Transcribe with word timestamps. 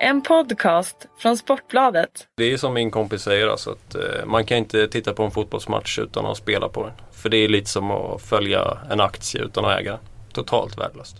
En 0.00 0.22
podcast 0.22 1.06
från 1.18 1.36
Sportbladet. 1.36 2.28
Det 2.36 2.52
är 2.52 2.56
som 2.56 2.74
min 2.74 2.90
kompis 2.90 3.22
säger 3.22 3.48
alltså 3.48 3.70
att 3.70 3.94
eh, 3.94 4.26
man 4.26 4.44
kan 4.44 4.58
inte 4.58 4.88
titta 4.88 5.12
på 5.12 5.22
en 5.22 5.30
fotbollsmatch 5.30 5.98
utan 5.98 6.26
att 6.26 6.36
spela 6.36 6.68
på 6.68 6.82
den. 6.82 6.92
För 7.12 7.28
det 7.28 7.36
är 7.36 7.48
lite 7.48 7.70
som 7.70 7.90
att 7.90 8.22
följa 8.22 8.78
en 8.90 9.00
aktie 9.00 9.42
utan 9.42 9.64
att 9.64 9.80
äga 9.80 9.90
den. 9.90 10.00
Totalt 10.32 10.78
värdelöst. 10.78 11.16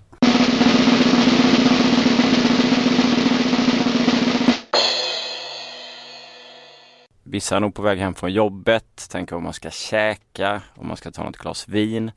Vissa 7.37 7.57
är 7.57 7.61
nog 7.61 7.75
på 7.75 7.83
väg 7.83 7.99
hem 7.99 8.15
från 8.15 8.33
jobbet, 8.33 9.09
tänker 9.11 9.37
om 9.37 9.43
man 9.43 9.53
ska 9.53 9.71
käka, 9.71 10.63
om 10.75 10.89
man 10.89 10.97
ska 10.97 11.11
ta 11.11 11.25
något 11.25 11.37
glas 11.37 11.69
vin. 11.69 12.11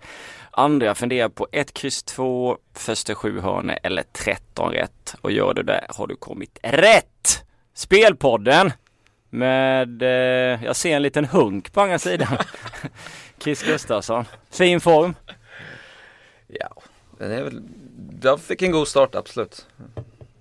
Andra 0.52 0.96
funderar 0.96 1.30
på 1.30 1.48
1, 1.52 1.74
kryss 1.74 2.04
2, 2.04 2.58
första 2.74 3.16
sju 3.16 3.40
hörne 3.40 3.74
eller 3.74 4.04
13 4.04 4.72
rätt. 4.72 5.16
Och 5.22 5.32
gör 5.32 5.54
du 5.54 5.64
det 5.64 5.86
har 5.90 6.08
du 6.08 6.16
kommit 6.16 6.60
rätt! 6.64 7.44
Spelpodden! 7.74 8.72
Med, 9.30 10.02
eh, 10.02 10.64
jag 10.66 10.76
ser 10.76 10.96
en 10.96 11.02
liten 11.02 11.26
hunk 11.26 11.74
på 11.74 11.82
andra 11.82 12.00
sidan. 12.00 12.38
Chris 13.40 13.64
Gustafsson. 13.64 14.26
Fin 14.50 14.82
form. 14.82 15.16
Ja, 16.48 16.82
den 17.18 17.32
är 17.32 17.44
väl, 17.44 17.62
jag 18.22 18.40
fick 18.42 18.62
en 18.62 18.72
god 18.72 18.88
start 18.88 19.16
absolut. 19.16 19.68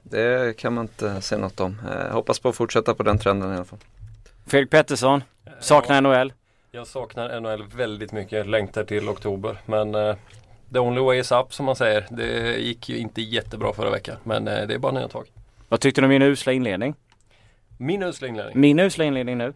Det 0.03 0.57
kan 0.57 0.75
man 0.75 0.85
inte 0.85 1.23
säga 1.23 1.39
något 1.39 1.61
om. 1.61 1.81
Jag 1.89 2.13
hoppas 2.13 2.39
på 2.39 2.49
att 2.49 2.57
fortsätta 2.57 2.95
på 2.95 3.03
den 3.03 3.19
trenden 3.19 3.53
i 3.53 3.57
alla 3.57 3.65
fall. 3.65 3.79
Fredrik 4.49 4.71
Pettersson. 4.71 5.25
Saknar 5.61 5.95
ja, 5.95 6.01
NHL. 6.01 6.33
Jag 6.71 6.87
saknar 6.87 7.41
NHL 7.41 7.63
väldigt 7.77 8.13
mycket. 8.13 8.47
Längtar 8.47 8.85
till 8.85 9.09
oktober. 9.09 9.57
Men 9.67 9.95
uh, 9.95 10.17
the 10.73 10.79
only 10.79 11.01
way 11.01 11.19
is 11.19 11.33
up 11.33 11.55
som 11.55 11.67
man 11.67 11.77
säger. 11.77 12.07
Det 12.11 12.59
gick 12.59 12.89
ju 12.89 12.99
inte 12.99 13.23
jättebra 13.23 13.73
förra 13.73 13.91
veckan. 13.91 14.17
Men 14.25 14.49
uh, 14.49 14.67
det 14.67 14.75
är 14.75 14.79
bara 14.79 14.93
nya 14.93 15.09
tag. 15.09 15.27
Vad 15.69 15.81
tyckte 15.81 16.01
du 16.01 16.05
om 16.05 16.09
min 16.09 16.23
usla 16.23 16.53
inledning? 16.53 16.95
Min 17.79 18.03
usla 18.03 18.29
inledning? 18.29 18.61
Min 18.61 18.79
usla 18.79 19.05
inledning 19.05 19.39
nu? 19.39 19.47
Uh, 19.47 19.55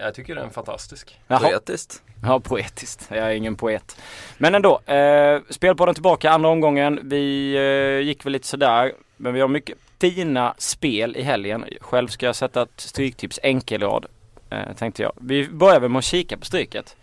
jag 0.00 0.14
tycker 0.14 0.34
den 0.34 0.46
är 0.46 0.50
fantastisk. 0.50 1.20
Jaha. 1.26 1.40
Poetiskt. 1.40 2.02
Ja, 2.22 2.40
poetiskt. 2.40 3.06
Jag 3.08 3.18
är 3.18 3.30
ingen 3.30 3.56
poet. 3.56 4.00
Men 4.38 4.54
ändå. 4.54 4.80
Eh, 4.86 5.40
spelpodden 5.50 5.94
tillbaka 5.94 6.30
andra 6.30 6.48
omgången. 6.48 7.00
Vi 7.02 7.54
eh, 7.54 8.06
gick 8.06 8.26
väl 8.26 8.32
lite 8.32 8.46
sådär. 8.46 8.92
Men 9.16 9.34
vi 9.34 9.40
har 9.40 9.48
mycket 9.48 9.78
fina 10.04 10.54
spel 10.58 11.16
i 11.16 11.22
helgen. 11.22 11.64
Själv 11.80 12.08
ska 12.08 12.26
jag 12.26 12.36
sätta 12.36 12.62
ett 12.62 12.80
stryktips 12.80 13.40
enkelrad 13.42 14.06
eh, 14.50 14.72
tänkte 14.76 15.02
jag. 15.02 15.12
Vi 15.20 15.48
börjar 15.48 15.80
väl 15.80 15.90
med 15.90 15.98
att 15.98 16.04
kika 16.04 16.36
på 16.36 16.44
stryket. 16.44 16.96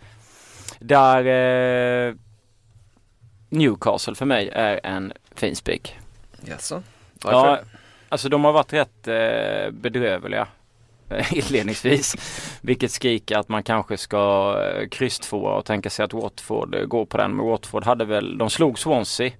Där 0.78 1.26
eh, 1.26 2.14
Newcastle 3.48 4.14
för 4.14 4.26
mig 4.26 4.48
är 4.52 4.80
en 4.84 5.12
fin 5.34 5.56
spik. 5.56 5.98
Jaså? 6.40 6.82
Varför? 7.12 7.48
Ja, 7.48 7.58
alltså 8.08 8.28
de 8.28 8.44
har 8.44 8.52
varit 8.52 8.72
rätt 8.72 9.08
eh, 9.08 9.70
bedrövliga 9.70 10.48
eh, 11.08 11.34
inledningsvis. 11.38 12.14
Vilket 12.60 12.90
skriker 12.90 13.38
att 13.38 13.48
man 13.48 13.62
kanske 13.62 13.96
ska 13.96 14.56
eh, 14.64 14.88
kryss 14.88 15.32
och 15.32 15.64
tänka 15.64 15.90
sig 15.90 16.04
att 16.04 16.12
Watford 16.12 16.74
eh, 16.74 16.84
går 16.84 17.04
på 17.04 17.16
den. 17.16 17.36
Men 17.36 17.46
Watford 17.46 17.84
hade 17.84 18.04
väl, 18.04 18.38
de 18.38 18.50
slog 18.50 18.78
Swansea 18.78 19.30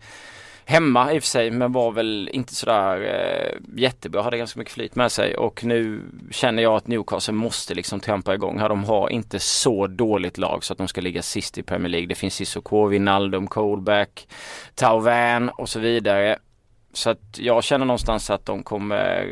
hemma 0.73 1.13
i 1.13 1.19
och 1.19 1.23
för 1.23 1.29
sig 1.29 1.51
men 1.51 1.73
var 1.73 1.93
väl 1.93 2.31
inte 2.33 2.55
sådär 2.55 3.03
eh, 3.03 3.81
jättebra. 3.81 4.23
Hade 4.23 4.39
ganska 4.39 4.59
mycket 4.59 4.75
flyt 4.75 4.95
med 4.95 5.13
sig 5.13 5.37
och 5.37 5.65
nu 5.65 6.03
känner 6.31 6.63
jag 6.63 6.75
att 6.75 6.87
Newcastle 6.87 7.35
måste 7.35 7.75
liksom 7.75 8.01
trampa 8.01 8.35
igång 8.35 8.59
här. 8.59 8.69
De 8.69 8.85
har 8.85 9.09
inte 9.09 9.39
så 9.39 9.87
dåligt 9.87 10.39
lag 10.39 10.65
så 10.65 10.73
att 10.73 10.79
de 10.79 10.89
ska 10.89 11.01
ligga 11.01 11.23
sist 11.23 11.59
i 11.59 11.63
Premier 11.63 11.89
League. 11.89 12.07
Det 12.09 12.15
finns 12.15 12.35
Cissoko, 12.35 12.87
Wijnaldum, 12.87 13.47
Colback, 13.47 14.29
Tauvan 14.75 15.49
och 15.49 15.69
så 15.69 15.81
vidare. 15.81 16.39
Så 16.93 17.11
att 17.11 17.39
jag 17.39 17.65
känner 17.65 17.87
någonstans 17.87 18.31
att 18.31 18.47
de 18.47 18.63
kommer 18.63 19.27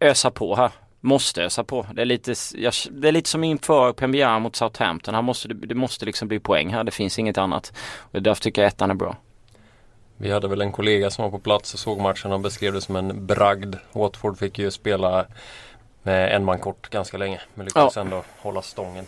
eh, 0.00 0.08
ösa 0.08 0.30
på 0.30 0.56
här. 0.56 0.70
Måste 1.00 1.44
ösa 1.44 1.64
på. 1.64 1.86
Det 1.94 2.02
är 2.02 2.06
lite, 2.06 2.34
jag, 2.54 2.72
det 2.90 3.08
är 3.08 3.12
lite 3.12 3.28
som 3.28 3.44
inför 3.44 3.92
premiären 3.92 4.42
mot 4.42 4.56
Southampton. 4.56 5.14
Här 5.14 5.22
måste, 5.22 5.48
det 5.48 5.74
måste 5.74 6.06
liksom 6.06 6.28
bli 6.28 6.40
poäng 6.40 6.68
här. 6.72 6.84
Det 6.84 6.90
finns 6.90 7.18
inget 7.18 7.38
annat. 7.38 7.72
Och 8.12 8.22
därför 8.22 8.42
tycker 8.42 8.62
jag 8.62 8.68
ettan 8.68 8.90
är 8.90 8.94
bra. 8.94 9.16
Vi 10.22 10.30
hade 10.30 10.48
väl 10.48 10.60
en 10.60 10.72
kollega 10.72 11.10
som 11.10 11.24
var 11.24 11.30
på 11.30 11.38
plats 11.38 11.74
och 11.74 11.80
såg 11.80 12.00
matchen 12.00 12.32
och 12.32 12.40
beskrev 12.40 12.72
det 12.72 12.80
som 12.80 12.96
en 12.96 13.26
bragd. 13.26 13.76
Watford 13.92 14.38
fick 14.38 14.58
ju 14.58 14.70
spela 14.70 15.26
med 16.02 16.36
en 16.36 16.44
man 16.44 16.58
kort 16.58 16.90
ganska 16.90 17.16
länge 17.16 17.40
men 17.54 17.64
lyckades 17.64 17.96
ja. 17.96 18.02
ändå 18.02 18.24
hålla 18.38 18.62
stången. 18.62 19.06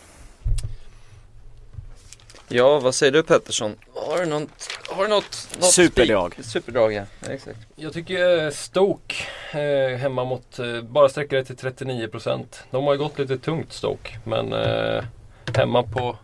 Ja, 2.48 2.80
vad 2.80 2.94
säger 2.94 3.12
du 3.12 3.22
Pettersson? 3.22 3.76
Har 3.94 4.18
du 4.18 4.26
något, 4.26 4.48
har 4.88 5.02
du 5.02 5.08
något, 5.08 5.48
något 5.60 5.72
superdrag? 5.72 6.34
Superdrag, 6.42 6.92
ja. 6.92 7.04
Exakt. 7.28 7.58
Jag 7.76 7.92
tycker 7.92 8.50
Stoke 8.50 9.14
eh, 9.52 9.98
hemma 9.98 10.24
mot, 10.24 10.58
eh, 10.58 10.82
bara 10.82 11.08
sträcker 11.08 11.36
det 11.36 11.44
till 11.44 11.56
39%. 11.56 12.44
De 12.70 12.84
har 12.84 12.92
ju 12.92 12.98
gått 12.98 13.18
lite 13.18 13.38
tungt 13.38 13.72
Stoke, 13.72 14.18
men 14.24 14.52
eh, 14.52 15.04
hemma 15.56 15.82
på 15.82 16.16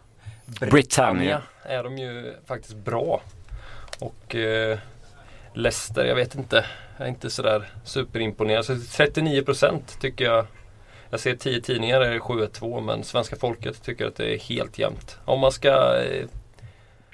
Britannia, 0.47 0.71
Britannia 0.71 1.43
är 1.63 1.85
de 1.85 1.99
ju 1.99 2.35
faktiskt 2.47 2.77
bra. 2.77 3.21
Och 4.01 4.35
eh, 4.35 4.79
Leicester, 5.55 6.05
jag 6.05 6.15
vet 6.15 6.35
inte. 6.35 6.67
Jag 6.97 7.07
är 7.07 7.11
inte 7.11 7.31
sådär 7.31 7.69
superimponerad. 7.85 8.65
Så 8.65 8.73
39% 8.73 9.81
tycker 10.01 10.25
jag. 10.25 10.47
Jag 11.11 11.21
ser 11.21 11.35
10 11.35 11.61
tidningar 11.61 12.01
är 12.01 12.11
det 12.11 12.19
7-2 12.19 12.81
men 12.81 13.05
svenska 13.05 13.37
folket 13.37 13.83
tycker 13.83 14.07
att 14.07 14.17
det 14.17 14.35
är 14.35 14.39
helt 14.39 14.79
jämnt. 14.79 15.19
Om 15.25 15.41
man 15.41 15.53
ska, 15.53 16.03
eh, 16.03 16.27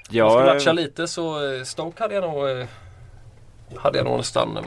ja, 0.09 0.23
man 0.25 0.31
ska 0.31 0.53
latcha 0.53 0.71
lite 0.73 1.07
så 1.07 1.53
eh, 1.53 1.63
Stoke 1.63 2.03
hade 2.03 2.15
jag 2.15 2.23
nog 2.23 2.49
eh, 2.49 2.65
hade 3.75 3.97
jag 3.97 4.05
nog 4.05 4.17
nästan 4.17 4.59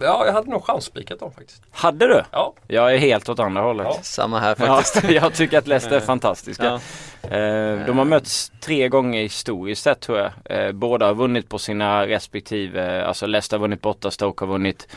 Ja, 0.00 0.26
jag 0.26 0.32
hade 0.32 0.50
nog 0.50 0.64
chansspikat 0.64 1.20
dem 1.20 1.32
faktiskt. 1.32 1.62
Hade 1.70 2.06
du? 2.06 2.22
Ja. 2.32 2.54
Jag 2.66 2.94
är 2.94 2.98
helt 2.98 3.28
åt 3.28 3.38
andra 3.38 3.62
hållet. 3.62 3.86
Ja. 3.90 3.98
Samma 4.02 4.40
här 4.40 4.54
faktiskt. 4.54 5.04
Ja, 5.04 5.10
jag 5.22 5.34
tycker 5.34 5.58
att 5.58 5.66
Leicester 5.66 5.96
är 5.96 6.00
fantastiska. 6.00 6.64
Ja. 6.64 7.28
Eh, 7.36 7.86
de 7.86 7.98
har 7.98 8.04
mötts 8.04 8.52
tre 8.60 8.88
gånger 8.88 9.22
historiskt 9.22 9.82
sett 9.82 10.00
tror 10.00 10.18
jag. 10.18 10.30
Eh, 10.44 10.72
båda 10.72 11.06
har 11.06 11.14
vunnit 11.14 11.48
på 11.48 11.58
sina 11.58 12.06
respektive, 12.06 13.04
alltså 13.04 13.26
Leicester 13.26 13.56
har 13.56 13.62
vunnit 13.62 13.82
borta, 13.82 14.10
Stoke 14.10 14.44
har 14.44 14.52
vunnit 14.52 14.88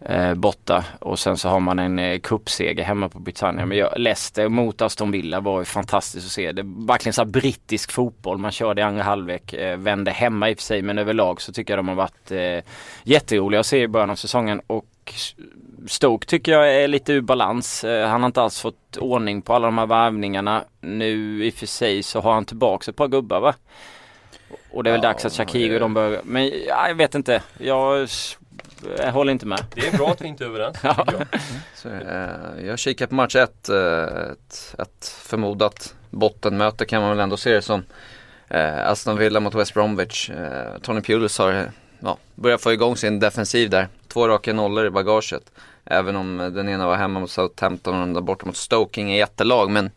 eh, 0.00 0.34
borta 0.34 0.84
och 1.00 1.18
sen 1.18 1.36
så 1.36 1.48
har 1.48 1.60
man 1.60 1.78
en 1.78 1.98
eh, 1.98 2.18
kuppseger 2.18 2.84
hemma 2.84 3.08
på 3.08 3.18
Britannia. 3.18 3.66
Men 3.66 3.78
jag, 3.78 3.92
Leicester 3.96 4.48
mot 4.48 4.82
Aston 4.82 5.10
Villa 5.10 5.40
var 5.40 5.58
ju 5.58 5.64
fantastiskt 5.64 6.26
att 6.26 6.32
se. 6.32 6.52
Det 6.52 6.62
är 6.62 6.86
verkligen 6.86 7.12
så 7.12 7.24
brittisk 7.24 7.92
fotboll. 7.92 8.38
Man 8.38 8.52
körde 8.52 8.80
i 8.80 8.84
andra 8.84 9.02
halvlek, 9.02 9.52
eh, 9.52 9.76
vände 9.76 10.10
hemma 10.10 10.50
i 10.50 10.54
och 10.54 10.58
för 10.58 10.64
sig 10.64 10.82
men 10.82 10.98
överlag 10.98 11.40
så 11.40 11.52
tycker 11.52 11.72
jag 11.72 11.78
de 11.78 11.88
har 11.88 11.94
varit 11.94 12.30
eh, 12.30 12.72
jätteroliga 13.02 13.60
att 13.60 13.66
se 13.66 13.82
i 13.82 13.88
början 13.88 14.10
av 14.10 14.16
säsongen. 14.16 14.60
Och 14.66 14.86
Stoke 15.86 16.26
tycker 16.26 16.52
jag 16.52 16.74
är 16.74 16.88
lite 16.88 17.12
ur 17.12 17.20
balans. 17.20 17.84
Eh, 17.84 18.08
han 18.08 18.22
har 18.22 18.26
inte 18.26 18.42
alls 18.42 18.60
fått 18.60 18.96
ordning 18.96 19.42
på 19.42 19.54
alla 19.54 19.66
de 19.66 19.78
här 19.78 19.86
värvningarna. 19.86 20.64
Nu 20.80 21.44
i 21.44 21.50
och 21.50 21.54
för 21.54 21.66
sig 21.66 22.02
så 22.02 22.20
har 22.20 22.32
han 22.32 22.44
tillbaks 22.44 22.88
ett 22.88 22.96
par 22.96 23.08
gubbar 23.08 23.40
va? 23.40 23.54
Och 24.70 24.84
det 24.84 24.90
är 24.90 24.92
väl 24.92 25.02
ja, 25.02 25.08
dags 25.08 25.24
att 25.24 25.32
Shakiri 25.32 25.76
och 25.76 25.80
de 25.80 25.94
bör... 25.94 26.20
Men 26.24 26.48
ja, 26.48 26.88
jag 26.88 26.94
vet 26.94 27.14
inte. 27.14 27.42
Jag 27.58 28.08
jag 28.98 29.12
håller 29.12 29.32
inte 29.32 29.46
med. 29.46 29.64
Det 29.74 29.86
är 29.86 29.96
bra 29.96 30.10
att 30.10 30.20
vi 30.20 30.28
inte 30.28 30.44
är 30.44 30.48
överens. 30.48 30.76
ja. 30.82 31.06
jag. 31.06 31.40
Så, 31.74 31.88
eh, 31.88 32.66
jag 32.66 32.78
kikar 32.78 33.06
på 33.06 33.14
match 33.14 33.36
1. 33.36 33.68
Eh, 33.68 33.76
ett, 34.04 34.74
ett 34.78 35.06
förmodat 35.06 35.94
bottenmöte 36.10 36.84
kan 36.84 37.02
man 37.02 37.10
väl 37.10 37.20
ändå 37.20 37.36
se 37.36 37.52
det 37.52 37.62
som. 37.62 37.82
Eh, 38.48 38.88
Aston 38.88 39.18
Villa 39.18 39.40
mot 39.40 39.54
West 39.54 39.74
Bromwich. 39.74 40.30
Eh, 40.30 40.78
Tony 40.82 41.00
Pulis 41.00 41.38
har 41.38 41.70
ja, 42.00 42.18
börjat 42.34 42.62
få 42.62 42.72
igång 42.72 42.96
sin 42.96 43.20
defensiv 43.20 43.70
där. 43.70 43.88
Två 44.08 44.28
raka 44.28 44.52
nollor 44.52 44.86
i 44.86 44.90
bagaget. 44.90 45.52
Även 45.84 46.16
om 46.16 46.36
den 46.54 46.68
ena 46.68 46.86
var 46.86 46.96
hemma 46.96 47.20
mot 47.20 47.30
Southampton 47.30 47.94
och 47.94 48.00
den 48.00 48.14
där 48.14 48.20
borta 48.20 48.46
mot 48.46 48.56
Stoke. 48.56 49.00
Inget 49.00 49.18
jättelag 49.18 49.70
men 49.70 49.90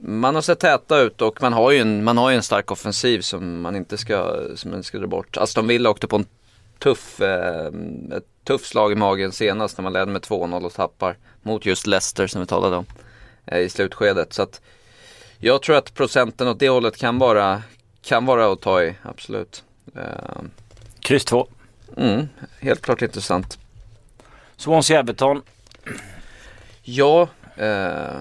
man 0.00 0.34
har 0.34 0.42
sett 0.42 0.58
täta 0.58 1.00
ut 1.00 1.22
och 1.22 1.42
man 1.42 1.52
har 1.52 1.70
ju 1.70 1.78
en, 1.78 2.04
man 2.04 2.18
har 2.18 2.30
ju 2.30 2.36
en 2.36 2.42
stark 2.42 2.70
offensiv 2.70 3.20
som 3.20 3.60
man 3.60 3.76
inte 3.76 3.98
ska, 3.98 4.40
som 4.54 4.70
man 4.70 4.82
ska 4.82 4.98
dra 4.98 5.06
bort. 5.06 5.36
Aston 5.36 5.66
Villa 5.66 5.90
åkte 5.90 6.06
på 6.06 6.16
en 6.16 6.26
tuff, 6.78 7.20
eh, 7.20 7.66
ett 8.16 8.26
tufft 8.44 8.66
slag 8.66 8.92
i 8.92 8.94
magen 8.94 9.32
senast 9.32 9.78
när 9.78 9.82
man 9.82 9.92
ledde 9.92 10.12
med 10.12 10.22
2-0 10.22 10.64
och 10.64 10.72
tappar 10.72 11.16
mot 11.42 11.66
just 11.66 11.86
Leicester 11.86 12.26
som 12.26 12.40
vi 12.40 12.46
talade 12.46 12.76
om 12.76 12.86
eh, 13.46 13.58
i 13.58 13.68
slutskedet. 13.68 14.32
Så 14.32 14.42
att 14.42 14.60
jag 15.38 15.62
tror 15.62 15.76
att 15.76 15.94
procenten 15.94 16.48
åt 16.48 16.58
det 16.58 16.68
hållet 16.68 16.96
kan 16.96 17.18
vara, 17.18 17.62
kan 18.02 18.26
vara 18.26 18.52
att 18.52 18.60
ta 18.60 18.82
i, 18.82 18.94
absolut. 19.02 19.64
Eh, 19.94 20.42
Kryss 21.00 21.24
2. 21.24 21.48
Mm, 21.96 22.28
helt 22.60 22.82
klart 22.82 23.02
intressant. 23.02 23.58
Swansea-Everton. 24.56 25.42
Ja, 26.82 27.22
eh, 27.56 28.16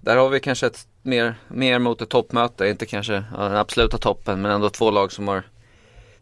där 0.00 0.16
har 0.16 0.28
vi 0.28 0.40
kanske 0.40 0.66
ett 0.66 0.86
mer, 1.02 1.34
mer 1.48 1.78
mot 1.78 2.02
ett 2.02 2.08
toppmöte. 2.08 2.68
Inte 2.68 2.86
kanske 2.86 3.12
den 3.12 3.56
absoluta 3.56 3.98
toppen 3.98 4.42
men 4.42 4.50
ändå 4.50 4.70
två 4.70 4.90
lag 4.90 5.12
som 5.12 5.28
har 5.28 5.42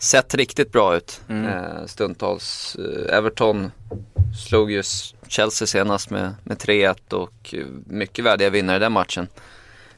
sett 0.04 0.34
riktigt 0.34 0.72
bra 0.72 0.96
ut 0.96 1.20
mm. 1.28 1.44
eh, 1.44 1.86
stundtals. 1.86 2.76
Eh, 2.76 3.16
Everton 3.16 3.72
slog 4.48 4.70
ju 4.70 4.82
Chelsea 5.28 5.66
senast 5.66 6.10
med, 6.10 6.34
med 6.42 6.56
3-1 6.56 7.12
och 7.12 7.54
mycket 7.86 8.24
värdiga 8.24 8.50
vinnare 8.50 8.76
i 8.76 8.80
den 8.80 8.92
matchen. 8.92 9.28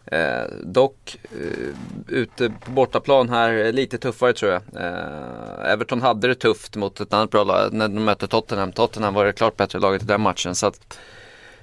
Eh, 0.07 0.45
dock 0.63 1.19
eh, 1.33 1.75
ute 2.09 2.51
på 2.65 2.71
bortaplan 2.71 3.29
här, 3.29 3.73
lite 3.73 3.99
tuffare 3.99 4.33
tror 4.33 4.53
jag. 4.53 4.63
Eh, 4.77 5.73
Everton 5.73 6.03
hade 6.03 6.29
det 6.29 6.35
tufft 6.35 6.77
mot 6.77 7.01
ett 7.01 7.13
annat 7.13 7.31
bra 7.31 7.45
lag 7.45 7.73
när 7.73 7.89
de 7.89 8.05
mötte 8.05 8.27
Tottenham. 8.27 8.73
Tottenham 8.73 9.15
var 9.15 9.25
det 9.25 9.33
klart 9.33 9.57
bättre 9.57 9.79
laget 9.79 10.03
i 10.03 10.07
den 10.07 10.21
matchen. 10.21 10.55
Så 10.55 10.67
att 10.67 10.99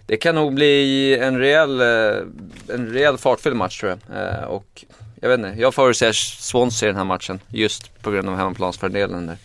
det 0.06 0.18
kan 0.18 0.36
nog 0.36 0.54
bli 0.54 1.18
en 1.18 1.40
rejäl, 1.40 1.82
eh, 1.82 2.76
en 2.76 2.94
rejäl 2.94 3.18
fartfylld 3.18 3.56
match 3.56 3.80
tror 3.80 3.92
jag. 3.92 4.18
Eh, 4.18 4.44
och 4.44 4.86
jag 5.24 5.30
vet 5.30 5.40
inte, 5.40 5.62
jag 5.62 5.74
förutser 5.74 6.12
Swansea 6.12 6.90
i 6.90 6.92
den 6.92 6.98
här 6.98 7.06
matchen 7.06 7.40
just 7.50 8.02
på 8.02 8.12
grund 8.12 8.30
av 8.30 8.36
hemmaplansfördelen 8.36 9.28
där. 9.28 9.38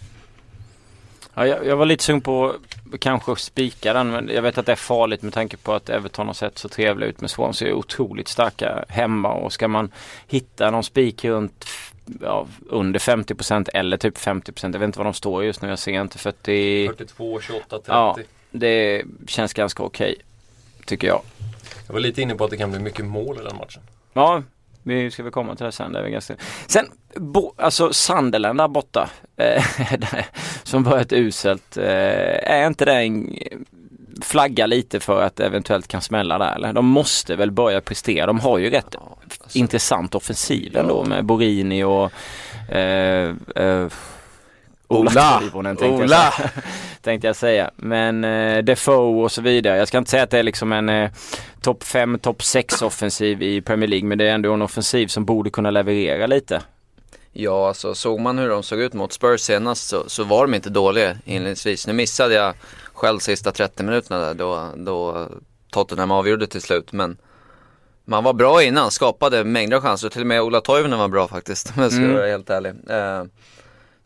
Ja, 1.35 1.47
jag, 1.47 1.67
jag 1.67 1.77
var 1.77 1.87
lite 1.87 2.05
sugen 2.05 2.21
på 2.21 2.55
kanske 3.01 3.37
spika 3.37 3.93
den 3.93 4.11
men 4.11 4.29
jag 4.29 4.43
vet 4.43 4.59
att 4.59 4.67
det 4.67 4.73
är 4.73 4.77
farligt 4.77 5.23
med 5.23 5.33
tanke 5.33 5.57
på 5.57 5.75
att 5.75 5.89
Everton 5.89 6.27
har 6.27 6.35
sett 6.35 6.59
så 6.59 6.69
trevliga 6.69 7.09
ut 7.09 7.21
med 7.21 7.31
Swansea 7.31 7.69
är 7.69 7.73
otroligt 7.73 8.29
starka 8.29 8.85
hemma 8.89 9.33
och 9.33 9.53
ska 9.53 9.69
man 9.69 9.93
hitta 10.27 10.71
någon 10.71 10.85
spik 10.85 11.25
runt 11.25 11.67
ja, 12.21 12.47
under 12.69 13.01
50% 13.01 13.69
eller 13.75 13.97
typ 13.97 14.19
50% 14.19 14.73
jag 14.73 14.79
vet 14.79 14.83
inte 14.87 14.99
vad 14.99 15.07
de 15.07 15.15
står 15.15 15.45
just 15.45 15.63
nu 15.63 15.69
jag 15.69 15.79
ser 15.79 16.01
inte 16.01 16.19
40 16.19 16.89
42, 16.89 17.41
28, 17.41 17.65
30. 17.69 17.85
Ja. 17.87 18.19
Det 18.51 19.05
känns 19.27 19.53
ganska 19.53 19.83
okej 19.83 20.15
tycker 20.85 21.07
jag. 21.07 21.23
Jag 21.87 21.93
var 21.93 22.01
lite 22.01 22.23
inne 22.23 22.35
på 22.35 22.45
att 22.45 22.51
det 22.51 22.57
kan 22.57 22.71
bli 22.71 22.81
mycket 22.81 23.05
mål 23.05 23.39
i 23.41 23.45
den 23.45 23.57
matchen. 23.57 23.83
Ja, 24.13 24.43
vi 24.89 25.11
ska 25.11 25.23
väl 25.23 25.33
komma 25.33 25.55
till 25.55 25.67
det 25.67 25.73
sen. 25.73 25.93
Det 25.93 25.99
är 25.99 26.09
ganska... 26.09 26.35
Sen, 26.67 26.87
bo, 27.15 27.53
alltså 27.57 27.93
Sunderland 27.93 28.59
där 28.59 28.69
borta. 28.69 29.11
Eh, 29.37 29.65
som 30.63 30.87
ett 30.87 31.13
uselt. 31.13 31.77
Eh, 31.77 32.53
är 32.53 32.67
inte 32.67 32.85
det 32.85 32.93
en 32.93 33.39
flagga 34.23 34.67
lite 34.67 35.01
för 35.01 35.23
att 35.23 35.37
det 35.37 35.47
eventuellt 35.47 35.89
kan 35.89 36.01
smälla 36.01 36.39
där 36.39 36.55
eller? 36.55 36.73
De 36.73 36.87
måste 36.87 37.37
väl 37.37 37.51
börja 37.51 37.81
prestera. 37.81 38.27
De 38.27 38.41
har 38.41 38.59
ju 38.59 38.71
rätt 38.71 38.87
Ja, 38.93 39.19
alltså, 39.43 39.59
intressant 39.59 40.15
offensiv 40.15 40.77
ändå 40.77 41.05
med 41.05 41.25
Borini 41.25 41.85
och 41.85 42.13
eh, 42.73 43.35
eh, 43.57 43.87
Ola! 44.89 45.39
Toivonen 45.41 45.77
tänkte, 45.77 46.05
Ola! 46.05 46.17
Jag 46.25 46.33
säga. 46.35 46.51
tänkte 47.03 47.27
jag 47.27 47.37
säga. 47.37 47.71
Men 47.77 48.25
eh, 48.25 48.59
Defoe 48.65 49.23
och 49.23 49.33
så 49.33 49.43
vidare. 49.43 49.77
Jag 49.79 49.89
ska 49.89 49.99
inte 49.99 50.11
säga 50.11 50.23
att 50.23 50.31
det 50.31 50.39
är 50.39 50.43
liksom 50.43 50.73
en 50.73 50.89
eh, 50.89 51.11
topp 51.63 51.85
5, 51.85 52.19
topp 52.19 52.43
6 52.43 52.83
offensiv 52.83 53.43
i 53.43 53.61
Premier 53.63 53.89
League. 53.89 54.09
Men 54.09 54.19
det 54.19 54.29
är 54.29 54.35
ändå 54.35 54.53
en 54.53 54.63
offensiv 54.63 55.07
som 55.07 55.25
borde 55.25 55.51
kunna 55.51 55.71
leverera 55.71 56.27
lite. 56.27 56.63
Ja, 57.33 57.69
alltså 57.69 57.95
såg 57.95 58.21
man 58.21 58.39
hur 58.39 58.49
de 58.49 58.63
såg 58.63 58.81
ut 58.81 58.93
mot 58.95 59.13
Spurs 59.13 59.41
senast 59.41 59.89
så, 59.89 60.05
så 60.09 60.25
var 60.25 60.43
de 60.47 60.55
inte 60.55 60.71
dåliga 60.71 61.17
inledningsvis. 61.25 61.87
Nu 61.87 61.93
missade 61.93 62.35
jag 62.35 62.55
själv 62.93 63.19
sista 63.19 63.53
30 63.53 63.83
minuterna 63.83 64.21
där 64.21 64.35
då, 64.35 64.69
då 64.77 65.29
Tottenham 65.71 66.11
avgjorde 66.11 66.47
till 66.47 66.63
slut. 66.63 66.93
Men 66.93 67.17
man 68.05 68.25
var 68.25 68.33
bra 68.33 68.63
innan, 68.63 68.91
skapade 68.91 69.45
mängder 69.45 69.77
av 69.77 69.83
chanser. 69.83 70.09
Till 70.09 70.21
och 70.21 70.27
med 70.27 70.43
Ola 70.43 70.61
Toivonen 70.61 70.99
var 70.99 71.09
bra 71.09 71.29
faktiskt 71.29 71.73
om 71.77 71.83
jag 71.83 71.93
ska 71.93 72.03
Mm. 72.03 72.17
vara 72.17 72.27
helt 72.27 72.51
ärlig. 72.51 72.73
Eh, 72.91 73.25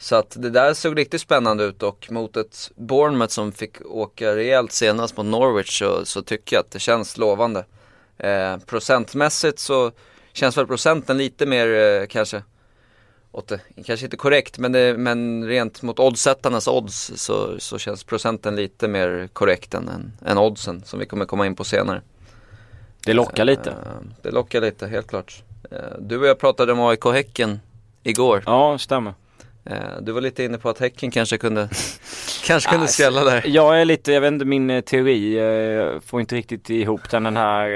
så 0.03 0.17
att 0.17 0.37
det 0.39 0.51
där 0.51 0.75
såg 0.75 0.99
riktigt 0.99 1.21
spännande 1.21 1.65
ut 1.65 1.83
och 1.83 2.07
mot 2.11 2.37
ett 2.37 2.71
Bournemouth 2.75 3.33
som 3.33 3.53
fick 3.53 3.77
åka 3.85 4.37
rejält 4.37 4.73
senast 4.73 5.17
mot 5.17 5.27
Norwich 5.27 5.79
så, 5.79 6.05
så 6.05 6.23
tycker 6.23 6.57
jag 6.57 6.61
att 6.61 6.71
det 6.71 6.79
känns 6.79 7.19
lovande. 7.19 7.65
Eh, 8.19 8.57
procentmässigt 8.57 9.59
så 9.59 9.93
känns 10.33 10.57
väl 10.59 10.67
procenten 10.67 11.19
lite 11.19 11.47
mer 11.47 11.69
eh, 11.69 12.07
kanske 12.07 12.43
åt 13.33 13.53
kanske 13.87 14.07
inte 14.07 14.17
korrekt 14.17 14.59
men, 14.59 14.73
det, 14.73 14.99
men 14.99 15.45
rent 15.49 15.83
mot 15.83 15.99
oddsättarnas 15.99 16.69
odds 16.69 17.13
så, 17.17 17.61
så 17.61 17.79
känns 17.79 18.05
procenten 18.05 18.57
lite 18.57 18.89
mer 18.89 19.29
korrekt 19.33 19.75
än, 19.75 19.89
än, 19.89 20.13
än 20.27 20.39
oddsen 20.39 20.83
som 20.85 20.99
vi 20.99 21.07
kommer 21.07 21.25
komma 21.25 21.47
in 21.47 21.57
på 21.57 21.65
senare. 21.65 22.03
Det 23.07 23.13
lockar 23.13 23.45
lite. 23.45 23.71
Eh, 23.71 23.77
Det 24.23 24.31
lockar 24.31 24.61
lite, 24.61 24.87
helt 24.87 25.07
klart. 25.07 25.43
Eh, 25.71 25.79
Du 26.01 26.19
och 26.19 26.27
jag 26.27 26.39
pratade 26.39 26.73
om 26.73 26.81
AIK 26.81 27.05
Häcken 27.05 27.61
igår. 28.03 28.43
Ja, 28.47 28.79
stämmer. 28.79 29.15
Eh, 29.65 29.77
Du 30.01 30.13
var 30.13 30.21
lite 30.21 30.45
inne 30.45 30.59
på 30.59 30.69
att 30.69 30.79
Häcken 30.79 31.11
kanske 31.11 31.39
kunde, 31.39 31.69
kanske 32.47 32.71
kunde 32.71 32.85
Ah, 32.85 32.89
skrälla 32.89 33.25
där. 33.25 33.43
Jag 33.47 33.81
är 33.81 33.85
lite, 33.85 34.13
jag 34.13 34.21
vet 34.21 34.33
inte 34.33 34.45
min 34.45 34.71
eh, 34.71 34.81
teori, 34.81 35.39
eh, 35.39 36.01
får 36.01 36.21
inte 36.21 36.35
riktigt 36.35 36.71
ihop 36.71 37.11
den, 37.11 37.23
den 37.23 37.37
här, 37.37 37.69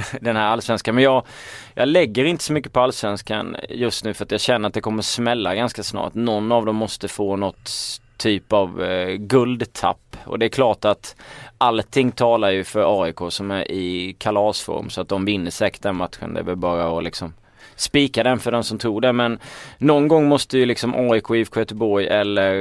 den 0.20 0.36
här 0.36 0.46
allsvenskan. 0.46 0.94
Men 0.94 1.04
jag, 1.04 1.26
jag 1.74 1.88
lägger 1.88 2.24
inte 2.24 2.44
så 2.44 2.52
mycket 2.52 2.72
på 2.72 2.80
allsvenskan 2.80 3.56
just 3.68 4.04
nu 4.04 4.14
för 4.14 4.24
att 4.24 4.30
jag 4.30 4.40
känner 4.40 4.68
att 4.68 4.74
det 4.74 4.80
kommer 4.80 5.02
smälla 5.02 5.54
ganska 5.54 5.82
snart. 5.82 6.14
Någon 6.14 6.52
av 6.52 6.66
dem 6.66 6.76
måste 6.76 7.08
få 7.08 7.36
något 7.36 7.70
typ 8.16 8.52
av 8.52 8.82
eh, 8.82 9.14
guldtapp. 9.14 10.16
Och 10.24 10.38
det 10.38 10.46
är 10.46 10.50
klart 10.50 10.84
att 10.84 11.16
allting 11.58 12.12
talar 12.12 12.50
ju 12.50 12.64
för 12.64 13.02
AIK 13.02 13.18
som 13.28 13.50
är 13.50 13.70
i 13.70 14.16
kalasform 14.18 14.90
så 14.90 15.00
att 15.00 15.08
de 15.08 15.24
vinner 15.24 15.50
säkert 15.50 15.82
den 15.82 15.96
matchen. 15.96 16.34
Det 16.34 16.40
är 16.40 16.44
väl 16.44 16.56
bara 16.56 16.98
att 16.98 17.04
liksom 17.04 17.34
spika 17.76 18.22
den 18.22 18.38
för 18.38 18.52
den 18.52 18.64
som 18.64 18.78
tror 18.78 19.00
det. 19.00 19.12
Men 19.12 19.38
någon 19.78 20.08
gång 20.08 20.28
måste 20.28 20.58
ju 20.58 20.66
liksom 20.66 20.94
AIK, 21.10 21.30
IFK 21.30 21.60
Göteborg 21.60 22.06
eller 22.06 22.54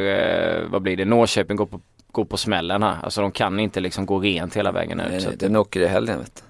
eh, 0.60 0.68
vad 0.70 0.82
blir 0.82 0.98
det, 0.98 1.06
Norrköping 1.06 1.58
gå 1.58 1.66
på, 1.66 1.82
gå 2.12 2.26
på 2.26 2.38
smällen 2.38 2.84
här. 2.84 2.98
Alltså 3.04 3.22
de 3.22 3.32
kan 3.32 3.60
inte 3.60 3.80
liksom 3.80 4.06
gå 4.06 4.20
rent 4.20 4.56
hela 4.58 4.72
vägen 4.72 5.00
ut. 5.00 5.08
Nej, 5.12 5.22
så 5.22 5.30
nej, 5.30 5.38
Den 5.38 5.56
åker 5.56 5.80
i 5.82 5.88
helgen 5.88 6.20
vet 6.20 6.36
du. 6.36 6.42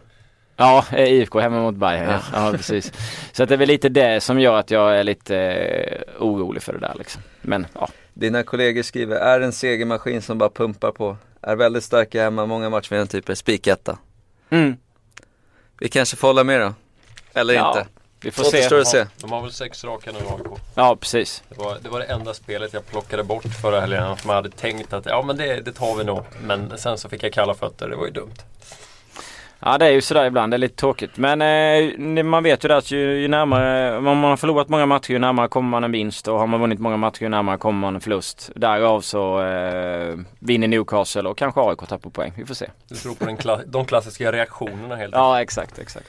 ja, 0.57 0.85
eh, 0.91 1.13
IFK 1.13 1.39
hemma 1.39 1.62
mot 1.62 1.75
Bayern. 1.75 2.09
Ja. 2.09 2.19
ja, 2.33 2.51
precis. 2.51 2.94
Så 3.31 3.44
att 3.44 3.50
det 3.50 3.56
är 3.56 3.59
väl 3.59 3.67
lite 3.67 3.89
det 3.89 4.21
som 4.21 4.39
gör 4.39 4.57
att 4.59 4.71
jag 4.71 4.97
är 5.00 5.03
lite 5.03 5.38
eh, 5.38 6.01
orolig 6.23 6.63
för 6.63 6.73
det 6.73 6.79
där 6.79 6.94
liksom. 6.97 7.21
Men 7.41 7.67
ja, 7.73 7.88
Dina 8.13 8.44
kollegor 8.44 8.81
skriver, 8.81 9.15
är 9.15 9.41
en 9.41 9.51
segermaskin 9.51 10.21
som 10.21 10.38
bara 10.38 10.50
pumpar 10.50 10.91
på. 10.91 11.17
Är 11.41 11.56
väldigt 11.56 11.83
starka 11.83 12.23
hemma, 12.23 12.45
många 12.45 12.69
matchvinnartyper, 12.69 13.35
spiketta. 13.35 13.97
mm. 14.50 14.75
Vi 15.79 15.89
kanske 15.89 16.15
får 16.17 16.27
hålla 16.27 16.44
med 16.44 16.62
då? 16.62 16.73
Eller 17.33 17.53
Ja, 17.53 17.77
inte? 17.77 17.89
Vi 18.25 18.31
får 18.31 18.44
se. 18.44 18.75
att 18.75 18.88
se. 18.88 18.98
Ja, 18.98 19.06
de 19.18 19.31
har 19.31 19.42
väl 19.42 19.51
sex 19.51 19.83
raka 19.83 20.12
nu 20.12 20.18
AIK. 20.19 20.60
Ja, 20.75 20.95
precis. 20.95 21.44
Det 21.50 21.57
var, 21.57 21.77
det 21.81 21.89
var 21.89 22.00
det 22.00 22.06
enda 22.06 22.33
spelet 22.33 22.74
jag 22.74 22.88
plockade 22.88 23.24
bort 23.24 23.44
förra 23.62 23.80
helgen. 23.81 24.18
Som 24.18 24.30
jag 24.30 24.36
hade 24.36 24.50
tänkt 24.50 24.94
att 24.94 25.06
ja 25.06 25.22
men 25.22 25.38
det, 25.38 25.62
det 25.66 25.72
tar 25.72 25.95
vi 25.95 26.04
nog. 26.04 26.24
Men 26.44 26.77
sen 26.77 26.98
så 26.98 27.10
fick 27.10 27.24
jag 27.24 27.33
kalla 27.33 27.54
fötter. 27.54 27.89
Det 27.89 27.95
var 27.95 28.06
ju 28.06 28.12
dumt. 28.12 28.33
Ja 29.60 29.77
det 29.77 29.86
är 29.86 29.89
ju 29.92 30.01
sådär 30.01 30.25
ibland, 30.25 30.51
det 30.54 30.56
är 30.56 30.57
lite 30.57 30.75
tråkigt. 30.75 31.18
Men 31.18 31.42
eh, 32.18 32.24
man 32.24 32.44
vet 32.44 32.63
ju 32.66 32.68
det 32.68 32.77
att 32.77 32.92
ju, 32.92 33.19
ju 33.22 33.27
närmare, 33.27 33.98
om 33.98 34.04
man 34.04 34.24
har 34.24 34.38
förlorat 34.38 34.69
många 34.69 34.86
matcher 34.86 35.12
ju 35.12 35.19
närmare 35.19 35.48
kommer 35.48 35.69
man 35.69 35.83
en 35.83 35.92
vinst 35.92 36.27
och 36.27 36.39
har 36.39 36.48
man 36.48 36.60
vunnit 36.62 36.80
många 36.80 36.98
matcher 36.98 37.22
ju 37.24 37.30
närmare 37.30 37.57
kommer 37.57 37.80
man 37.80 37.95
en 37.95 38.01
förlust. 38.01 38.50
Därav 38.56 39.01
så 39.01 39.42
eh, 39.42 40.16
vinner 40.39 40.68
Newcastle 40.68 41.30
och 41.30 41.38
kanske 41.38 41.62
AIK 41.62 41.80
tappar 41.89 42.10
poäng. 42.10 42.33
Vi 42.38 42.45
får 42.45 42.54
se. 42.56 42.69
Du 42.89 42.95
tror 42.95 43.16
på 43.16 43.25
den 43.25 43.38
kla- 43.38 43.63
de 43.66 43.86
klassiska 43.86 44.31
reaktionerna 44.31 44.95
helt 44.95 45.00
enkelt. 45.00 45.13
Ja 45.16 45.42
exakt, 45.42 45.80
exakt. 45.80 46.07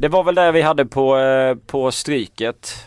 Det 0.00 0.08
var 0.08 0.24
väl 0.24 0.34
det 0.34 0.52
vi 0.52 0.62
hade 0.62 0.86
på, 0.86 1.18
eh, 1.18 1.54
på 1.66 1.92
stryket. 1.92 2.86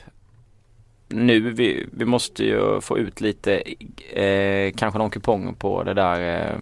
Nu, 1.08 1.40
vi, 1.52 1.88
vi 1.92 2.06
måste 2.06 2.44
ju 2.44 2.82
få 2.82 2.98
ut 2.98 3.22
lite, 3.22 3.58
eh, 4.14 4.74
kanske 4.76 4.98
någon 5.00 5.10
kupong 5.10 5.56
på 5.56 5.84
det 5.84 5.94
där 5.94 6.50
eh, 6.52 6.58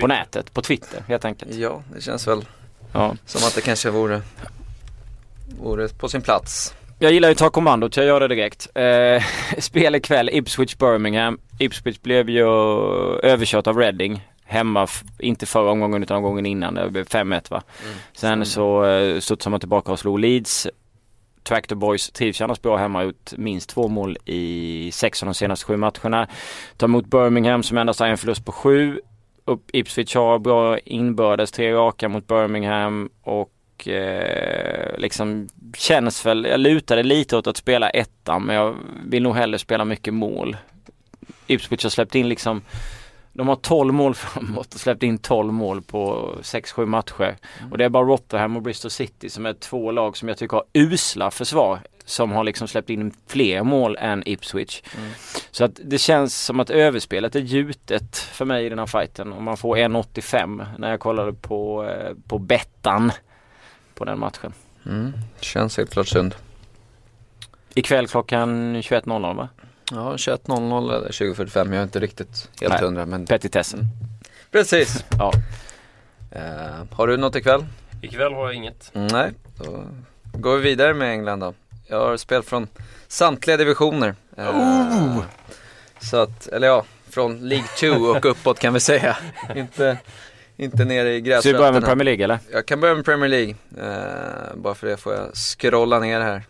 på 0.00 0.06
nätet, 0.06 0.54
på 0.54 0.62
Twitter 0.62 1.04
helt 1.08 1.24
enkelt. 1.24 1.54
Ja, 1.54 1.82
det 1.94 2.00
känns 2.00 2.28
väl 2.28 2.44
Ja. 2.92 3.16
som 3.26 3.46
att 3.46 3.54
det 3.54 3.60
kanske 3.60 3.90
vore, 3.90 4.22
vore 5.60 5.88
på 5.88 6.08
sin 6.08 6.22
plats. 6.22 6.74
Jag 6.98 7.12
gillar 7.12 7.28
ju 7.28 7.32
att 7.32 7.38
ta 7.38 7.50
kommandot, 7.50 7.96
jag 7.96 8.06
gör 8.06 8.20
det 8.20 8.28
direkt. 8.28 8.68
Eh, 8.74 9.22
spel 9.58 9.94
ikväll, 9.94 10.30
Ipswich 10.32 10.76
Birmingham. 10.76 11.38
Ipswich 11.58 12.00
blev 12.00 12.30
ju 12.30 12.46
överkört 13.22 13.66
av 13.66 13.78
Reading. 13.78 14.28
Hemma, 14.44 14.86
inte 15.18 15.46
förra 15.46 15.70
omgången 15.70 16.02
utan 16.02 16.16
omgången 16.16 16.46
innan. 16.46 16.74
Det 16.74 16.90
blev 16.90 17.06
5-1 17.06 17.50
va. 17.50 17.62
Sen 18.12 18.46
så 18.46 18.84
eh, 18.84 19.20
studsade 19.20 19.50
man 19.50 19.60
tillbaka 19.60 19.92
och 19.92 19.98
slog 19.98 20.18
Leeds. 20.18 20.66
Tractor 21.42 21.76
Boys 21.76 22.10
trivs 22.10 22.40
annars 22.40 22.62
bra 22.62 22.76
hemma, 22.76 22.98
har 22.98 23.04
gjort 23.04 23.32
minst 23.36 23.70
två 23.70 23.88
mål 23.88 24.16
i 24.24 24.90
sex 24.92 25.22
av 25.22 25.26
de 25.26 25.34
senaste 25.34 25.66
sju 25.66 25.76
matcherna. 25.76 26.28
Tar 26.76 26.86
emot 26.86 27.06
Birmingham 27.06 27.62
som 27.62 27.78
endast 27.78 28.00
har 28.00 28.06
en 28.06 28.18
förlust 28.18 28.44
på 28.44 28.52
sju. 28.52 29.00
Upp 29.44 29.70
Ipswich 29.72 30.14
har 30.14 30.38
bra 30.38 30.78
inbördes, 30.78 31.52
tre 31.52 31.72
raka 31.72 32.08
mot 32.08 32.26
Birmingham 32.26 33.10
och 33.22 33.88
eh, 33.88 34.98
liksom 34.98 35.48
känns 35.76 36.26
väl, 36.26 36.44
jag 36.44 36.60
lutade 36.60 37.02
lite 37.02 37.36
åt 37.36 37.46
att 37.46 37.56
spela 37.56 37.90
ettan 37.90 38.42
men 38.42 38.56
jag 38.56 38.76
vill 39.06 39.22
nog 39.22 39.36
hellre 39.36 39.58
spela 39.58 39.84
mycket 39.84 40.14
mål. 40.14 40.56
Ipswich 41.46 41.82
har 41.82 41.90
släppt 41.90 42.14
in 42.14 42.28
liksom 42.28 42.62
de 43.34 43.48
har 43.48 43.56
12 43.56 43.94
mål 43.94 44.14
framåt 44.14 44.74
och 44.74 44.80
släppt 44.80 45.02
in 45.02 45.18
12 45.18 45.52
mål 45.52 45.82
på 45.82 46.34
6-7 46.42 46.86
matcher. 46.86 47.36
Och 47.70 47.78
det 47.78 47.84
är 47.84 47.88
bara 47.88 48.04
Rotherham 48.04 48.56
och 48.56 48.62
Bristol 48.62 48.90
City 48.90 49.30
som 49.30 49.46
är 49.46 49.52
två 49.52 49.90
lag 49.90 50.16
som 50.16 50.28
jag 50.28 50.38
tycker 50.38 50.56
har 50.56 50.64
usla 50.72 51.30
försvar. 51.30 51.80
Som 52.06 52.32
har 52.32 52.44
liksom 52.44 52.68
släppt 52.68 52.90
in 52.90 53.14
fler 53.26 53.62
mål 53.62 53.96
än 54.00 54.22
Ipswich. 54.26 54.82
Mm. 54.96 55.10
Så 55.50 55.64
att 55.64 55.80
det 55.84 55.98
känns 55.98 56.44
som 56.44 56.60
att 56.60 56.70
överspelet 56.70 57.36
är 57.36 57.40
gjutet 57.40 58.16
för 58.16 58.44
mig 58.44 58.66
i 58.66 58.68
den 58.68 58.78
här 58.78 58.86
fighten. 58.86 59.32
Och 59.32 59.42
man 59.42 59.56
får 59.56 59.76
1,85 59.76 60.66
när 60.78 60.90
jag 60.90 61.00
kollade 61.00 61.32
på, 61.32 61.84
eh, 61.84 62.14
på 62.28 62.38
bettan 62.38 63.12
på 63.94 64.04
den 64.04 64.18
matchen. 64.18 64.52
Mm. 64.86 65.12
Känns 65.40 65.76
helt 65.76 65.90
klart 65.90 66.08
synd. 66.08 66.34
Ikväll 67.74 68.08
klockan 68.08 68.76
21.00 68.82 69.36
va? 69.36 69.48
Ja, 69.90 70.12
21.00 70.16 70.96
eller 70.96 71.08
20.45, 71.08 71.66
jag 71.66 71.76
är 71.76 71.82
inte 71.82 72.00
riktigt 72.00 72.50
helt 72.60 72.72
Nej. 72.72 72.82
hundra 72.82 73.06
men 73.06 73.26
Petitessen. 73.26 73.86
precis. 74.50 75.04
Ja. 75.18 75.32
Eh, 76.30 76.84
har 76.90 77.06
du 77.06 77.16
något 77.16 77.36
ikväll? 77.36 77.64
Ikväll 78.02 78.32
har 78.32 78.46
jag 78.46 78.54
inget. 78.54 78.90
Nej, 78.92 79.32
då 79.56 79.84
går 80.32 80.56
vi 80.56 80.62
vidare 80.62 80.94
med 80.94 81.10
England 81.10 81.40
då. 81.40 81.54
Jag 81.86 82.00
har 82.00 82.16
spel 82.16 82.42
från 82.42 82.66
samtliga 83.08 83.56
divisioner. 83.56 84.14
Oh! 84.36 85.22
Så 86.00 86.16
att, 86.16 86.48
eller 86.48 86.66
ja, 86.66 86.84
från 87.10 87.48
League 87.48 87.66
2 87.80 87.88
och 87.88 88.24
uppåt 88.30 88.58
kan 88.58 88.74
vi 88.74 88.80
säga. 88.80 89.16
inte, 89.54 89.98
inte 90.56 90.84
nere 90.84 91.14
i 91.14 91.20
gräsrötterna. 91.20 91.42
Så 91.42 91.48
vi 91.48 91.58
börjar 91.58 91.72
med 91.72 91.84
Premier 91.84 92.04
League 92.04 92.24
eller? 92.24 92.38
Jag 92.52 92.66
kan 92.66 92.80
börja 92.80 92.94
med 92.94 93.04
Premier 93.04 93.28
League. 93.28 93.54
Uh, 93.78 94.56
bara 94.56 94.74
för 94.74 94.86
det 94.86 94.96
får 94.96 95.14
jag 95.14 95.34
scrolla 95.34 95.98
ner 95.98 96.20
här. 96.20 96.42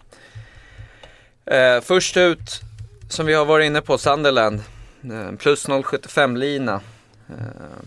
Uh, 1.77 1.81
först 1.83 2.17
ut, 2.17 2.61
som 3.15 3.27
vi 3.27 3.35
har 3.35 3.45
varit 3.45 3.67
inne 3.67 3.81
på, 3.81 3.99
Sunderland. 3.99 4.63
Eh, 5.03 5.37
plus 5.39 5.69
0,75 5.69 6.37
lina. 6.37 6.81
Eh, 7.29 7.85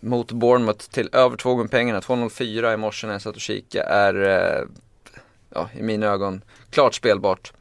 mot 0.00 0.32
Bournemouth 0.32 0.90
till 0.90 1.08
över 1.12 1.36
två 1.36 1.54
gånger 1.54 1.68
pengarna. 1.68 2.00
2,04 2.00 2.74
i 2.74 2.76
morse 2.76 3.06
när 3.06 3.14
jag 3.14 3.22
satt 3.22 3.34
och 3.34 3.40
kikade 3.40 3.84
är 3.84 4.14
eh, 4.14 4.64
ja, 5.54 5.68
i 5.74 5.82
mina 5.82 6.06
ögon 6.06 6.42
klart 6.70 6.94
spelbart. 6.94 7.52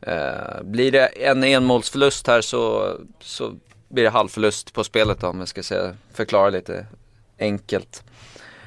Eh, 0.00 0.62
blir 0.62 0.92
det 0.92 1.06
en 1.06 1.44
enmålsförlust 1.44 2.26
här 2.26 2.40
så, 2.40 2.92
så 3.20 3.54
blir 3.88 4.04
det 4.04 4.10
halvförlust 4.10 4.72
på 4.72 4.84
spelet 4.84 5.20
då, 5.20 5.26
om 5.26 5.38
jag 5.38 5.48
ska 5.48 5.62
säga, 5.62 5.96
förklara 6.14 6.50
lite 6.50 6.86
enkelt. 7.38 8.02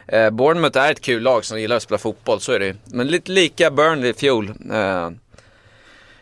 Eh, 0.07 0.29
Bournemouth 0.29 0.79
är 0.79 0.91
ett 0.91 1.01
kul 1.01 1.23
lag 1.23 1.45
som 1.45 1.61
gillar 1.61 1.75
att 1.75 1.83
spela 1.83 1.97
fotboll, 1.97 2.39
så 2.39 2.51
är 2.51 2.59
det 2.59 2.75
Men 2.85 3.07
lite 3.07 3.31
lika 3.31 3.71
Burnley 3.71 4.09
i 4.09 4.13
fjol. 4.13 4.53
Eh, 4.71 5.09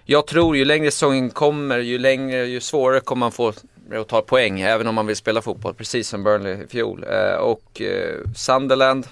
jag 0.06 0.28
tror 0.28 0.58
ju 0.58 0.66
längre 0.66 0.92
säsongen 0.92 1.30
kommer, 1.30 1.80
ju 1.80 1.98
längre, 1.98 2.46
ju 2.46 2.60
svårare 2.60 3.00
kommer 3.00 3.20
man 3.20 3.32
få 3.32 3.54
att 4.00 4.08
ta 4.08 4.22
poäng, 4.22 4.62
även 4.62 4.88
om 4.88 4.96
man 4.96 5.08
vill 5.08 5.16
spela 5.16 5.42
fotboll, 5.42 5.74
precis 5.74 6.08
som 6.08 6.24
Burnley 6.24 6.64
i 6.64 6.68
fjol. 6.68 7.06
Eh, 7.10 7.36
och 7.36 7.82
eh, 7.82 8.20
Sunderland, 8.36 9.08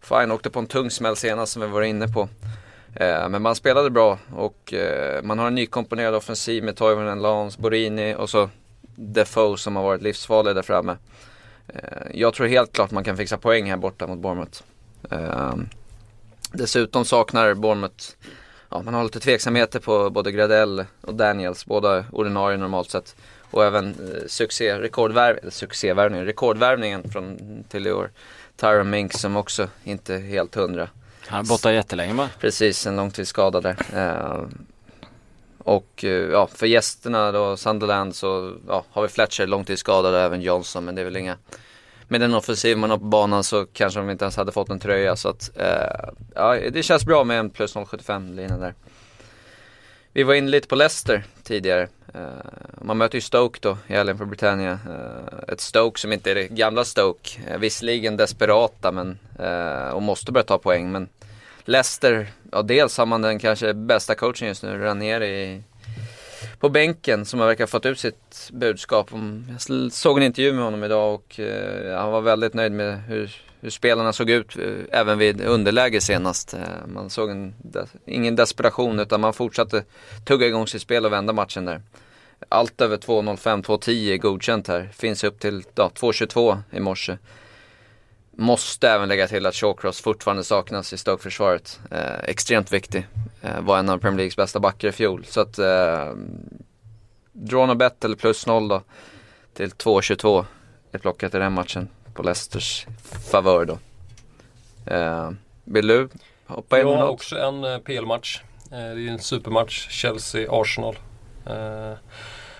fine, 0.00 0.30
åkte 0.30 0.50
på 0.50 0.58
en 0.58 0.66
tung 0.66 0.90
smäll 0.90 1.16
senast 1.16 1.52
som 1.52 1.62
vi 1.62 1.68
var 1.68 1.82
inne 1.82 2.08
på. 2.08 2.28
Eh, 2.94 3.28
men 3.28 3.42
man 3.42 3.54
spelade 3.54 3.90
bra 3.90 4.18
och 4.36 4.74
eh, 4.74 5.22
man 5.22 5.38
har 5.38 5.46
en 5.46 5.54
nykomponerad 5.54 6.14
offensiv 6.14 6.64
med 6.64 6.76
Toivonen, 6.76 7.22
Lans, 7.22 7.58
Borini 7.58 8.14
och 8.14 8.30
så 8.30 8.50
Defoe 8.96 9.58
som 9.58 9.76
har 9.76 9.82
varit 9.82 10.02
livsfarlig 10.02 10.54
där 10.54 10.62
framme. 10.62 10.96
Eh, 11.68 12.06
jag 12.14 12.34
tror 12.34 12.46
helt 12.46 12.72
klart 12.72 12.90
man 12.90 13.04
kan 13.04 13.16
fixa 13.16 13.38
poäng 13.38 13.70
här 13.70 13.76
borta 13.76 14.06
mot 14.06 14.18
Bournemouth. 14.18 14.62
Eh, 15.10 15.54
dessutom 16.52 17.04
saknar 17.04 17.54
Bournemouth 17.54 18.04
Ja, 18.70 18.82
man 18.82 18.94
har 18.94 19.04
lite 19.04 19.20
tveksamheter 19.20 19.80
på 19.80 20.10
både 20.10 20.32
Gradell 20.32 20.84
och 21.00 21.14
Daniels, 21.14 21.66
båda 21.66 22.04
ordinarie 22.12 22.56
normalt 22.56 22.90
sett. 22.90 23.16
Och 23.50 23.64
även 23.64 23.86
eh, 23.88 24.26
succé, 24.26 24.78
rekordvärv, 24.78 25.38
eller 25.38 25.50
succévärvningen, 25.50 26.26
rekordvärvningen 26.26 27.10
från 27.10 27.38
till 27.68 27.86
i 27.86 27.92
år. 27.92 28.10
Tyron 28.56 28.90
Minks 28.90 29.16
som 29.20 29.36
också 29.36 29.68
inte 29.84 30.14
är 30.14 30.20
helt 30.20 30.54
hundra. 30.54 30.88
Han 31.26 31.40
är 31.40 31.48
borta 31.48 31.72
jättelänge 31.72 32.14
va? 32.14 32.28
Precis, 32.40 32.86
en 32.86 32.96
långtidsskada 32.96 33.60
där. 33.60 33.76
Eh, 33.94 34.42
och 35.58 36.04
eh, 36.04 36.10
ja, 36.10 36.46
för 36.46 36.66
gästerna 36.66 37.32
då, 37.32 37.56
Sunderland 37.56 38.14
så 38.14 38.52
ja, 38.68 38.84
har 38.90 39.02
vi 39.02 39.08
Fletcher 39.08 39.46
långtidsskadad 39.46 40.14
och 40.14 40.20
även 40.20 40.42
Johnson 40.42 40.84
men 40.84 40.94
det 40.94 41.00
är 41.00 41.04
väl 41.04 41.16
inga 41.16 41.36
med 42.08 42.20
den 42.20 42.34
offensiv 42.34 42.78
man 42.78 42.90
har 42.90 42.98
på 42.98 43.04
banan 43.04 43.44
så 43.44 43.66
kanske 43.66 44.00
de 44.00 44.10
inte 44.10 44.24
ens 44.24 44.36
hade 44.36 44.52
fått 44.52 44.70
en 44.70 44.80
tröja 44.80 45.16
så 45.16 45.28
att 45.28 45.50
eh, 45.56 46.10
ja, 46.34 46.54
det 46.72 46.82
känns 46.82 47.04
bra 47.04 47.24
med 47.24 47.38
en 47.38 47.50
plus 47.50 47.76
0,75 47.76 48.34
lina 48.34 48.58
där. 48.58 48.74
Vi 50.12 50.22
var 50.22 50.34
inne 50.34 50.50
lite 50.50 50.68
på 50.68 50.74
Leicester 50.74 51.24
tidigare. 51.42 51.88
Eh, 52.14 52.20
man 52.80 52.98
möter 52.98 53.16
ju 53.16 53.20
Stoke 53.20 53.58
då 53.62 53.78
i 53.86 53.92
helgen 53.92 54.18
för 54.18 54.24
Britannia. 54.24 54.72
Eh, 54.72 55.52
ett 55.52 55.60
Stoke 55.60 56.00
som 56.00 56.12
inte 56.12 56.30
är 56.30 56.34
det 56.34 56.48
gamla 56.48 56.84
Stoke. 56.84 57.40
Eh, 57.46 57.58
visserligen 57.58 58.16
desperata 58.16 58.92
men, 58.92 59.18
eh, 59.38 59.90
och 59.90 60.02
måste 60.02 60.32
börja 60.32 60.44
ta 60.44 60.58
poäng 60.58 60.92
men 60.92 61.08
Leicester, 61.64 62.26
ja 62.52 62.62
dels 62.62 62.98
har 62.98 63.06
man 63.06 63.22
den 63.22 63.38
kanske 63.38 63.74
bästa 63.74 64.14
coachen 64.14 64.48
just 64.48 64.62
nu, 64.62 64.78
Ranieri 64.78 65.62
på 66.60 66.68
bänken 66.68 67.24
som 67.24 67.40
har 67.40 67.46
verkar 67.46 67.66
fått 67.66 67.86
ut 67.86 67.98
sitt 67.98 68.50
budskap. 68.52 69.10
Jag 69.48 69.92
såg 69.92 70.16
en 70.16 70.22
intervju 70.22 70.52
med 70.52 70.64
honom 70.64 70.84
idag 70.84 71.14
och 71.14 71.40
eh, 71.40 71.98
han 71.98 72.12
var 72.12 72.20
väldigt 72.20 72.54
nöjd 72.54 72.72
med 72.72 73.02
hur, 73.02 73.36
hur 73.60 73.70
spelarna 73.70 74.12
såg 74.12 74.30
ut 74.30 74.56
eh, 74.56 75.00
även 75.00 75.18
vid 75.18 75.40
underläge 75.40 76.00
senast. 76.00 76.54
Eh, 76.54 76.60
man 76.86 77.10
såg 77.10 77.30
en, 77.30 77.54
ingen 78.06 78.36
desperation 78.36 79.00
utan 79.00 79.20
man 79.20 79.32
fortsatte 79.32 79.84
tugga 80.24 80.46
igång 80.46 80.66
sitt 80.66 80.82
spel 80.82 81.06
och 81.06 81.12
vända 81.12 81.32
matchen 81.32 81.64
där 81.64 81.80
allt 82.48 82.80
över 82.80 82.96
2.05, 82.96 83.62
2.10 83.62 84.12
är 84.12 84.16
godkänt 84.16 84.68
här. 84.68 84.88
Finns 84.92 85.24
upp 85.24 85.40
till 85.40 85.64
ja, 85.74 85.90
2.22 85.94 86.58
i 86.70 86.80
morse. 86.80 87.18
Måste 88.40 88.88
även 88.90 89.08
lägga 89.08 89.28
till 89.28 89.46
att 89.46 89.54
Shawcross 89.54 90.00
fortfarande 90.00 90.44
saknas 90.44 90.92
i 90.92 90.98
Stoke-försvaret. 90.98 91.80
Eh, 91.90 92.18
extremt 92.22 92.72
viktig. 92.72 93.06
Eh, 93.42 93.60
var 93.60 93.78
en 93.78 93.88
av 93.88 93.98
Premier 93.98 94.16
Leagues 94.16 94.36
bästa 94.36 94.60
backar 94.60 94.88
i 94.88 94.92
fjol. 94.92 95.24
Så 95.24 95.40
att 95.40 95.58
eh, 95.58 96.12
draw 97.32 97.74
bet 97.74 98.04
eller 98.04 98.16
plus 98.16 98.46
noll 98.46 98.68
då 98.68 98.82
till 99.54 99.70
2.22 99.70 100.44
är 100.92 100.98
plockat 100.98 101.34
i 101.34 101.38
den 101.38 101.52
matchen 101.52 101.88
på 102.14 102.22
Leicesters 102.22 102.86
favör 103.30 103.64
då. 103.64 103.78
Eh, 104.94 105.30
vill 105.64 105.86
du 105.86 106.08
hoppa 106.46 106.80
in 106.80 106.86
med 106.86 106.94
något? 106.94 107.00
Ja, 107.00 107.08
också 107.08 107.38
en 107.38 107.64
eh, 107.64 107.78
PL-match. 107.78 108.42
Eh, 108.64 108.70
det 108.70 108.76
är 108.76 108.94
ju 108.94 109.08
en 109.08 109.18
supermatch, 109.18 109.88
Chelsea-Arsenal. 109.90 110.96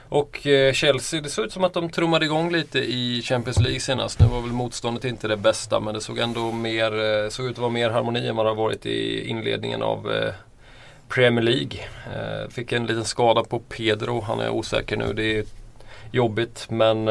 Och 0.09 0.47
eh, 0.47 0.73
Chelsea, 0.73 1.21
det 1.21 1.29
såg 1.29 1.45
ut 1.45 1.53
som 1.53 1.65
att 1.65 1.73
de 1.73 1.91
trummade 1.91 2.25
igång 2.25 2.53
lite 2.53 2.79
i 2.79 3.23
Champions 3.23 3.61
League 3.61 3.81
senast. 3.81 4.21
Nu 4.21 4.27
var 4.27 4.41
väl 4.41 4.53
motståndet 4.53 5.05
inte 5.05 5.29
det 5.29 5.37
bästa 5.37 5.81
men 5.81 5.95
det 5.95 6.01
såg 6.01 6.19
ändå 6.19 6.53
mer, 6.53 7.25
eh, 7.25 7.29
såg 7.29 7.47
ut 7.47 7.53
att 7.53 7.59
vara 7.59 7.71
mer 7.71 7.91
harmoni 7.91 8.29
än 8.29 8.37
vad 8.37 8.47
det 8.47 8.51
har 8.51 8.57
varit 8.57 8.87
i 8.87 9.29
inledningen 9.29 9.83
av 9.83 10.13
eh, 10.13 10.33
Premier 11.09 11.45
League. 11.45 11.79
Fick 12.51 12.73
en 12.73 12.87
liten 12.87 13.05
skada 13.05 13.45
på 13.45 13.59
Pedro, 13.59 14.21
han 14.21 14.41
är 14.41 14.51
osäker 14.51 14.97
nu. 14.97 15.13
Det 15.13 15.39
är 15.39 15.45
jobbigt 16.13 16.67
men 16.71 17.09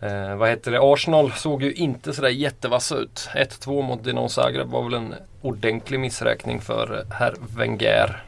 Eh, 0.00 0.36
vad 0.36 0.48
heter 0.48 0.70
det? 0.70 0.78
Arsenal 0.82 1.32
såg 1.32 1.62
ju 1.62 1.72
inte 1.72 2.12
sådär 2.12 2.28
jättevassa 2.28 2.96
ut. 2.96 3.28
1-2 3.34 3.82
mot 3.82 4.04
Dinamo 4.04 4.28
Zagreb 4.28 4.68
var 4.68 4.82
väl 4.82 4.94
en 4.94 5.14
ordentlig 5.42 6.00
missräkning 6.00 6.60
för 6.60 7.04
herr 7.10 7.34
Wenger. 7.56 8.22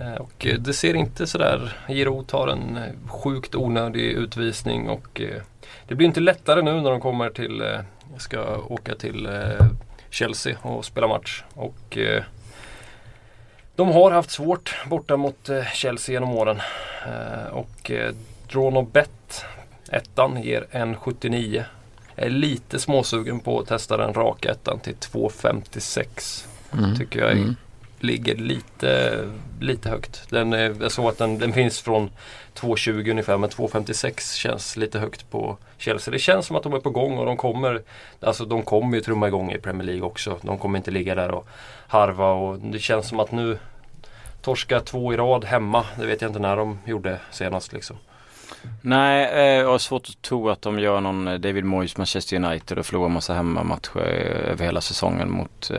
Eh, 0.00 0.14
och 0.14 0.46
eh, 0.46 0.58
det 0.58 0.72
ser 0.72 0.94
inte 0.94 1.26
sådär, 1.26 1.76
Giroud 1.88 2.26
tar 2.26 2.48
en 2.48 2.76
eh, 2.76 3.08
sjukt 3.08 3.54
onödig 3.54 4.04
utvisning 4.04 4.88
och 4.88 5.20
det 5.88 5.94
blir 5.94 6.06
inte 6.06 6.20
lättare 6.20 6.62
nu 6.62 6.80
när 6.80 6.90
de 6.90 7.00
kommer 7.00 7.30
till, 7.30 7.62
ska 8.18 8.56
åka 8.56 8.94
till 8.94 9.28
Chelsea 10.10 10.56
och 10.62 10.84
spela 10.84 11.08
match. 11.08 11.44
Och 11.54 11.98
de 13.76 13.88
har 13.88 14.10
haft 14.10 14.30
svårt 14.30 14.76
borta 14.88 15.16
mot 15.16 15.50
Chelsea 15.74 16.12
genom 16.12 16.30
åren. 16.30 16.60
Och 17.50 17.90
Drawn 18.52 18.90
Bet, 18.90 19.44
ettan, 19.90 20.42
ger 20.42 20.66
1,79. 20.70 21.64
Jag 22.14 22.26
är 22.26 22.30
lite 22.30 22.78
småsugen 22.78 23.40
på 23.40 23.60
att 23.60 23.66
testa 23.66 23.96
den 23.96 24.14
raka 24.14 24.50
ettan 24.50 24.80
till 24.80 24.94
2,56. 24.94 26.46
Mm. 26.72 26.96
Tycker 26.96 27.20
jag 27.20 27.30
är 27.30 27.36
mm 27.36 27.56
ligger 28.00 28.36
lite, 28.36 29.18
lite 29.60 29.88
högt. 29.88 30.30
Den, 30.30 30.52
eh, 30.52 30.72
jag 30.80 30.92
såg 30.92 31.06
att 31.06 31.18
den, 31.18 31.38
den 31.38 31.52
finns 31.52 31.80
från 31.80 32.10
2,20 32.54 33.10
ungefär 33.10 33.38
men 33.38 33.50
2,56 33.50 34.36
känns 34.36 34.76
lite 34.76 34.98
högt 34.98 35.30
på 35.30 35.56
Chelsea. 35.78 36.12
Det 36.12 36.18
känns 36.18 36.46
som 36.46 36.56
att 36.56 36.62
de 36.62 36.72
är 36.72 36.80
på 36.80 36.90
gång 36.90 37.18
och 37.18 37.26
de 37.26 37.36
kommer 37.36 37.82
Alltså 38.20 38.44
de 38.44 38.62
kommer 38.62 38.96
ju 38.96 39.00
trumma 39.00 39.28
igång 39.28 39.52
i 39.52 39.58
Premier 39.58 39.86
League 39.86 40.02
också. 40.02 40.38
De 40.42 40.58
kommer 40.58 40.78
inte 40.78 40.90
ligga 40.90 41.14
där 41.14 41.30
och 41.30 41.48
harva 41.88 42.30
och 42.30 42.58
det 42.58 42.78
känns 42.78 43.08
som 43.08 43.20
att 43.20 43.32
nu 43.32 43.58
Torska 44.42 44.80
två 44.80 45.12
i 45.12 45.16
rad 45.16 45.44
hemma. 45.44 45.84
Det 45.98 46.06
vet 46.06 46.22
jag 46.22 46.28
inte 46.28 46.40
när 46.40 46.56
de 46.56 46.78
gjorde 46.84 47.18
senast 47.30 47.72
liksom. 47.72 47.96
Nej, 48.82 49.30
eh, 49.32 49.60
jag 49.62 49.68
har 49.68 49.78
svårt 49.78 50.08
att 50.08 50.22
tro 50.22 50.48
att 50.50 50.62
de 50.62 50.78
gör 50.78 51.00
någon 51.00 51.28
eh, 51.28 51.38
David 51.38 51.64
Moyes 51.64 51.96
Manchester 51.96 52.36
United 52.36 52.78
och 52.78 52.86
förlorar 52.86 53.08
massa 53.08 53.34
hemmamatcher 53.34 53.98
över 53.98 54.64
hela 54.64 54.80
säsongen 54.80 55.30
mot 55.30 55.70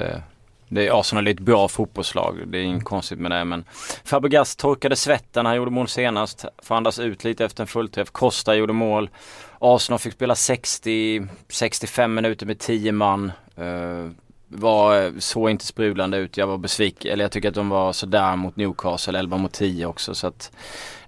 det 0.73 0.87
är 0.87 0.99
Arsenal 0.99 1.27
är 1.27 1.31
ett 1.31 1.39
bra 1.39 1.67
fotbollslag. 1.67 2.43
Det 2.47 2.57
är 2.57 2.63
inget 2.63 2.83
konstigt 2.83 3.19
med 3.19 3.31
det. 3.31 3.45
Men 3.45 3.63
Fabregas 4.03 4.55
torkade 4.55 4.95
svetten. 4.95 5.45
Han 5.45 5.55
gjorde 5.55 5.71
mål 5.71 5.87
senast. 5.87 6.45
Får 6.63 6.75
andas 6.75 6.99
ut 6.99 7.23
lite 7.23 7.45
efter 7.45 7.63
en 7.63 7.67
fullträff. 7.67 8.11
Costa 8.11 8.55
gjorde 8.55 8.73
mål. 8.73 9.09
Arsenal 9.59 9.99
fick 9.99 10.13
spela 10.13 10.33
60-65 10.33 12.07
minuter 12.07 12.45
med 12.45 12.59
10 12.59 12.91
man. 12.91 13.31
Uh, 13.59 14.11
var, 14.47 15.19
så 15.19 15.49
inte 15.49 15.65
sprudlande 15.65 16.17
ut. 16.17 16.37
Jag 16.37 16.47
var 16.47 16.57
besviken. 16.57 17.11
Eller 17.11 17.23
jag 17.23 17.31
tycker 17.31 17.49
att 17.49 17.55
de 17.55 17.69
var 17.69 17.93
sådär 17.93 18.35
mot 18.35 18.55
Newcastle 18.55 19.19
11 19.19 19.37
mot 19.37 19.53
10 19.53 19.85
också. 19.85 20.15
Så 20.15 20.27
att 20.27 20.51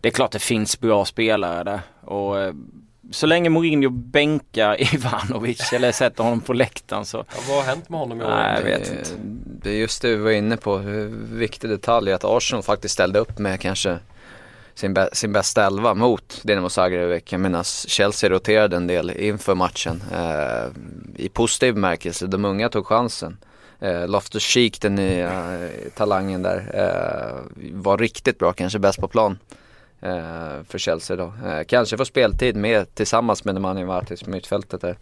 det 0.01 0.08
är 0.08 0.13
klart 0.13 0.32
det 0.32 0.39
finns 0.39 0.79
bra 0.79 1.05
spelare 1.05 1.63
där. 1.63 1.82
Och 2.01 2.36
uh, 2.36 2.53
så 3.13 3.25
länge 3.27 3.50
Mourinho 3.50 3.89
bänkar 3.89 4.93
Ivanovic 4.96 5.74
eller 5.74 5.91
sätter 5.91 6.24
honom 6.24 6.41
på 6.41 6.53
läktaren 6.53 7.05
så. 7.05 7.17
Ja, 7.17 7.41
vad 7.48 7.58
har 7.58 7.63
hänt 7.63 7.89
med 7.89 8.00
honom 8.00 8.22
i 8.22 8.24
år? 8.24 8.29
Nej, 8.29 8.55
jag 8.55 8.63
vet 8.63 8.91
inte. 8.91 9.10
Det 9.46 9.70
är 9.70 9.75
just 9.75 10.01
det 10.01 10.15
vi 10.15 10.24
var 10.24 10.32
inne 10.32 10.58
på, 10.58 10.77
hur 10.77 11.08
viktig 11.38 11.70
detalj 11.70 12.13
att 12.13 12.24
Arsenal 12.24 12.63
faktiskt 12.63 12.93
ställde 12.93 13.20
upp 13.20 13.39
med 13.39 13.62
kanske 13.62 14.00
sin, 14.75 14.93
bä, 14.93 15.10
sin 15.13 15.34
bästa 15.34 15.65
elva 15.65 15.93
mot 15.93 16.41
Dinamo 16.43 16.70
Zagreb 16.70 17.22
medan 17.32 17.63
Chelsea 17.63 18.29
roterade 18.29 18.75
en 18.75 18.88
del 18.88 19.10
inför 19.10 19.55
matchen. 19.55 20.03
Eh, 20.13 20.65
I 21.15 21.29
positiv 21.29 21.74
bemärkelse, 21.74 22.27
de 22.27 22.46
unga 22.46 22.70
tog 22.70 22.88
chansen. 22.88 23.38
Eh, 23.79 24.08
Loftus 24.08 24.43
Cheek, 24.43 24.82
den 24.82 24.96
nya 24.96 25.53
eh, 25.53 25.70
talangen 25.96 26.41
där, 26.41 26.72
eh, 26.74 27.39
var 27.74 27.98
riktigt 27.98 28.39
bra, 28.39 28.53
kanske 28.53 28.79
bäst 28.79 29.00
på 29.00 29.08
plan 29.08 29.38
eh, 30.03 30.63
för 30.67 30.77
Chelsea 30.77 31.17
då. 31.17 31.33
Eh, 31.45 31.63
kanske 31.67 31.98
får 31.98 32.05
speltid 32.05 32.55
med 32.55 32.95
tillsammans 32.95 33.45
med 33.45 33.53
Nemanja 33.53 33.86
Vartis 33.86 34.24
på 34.24 34.29
mittfältet 34.29 34.81
där. 34.81 34.98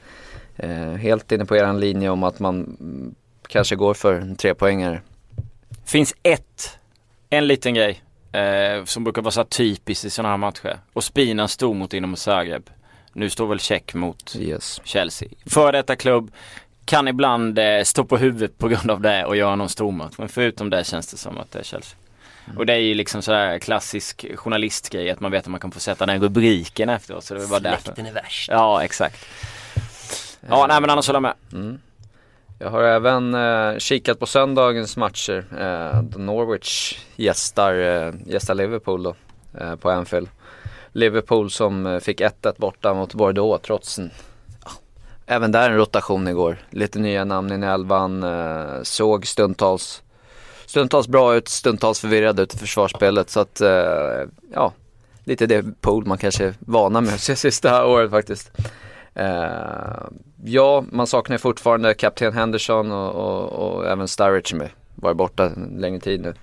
Eh, 0.55 0.93
helt 0.93 1.31
inne 1.31 1.45
på 1.45 1.55
eran 1.55 1.79
linje 1.79 2.09
om 2.09 2.23
att 2.23 2.39
man 2.39 2.77
kanske 3.47 3.75
går 3.75 3.93
för 3.93 4.13
en 4.13 4.35
trepoängare. 4.35 5.01
Finns 5.85 6.15
ett, 6.23 6.79
en 7.29 7.47
liten 7.47 7.73
grej 7.73 8.01
eh, 8.31 8.85
som 8.85 9.03
brukar 9.03 9.21
vara 9.21 9.31
så 9.31 9.43
typiskt 9.43 10.05
i 10.05 10.09
sådana 10.09 10.29
här 10.29 10.37
matcher. 10.37 10.79
Och 10.93 11.03
Spina 11.03 11.47
stod 11.47 11.75
mot 11.75 11.93
inom 11.93 12.15
Zagreb. 12.15 12.69
Nu 13.13 13.29
står 13.29 13.47
väl 13.47 13.59
check 13.59 13.93
mot 13.93 14.35
yes. 14.35 14.81
Chelsea. 14.83 15.29
För 15.45 15.71
detta 15.71 15.95
klubb 15.95 16.31
kan 16.85 17.07
ibland 17.07 17.59
eh, 17.59 17.83
stå 17.83 18.03
på 18.03 18.17
huvudet 18.17 18.57
på 18.57 18.67
grund 18.67 18.91
av 18.91 19.01
det 19.01 19.25
och 19.25 19.35
göra 19.35 19.55
någon 19.55 19.69
stormatch. 19.69 20.15
Men 20.17 20.29
förutom 20.29 20.69
det 20.69 20.83
känns 20.83 21.07
det 21.11 21.17
som 21.17 21.37
att 21.37 21.51
det 21.51 21.59
är 21.59 21.63
Chelsea. 21.63 21.97
Mm. 22.45 22.57
Och 22.57 22.65
det 22.65 22.73
är 22.73 22.77
ju 22.77 22.93
liksom 22.93 23.21
sådär 23.21 23.59
klassisk 23.59 24.25
journalistgrej 24.35 25.09
att 25.09 25.19
man 25.19 25.31
vet 25.31 25.43
att 25.43 25.51
man 25.51 25.59
kan 25.59 25.71
få 25.71 25.79
sätta 25.79 26.05
den 26.05 26.21
rubriken 26.21 26.89
efteråt. 26.89 27.23
Så 27.23 27.33
det 27.33 27.45
var 27.45 27.59
Släkten 27.59 28.05
är 28.05 28.13
värst. 28.13 28.49
Ja, 28.51 28.83
exakt. 28.83 29.25
Ja, 30.49 30.67
nej 30.67 30.81
men 30.81 30.89
annars 30.89 31.07
håller 31.07 31.17
jag 31.17 31.21
med. 31.21 31.35
Mm. 31.53 31.79
Jag 32.59 32.69
har 32.69 32.83
även 32.83 33.33
eh, 33.35 33.77
kikat 33.77 34.19
på 34.19 34.25
söndagens 34.25 34.97
matcher. 34.97 35.45
Eh, 35.59 36.19
Norwich 36.19 36.99
gästar, 37.15 37.73
eh, 37.73 38.13
gästar 38.25 38.55
Liverpool 38.55 39.03
då, 39.03 39.15
eh, 39.59 39.75
på 39.75 39.89
Anfield. 39.91 40.29
Liverpool 40.91 41.51
som 41.51 41.85
eh, 41.85 41.99
fick 41.99 42.21
1-1 42.21 42.53
borta 42.57 42.93
mot 42.93 43.13
Bordeaux 43.13 43.61
trots 43.65 43.99
en, 43.99 44.11
ja, 44.65 44.71
även 45.25 45.51
där 45.51 45.69
en 45.69 45.77
rotation 45.77 46.27
igår. 46.27 46.57
Lite 46.69 46.99
nya 46.99 47.25
namn 47.25 47.63
i 47.63 47.67
elvan, 47.67 48.23
eh, 48.23 48.81
såg 48.83 49.27
stundtals, 49.27 50.03
stundtals 50.71 51.07
bra 51.07 51.35
ut, 51.35 51.47
stundtals 51.47 51.99
förvirrad 51.99 52.39
ut 52.39 52.53
i 52.53 52.57
försvarsspelet. 52.57 53.29
Så 53.29 53.39
att, 53.39 53.61
eh, 53.61 54.23
ja, 54.53 54.73
lite 55.23 55.45
det 55.45 55.81
Pool 55.81 56.05
man 56.05 56.17
kanske 56.17 56.45
är 56.45 56.53
vana 56.59 57.01
med 57.01 57.13
att 57.13 57.19
se 57.19 57.35
sista 57.35 57.85
året 57.85 58.11
faktiskt. 58.11 58.51
Eh, 59.13 60.03
ja, 60.43 60.83
man 60.91 61.07
saknar 61.07 61.37
fortfarande 61.37 61.93
kapten 61.93 62.33
Henderson 62.33 62.91
och, 62.91 63.11
och, 63.11 63.49
och 63.49 63.87
även 63.87 64.07
Sturridge 64.07 64.49
som 64.49 64.63
varit 64.95 65.17
borta 65.17 65.45
en 65.45 65.77
längre 65.79 65.99
tid 65.99 66.21
nu. 66.21 66.33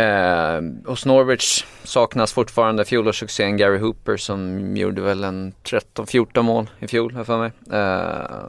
Eh, 0.00 0.60
hos 0.86 1.06
Norwich 1.06 1.64
saknas 1.84 2.32
fortfarande 2.32 2.84
fjolårssuccén 2.84 3.56
Gary 3.56 3.78
Hooper 3.78 4.16
som 4.16 4.76
gjorde 4.76 5.02
väl 5.02 5.24
en 5.24 5.52
13-14 5.64 6.42
mål 6.42 6.70
i 6.78 6.88
fjol, 6.88 7.14
här 7.14 7.24
för 7.24 7.38
mig. 7.38 7.52
Eh, 7.72 8.40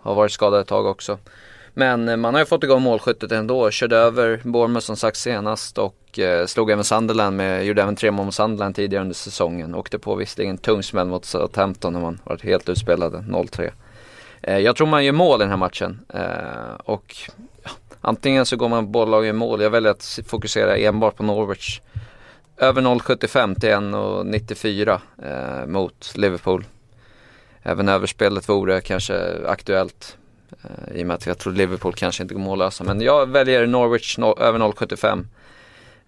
har 0.00 0.14
varit 0.14 0.32
skadad 0.32 0.60
ett 0.60 0.68
tag 0.68 0.86
också. 0.86 1.18
Men 1.74 2.20
man 2.20 2.34
har 2.34 2.40
ju 2.40 2.46
fått 2.46 2.64
igång 2.64 2.82
målskyttet 2.82 3.32
ändå. 3.32 3.70
Körde 3.70 3.96
över 3.96 4.40
Bournemouth 4.44 4.86
som 4.86 4.96
sagt 4.96 5.16
senast 5.16 5.78
och 5.78 6.18
eh, 6.18 6.46
slog 6.46 6.70
även 6.70 6.84
Sunderland 6.84 7.36
med, 7.36 7.66
gjorde 7.66 7.82
även 7.82 7.96
tre 7.96 8.10
mål 8.10 8.24
mot 8.24 8.34
Sunderland 8.34 8.74
tidigare 8.74 9.02
under 9.02 9.14
säsongen. 9.14 9.74
Åkte 9.74 9.98
på 9.98 10.14
visserligen 10.14 10.58
tung 10.58 10.82
smäll 10.82 11.06
mot 11.06 11.24
Southampton 11.24 11.92
när 11.92 12.00
man 12.00 12.20
varit 12.24 12.42
helt 12.42 12.68
utspelade, 12.68 13.18
0-3. 13.18 13.70
Eh, 14.42 14.58
jag 14.58 14.76
tror 14.76 14.86
man 14.86 15.04
gör 15.04 15.12
mål 15.12 15.40
i 15.40 15.42
den 15.42 15.50
här 15.50 15.56
matchen. 15.56 16.00
Eh, 16.14 16.74
och 16.84 17.16
ja, 17.62 17.70
antingen 18.00 18.46
så 18.46 18.56
går 18.56 18.68
man 18.68 18.92
bollag 18.92 19.18
och 19.18 19.26
gör 19.26 19.32
mål. 19.32 19.62
Jag 19.62 19.70
väljer 19.70 19.90
att 19.90 20.18
fokusera 20.26 20.76
enbart 20.76 21.16
på 21.16 21.22
Norwich. 21.22 21.80
Över 22.56 22.82
0,75 22.82 23.60
till 23.60 23.68
1,94 23.68 25.00
eh, 25.22 25.66
mot 25.66 26.12
Liverpool. 26.16 26.64
Även 27.62 27.88
överspelet 27.88 28.48
vore 28.48 28.80
kanske 28.80 29.46
aktuellt. 29.46 30.16
Eh, 30.62 30.96
I 30.96 31.02
och 31.02 31.06
med 31.06 31.14
att 31.14 31.26
jag 31.26 31.38
tror 31.38 31.52
Liverpool 31.52 31.94
kanske 31.94 32.22
inte 32.22 32.34
går 32.34 32.40
mållösa. 32.40 32.84
Men 32.84 33.00
jag 33.00 33.28
väljer 33.28 33.66
Norwich 33.66 34.18
no 34.18 34.38
över 34.40 34.58
0,75 34.58 35.26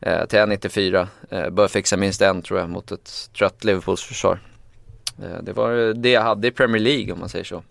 eh, 0.00 0.26
till 0.26 0.38
1,94. 0.38 1.07
Eh, 1.31 1.50
bör 1.50 1.69
fixa 1.69 1.97
minst 1.97 2.23
en 2.23 2.43
tror 2.43 2.61
jag 2.61 2.71
mot 2.71 2.93
ett 2.93 3.31
trött 3.38 3.64
Liverpools 3.64 4.02
försvar. 4.02 4.38
Eh, 5.23 5.43
det 5.43 5.52
var 5.52 5.95
det 5.95 6.11
jag 6.11 6.23
hade 6.23 6.49
i 6.49 6.50
Premier 6.50 6.83
League 6.83 7.12
om 7.12 7.21
man 7.21 7.28
säger 7.28 7.45
så. 7.45 7.62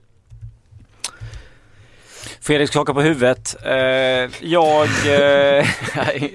Fredrik 2.42 2.70
skakar 2.70 2.94
på 2.94 3.02
huvudet. 3.02 3.56
Eh, 3.66 4.48
jag... 4.50 4.88
Eh, 5.08 5.66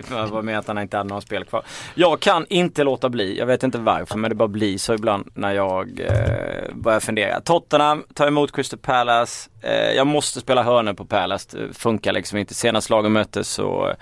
vad 0.31 0.45
med 0.45 0.59
att 0.59 0.69
han 0.69 0.79
inte 0.79 0.97
hade 0.97 1.09
några 1.09 1.21
spel 1.21 1.45
kvar. 1.45 1.63
Jag 1.95 2.21
kan 2.21 2.47
inte 2.49 2.85
låta 2.85 3.09
bli. 3.09 3.39
Jag 3.39 3.47
vet 3.47 3.63
inte 3.63 3.79
varför 3.79 4.19
men 4.19 4.29
det 4.29 4.35
bara 4.35 4.49
blir 4.49 4.79
så 4.79 4.95
ibland 4.95 5.29
när 5.35 5.53
jag 5.53 6.01
eh, 6.01 6.75
börjar 6.75 7.01
fundera. 7.01 7.41
Tottenham 7.41 8.05
tar 8.15 8.27
emot 8.27 8.53
Crystal 8.53 8.79
Palace. 8.79 9.51
Eh, 9.63 9.93
jag 9.93 10.07
måste 10.07 10.41
spela 10.41 10.63
hörnor 10.63 10.93
på 10.93 11.05
Palace. 11.05 11.59
Det 11.59 11.75
funkar 11.75 12.13
liksom 12.13 12.39
inte. 12.39 12.55
Senast 12.55 12.91
lagen 12.91 13.13
möttes 13.13 13.49
så 13.49 13.95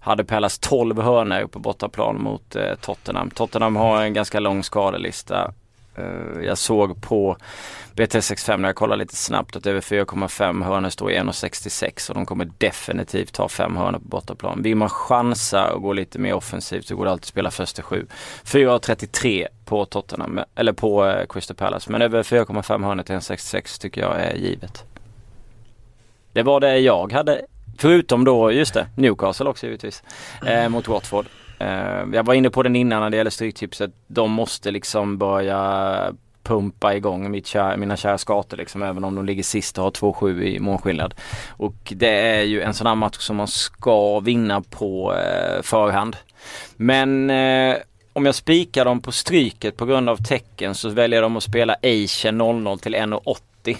hade 0.00 0.24
Palace 0.24 0.60
12 0.60 1.00
hörnor 1.00 1.46
på 1.46 1.58
bortaplan 1.58 2.22
mot 2.22 2.56
eh, 2.56 2.74
Tottenham. 2.80 3.30
Tottenham 3.30 3.76
har 3.76 4.02
en 4.02 4.14
ganska 4.14 4.40
lång 4.40 4.62
skadelista. 4.62 5.52
Eh, 5.98 6.44
jag 6.44 6.58
såg 6.58 7.02
på 7.02 7.36
BT65 7.94 8.56
när 8.56 8.68
jag 8.68 8.76
kollade 8.76 9.02
lite 9.02 9.16
snabbt 9.16 9.56
att 9.56 9.66
över 9.66 9.80
4,5 9.80 10.64
hörnor 10.64 10.90
står 10.90 11.10
i 11.10 11.18
1,66 11.18 12.08
och 12.08 12.14
de 12.14 12.26
kommer 12.26 12.50
definitivt 12.58 13.32
ta 13.32 13.48
fem 13.48 13.76
hörnor 13.76 13.98
på 13.98 14.08
bortaplan. 14.08 14.62
Vill 14.62 14.76
man 14.76 14.88
chansa 14.88 15.72
och 15.72 15.82
gå 15.82 15.92
lite 15.92 16.18
mer 16.18 16.34
offensivt 16.34 16.86
så 16.86 16.96
går 16.96 17.04
det 17.04 17.10
alltid 17.10 17.22
att 17.22 17.28
spela 17.28 17.50
första 17.50 17.82
sju. 17.82 18.06
4,33 18.44 19.46
på 19.64 19.84
Tottenham, 19.84 20.40
eller 20.54 20.72
på 20.72 21.06
eh, 21.06 21.26
Crystal 21.26 21.56
Palace. 21.56 21.92
Men 21.92 22.02
över 22.02 22.22
4,5 22.22 22.84
hörnor 22.84 23.02
till 23.02 23.14
1,66 23.14 23.80
tycker 23.80 24.00
jag 24.00 24.20
är 24.20 24.34
givet. 24.34 24.84
Det 26.32 26.42
var 26.42 26.60
det 26.60 26.78
jag 26.78 27.12
hade. 27.12 27.40
Förutom 27.78 28.24
då, 28.24 28.52
just 28.52 28.74
det, 28.74 28.86
Newcastle 28.96 29.46
också 29.46 29.66
givetvis. 29.66 30.02
Eh, 30.46 30.68
mot 30.68 30.88
Watford. 30.88 31.26
Eh, 31.58 32.04
jag 32.12 32.26
var 32.26 32.34
inne 32.34 32.50
på 32.50 32.62
den 32.62 32.76
innan 32.76 33.00
när 33.00 33.10
det 33.10 33.16
gäller 33.16 33.30
stryktipset. 33.30 33.90
De 34.06 34.30
måste 34.30 34.70
liksom 34.70 35.18
börja 35.18 36.12
pumpa 36.42 36.94
igång 36.94 37.30
mitt 37.30 37.46
kär, 37.46 37.76
mina 37.76 37.96
kära 37.96 38.18
skator 38.18 38.56
liksom 38.56 38.82
även 38.82 39.04
om 39.04 39.14
de 39.14 39.26
ligger 39.26 39.42
sist 39.42 39.78
och 39.78 39.84
har 39.84 39.90
2-7 39.90 40.42
i 40.42 40.60
målskillnad. 40.60 41.14
Och 41.48 41.92
det 41.96 42.20
är 42.20 42.42
ju 42.42 42.62
en 42.62 42.74
sån 42.74 42.86
här 42.86 42.94
match 42.94 43.18
som 43.18 43.36
man 43.36 43.48
ska 43.48 44.20
vinna 44.20 44.60
på 44.60 45.14
eh, 45.14 45.62
förhand. 45.62 46.16
Men 46.76 47.30
eh, 47.30 47.76
om 48.12 48.26
jag 48.26 48.34
spikar 48.34 48.84
dem 48.84 49.00
på 49.00 49.12
stryket 49.12 49.76
på 49.76 49.86
grund 49.86 50.08
av 50.08 50.16
tecken 50.16 50.74
så 50.74 50.88
väljer 50.88 51.22
de 51.22 51.36
att 51.36 51.42
spela 51.42 51.76
Asian 51.82 52.38
00 52.38 52.78
till 52.78 52.94
1,80 52.94 53.76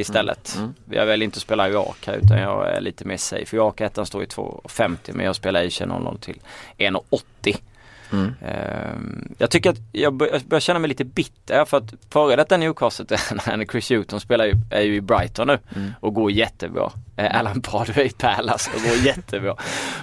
istället. 0.00 0.54
Mm. 0.56 0.64
Mm. 0.64 0.74
Jag 0.98 1.06
väljer 1.06 1.24
inte 1.24 1.36
att 1.36 1.42
spela 1.42 1.62
här 2.06 2.16
utan 2.16 2.38
jag 2.38 2.68
är 2.68 2.80
lite 2.80 3.04
mer 3.04 3.16
safe. 3.16 3.56
Rak 3.56 3.80
ettan 3.80 4.06
står 4.06 4.22
i 4.22 4.26
2,50 4.26 4.96
men 5.12 5.26
jag 5.26 5.36
spelar 5.36 5.66
Asian 5.66 5.92
0-0 5.92 6.18
till 6.18 6.38
1,80. 6.78 7.56
Mm. 8.12 8.26
Uh, 8.26 9.32
jag 9.38 9.50
tycker 9.50 9.70
att 9.70 9.78
jag, 9.92 10.14
bör, 10.14 10.28
jag 10.32 10.42
börjar 10.42 10.60
känna 10.60 10.78
mig 10.78 10.88
lite 10.88 11.04
bitter 11.04 11.64
för 11.64 11.76
att 11.76 11.94
före 12.10 12.36
detta 12.36 12.56
Newcastle, 12.56 13.06
Chris 13.70 13.90
Hewton 13.90 14.20
spelar 14.20 14.44
ju, 14.44 14.54
är 14.70 14.80
ju 14.80 14.94
i 14.94 15.00
Brighton 15.00 15.46
nu 15.46 15.58
mm. 15.76 15.92
och 16.00 16.14
går 16.14 16.30
jättebra. 16.30 16.92
Uh, 17.20 17.38
Alan 17.38 17.60
Pardew 17.62 18.06
i 18.06 18.10
Palace 18.10 18.70
och 18.74 18.82
går 18.82 19.06
jättebra. 19.06 19.56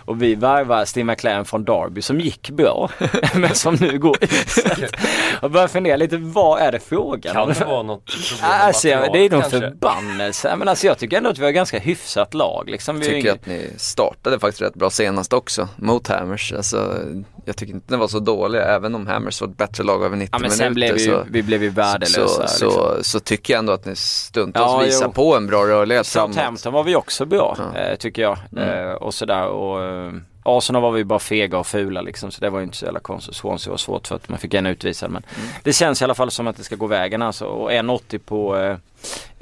Och 0.05 0.21
vi 0.21 0.35
värvar 0.35 0.85
Steve 0.85 1.03
McLaren 1.03 1.45
från 1.45 1.65
Derby 1.65 2.01
som 2.01 2.19
gick 2.19 2.49
bra 2.49 2.89
men 3.35 3.55
som 3.55 3.75
nu 3.75 3.99
går 3.99 4.17
uselt. 4.23 4.95
och 5.41 5.51
börjar 5.51 5.67
fundera 5.67 5.95
lite, 5.95 6.17
vad 6.17 6.61
är 6.61 6.71
det 6.71 6.79
frågan 6.79 7.33
Kan 7.33 7.47
det 7.47 7.65
vara 7.65 7.83
något 7.83 8.05
problem 8.05 8.51
alltså, 8.51 8.87
material, 8.87 9.09
Det 9.13 9.25
är 9.25 9.29
nog 9.29 9.45
förbannelse. 9.45 10.55
Men 10.55 10.67
alltså 10.67 10.87
jag 10.87 10.97
tycker 10.97 11.17
ändå 11.17 11.29
att 11.29 11.37
vi 11.37 11.43
har 11.43 11.51
ganska 11.51 11.79
hyfsat 11.79 12.33
lag. 12.33 12.69
Liksom. 12.69 12.95
Jag 12.95 13.05
tycker 13.05 13.19
ingen... 13.19 13.33
att 13.35 13.45
ni 13.45 13.69
startade 13.77 14.39
faktiskt 14.39 14.61
rätt 14.61 14.73
bra 14.73 14.89
senast 14.89 15.33
också 15.33 15.67
mot 15.75 16.07
Hammers. 16.07 16.53
Alltså, 16.53 16.99
jag 17.45 17.57
tycker 17.57 17.73
inte 17.73 17.85
den 17.87 17.99
var 17.99 18.07
så 18.07 18.19
dålig 18.19 18.59
även 18.59 18.95
om 18.95 19.07
Hammers 19.07 19.41
var 19.41 19.47
ett 19.47 19.57
bättre 19.57 19.83
lag 19.83 20.03
över 20.03 20.17
90 20.17 20.29
ja, 20.31 20.39
men 20.39 20.41
minuter. 20.41 20.63
Sen 20.65 20.73
blev 20.73 20.93
vi, 20.93 20.99
så, 20.99 21.25
vi 21.29 21.43
blev 21.43 21.63
ju 21.63 21.69
värdelösa. 21.69 22.27
Så, 22.27 22.41
liksom. 22.41 22.71
så, 22.71 23.03
så, 23.03 23.19
tycker 23.19 23.53
jag 23.53 23.59
ändå 23.59 23.73
att 23.73 23.85
ni 23.85 23.95
stundtals 23.95 24.71
ja, 24.71 24.77
visar 24.79 25.05
jo. 25.05 25.11
på 25.11 25.35
en 25.35 25.47
bra 25.47 25.65
rörlighet 25.65 26.07
Southampton 26.07 26.73
var 26.73 26.83
vi 26.83 26.95
också 26.95 27.06
bra 27.25 27.55
ja. 27.57 27.79
eh, 27.79 27.95
tycker 27.95 28.21
jag. 28.21 28.37
Mm. 28.51 28.69
Eh, 28.69 28.91
och 28.91 29.13
sådär 29.13 29.47
och 29.47 29.83
eh, 29.83 30.13
Arsenal 30.43 30.81
var 30.81 30.91
vi 30.91 31.03
bara 31.03 31.19
fega 31.19 31.57
och 31.57 31.67
fula 31.67 32.01
liksom 32.01 32.31
så 32.31 32.41
det 32.41 32.49
var 32.49 32.59
ju 32.59 32.65
inte 32.65 32.77
så 32.77 32.85
jävla 32.85 32.99
konstigt. 32.99 33.35
Swansea 33.35 33.71
var 33.71 33.77
svårt 33.77 34.07
för 34.07 34.15
att 34.15 34.29
man 34.29 34.39
fick 34.39 34.53
en 34.53 34.65
utvisad 34.65 35.11
men 35.11 35.23
mm. 35.35 35.49
det 35.63 35.73
känns 35.73 36.01
i 36.01 36.03
alla 36.03 36.15
fall 36.15 36.31
som 36.31 36.47
att 36.47 36.57
det 36.57 36.63
ska 36.63 36.75
gå 36.75 36.87
vägen 36.87 37.21
alltså. 37.21 37.45
Och 37.45 37.71
1,80 37.71 38.17
på 38.17 38.57
eh, 38.57 38.77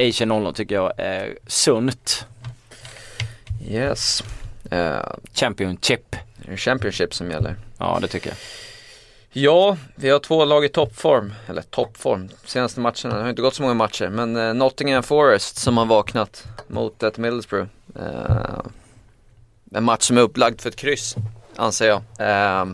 Asian 0.09 0.27
00 0.29 0.53
tycker 0.53 0.75
jag 0.75 0.93
är 0.97 1.37
sunt. 1.47 2.27
Yes. 3.69 4.23
Uh, 4.73 4.97
Championship. 5.33 6.15
Championship 6.55 7.13
som 7.13 7.31
gäller. 7.31 7.55
Ja 7.77 7.97
det 8.01 8.07
tycker 8.07 8.29
jag. 8.29 8.37
Ja, 9.37 9.77
vi 9.95 10.09
har 10.09 10.19
två 10.19 10.45
lag 10.45 10.65
i 10.65 10.69
toppform. 10.69 11.33
Eller 11.47 11.61
toppform. 11.61 12.29
Senaste 12.45 12.79
matcherna, 12.79 13.15
det 13.15 13.21
har 13.21 13.29
inte 13.29 13.41
gått 13.41 13.53
så 13.53 13.61
många 13.61 13.73
matcher. 13.73 14.09
Men 14.09 14.35
eh, 14.35 14.53
Nottingham 14.53 15.03
Forest 15.03 15.57
som 15.57 15.77
har 15.77 15.85
vaknat 15.85 16.43
mot 16.67 17.03
ett 17.03 17.17
Middlesbrough. 17.17 17.67
Eh, 17.95 18.59
en 19.71 19.83
match 19.83 20.03
som 20.03 20.17
är 20.17 20.21
upplagd 20.21 20.61
för 20.61 20.69
ett 20.69 20.75
kryss, 20.75 21.15
anser 21.55 21.87
jag. 21.87 22.01
Eh, 22.19 22.65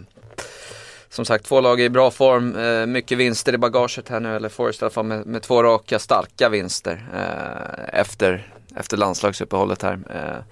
som 1.10 1.26
sagt, 1.26 1.46
två 1.46 1.62
lag 1.62 1.82
i 1.82 1.90
bra 1.90 2.12
form, 2.12 2.56
eh, 2.56 2.86
mycket 2.86 3.18
vinster 3.18 3.54
i 3.54 3.58
bagaget 3.58 4.10
här 4.10 4.20
nu, 4.20 4.36
eller 4.36 4.50
Forest 4.50 4.82
i 4.82 4.86
alla 4.86 4.92
fall 4.92 5.06
med, 5.06 5.26
med 5.26 5.42
två 5.42 5.64
raka 5.64 6.00
starka 6.00 6.50
vinster 6.50 7.06
eh, 7.14 8.00
efter, 8.00 8.54
efter 8.76 8.98
landslagsuppehållet 8.98 9.82
här. 9.82 10.00
Eh, 10.10 10.44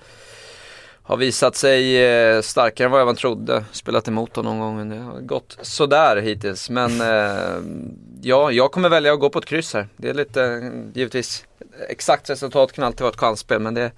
har 1.10 1.18
visat 1.18 1.56
sig 1.56 2.06
eh, 2.06 2.42
starkare 2.42 2.86
än 2.86 2.92
vad 2.92 3.00
jag 3.00 3.06
även 3.06 3.16
trodde. 3.16 3.66
Spelat 3.72 4.08
emot 4.08 4.34
dem 4.34 4.46
någon 4.46 4.60
gång 4.60 4.90
det 4.90 4.96
har 4.96 5.20
gått 5.20 5.58
sådär 5.62 6.18
hittills. 6.18 6.70
Men 6.70 7.02
eh, 7.02 7.80
ja, 8.22 8.52
jag 8.52 8.72
kommer 8.72 8.90
välja 8.90 9.14
att 9.14 9.20
gå 9.20 9.30
på 9.30 9.40
ett 9.40 9.46
kryss 9.46 9.74
här. 9.74 9.88
Det 9.98 10.10
är 10.10 10.14
lite, 10.14 10.72
givetvis, 10.94 11.46
exakt 11.88 12.30
resultat 12.30 12.72
kan 12.72 12.84
alltid 12.84 13.02
vara 13.02 13.12
ett 13.12 13.20
chansspel 13.20 13.60
men 13.60 13.74
det 13.74 13.92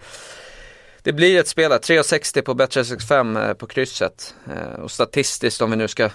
det 1.04 1.14
blir 1.14 1.40
ett 1.40 1.48
spel 1.48 1.72
här, 1.72 1.80
3,60 1.80 2.42
på 2.42 2.54
Bet365 2.54 3.48
eh, 3.48 3.54
på 3.54 3.68
krysset. 3.68 4.36
Eh, 4.50 4.80
och 4.82 4.92
statistiskt 4.92 5.62
om 5.62 5.72
vi 5.72 5.78
nu 5.78 5.88
ska 5.88 6.10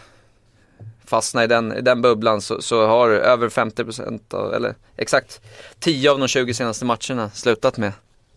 fastna 1.04 1.44
i 1.44 1.46
den, 1.46 1.72
i 1.72 1.80
den 1.80 2.02
bubblan 2.02 2.40
så, 2.40 2.62
så 2.62 2.86
har 2.86 3.10
över 3.10 3.48
50% 3.48 4.34
av, 4.34 4.54
eller 4.54 4.74
exakt 4.96 5.40
10 5.78 6.10
av 6.10 6.18
de 6.18 6.28
20 6.28 6.54
senaste 6.54 6.84
matcherna 6.84 7.30
slutat 7.30 7.76
med 7.76 7.92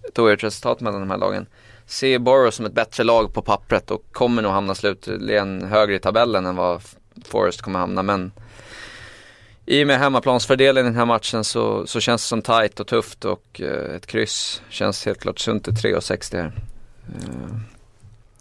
ett 0.08 0.20
oerhört 0.20 0.44
resultat 0.44 0.80
mellan 0.80 1.00
de 1.00 1.10
här 1.10 1.18
lagen. 1.18 1.46
Ser 1.90 2.20
Borough 2.20 2.50
som 2.50 2.66
ett 2.66 2.74
bättre 2.74 3.04
lag 3.04 3.34
på 3.34 3.42
pappret 3.42 3.92
och 3.92 4.06
kommer 4.12 4.42
nog 4.42 4.52
hamna 4.52 4.76
slutligen 4.76 5.64
högre 5.64 5.96
i 5.96 6.00
tabellen 6.00 6.46
än 6.46 6.56
vad 6.56 6.82
Forest 7.26 7.62
kommer 7.62 7.80
hamna. 7.80 8.04
Men 8.04 8.32
i 9.66 9.84
och 9.84 9.88
med 9.88 10.00
hemmaplansfördelen 10.00 10.86
i 10.86 10.90
den 10.90 10.98
här 10.98 11.06
matchen 11.06 11.44
så, 11.44 11.88
så 11.88 12.00
känns 12.00 12.24
det 12.24 12.28
som 12.28 12.42
tight 12.42 12.80
och 12.80 12.88
tufft 12.88 13.26
och 13.26 13.62
eh, 13.62 13.96
ett 13.96 14.06
kryss 14.06 14.62
känns 14.70 15.06
helt 15.06 15.20
klart 15.20 15.40
sunt 15.40 15.64
till 15.64 15.74
3,60 15.74 16.36
här. 16.36 16.46
Eh, 16.46 17.56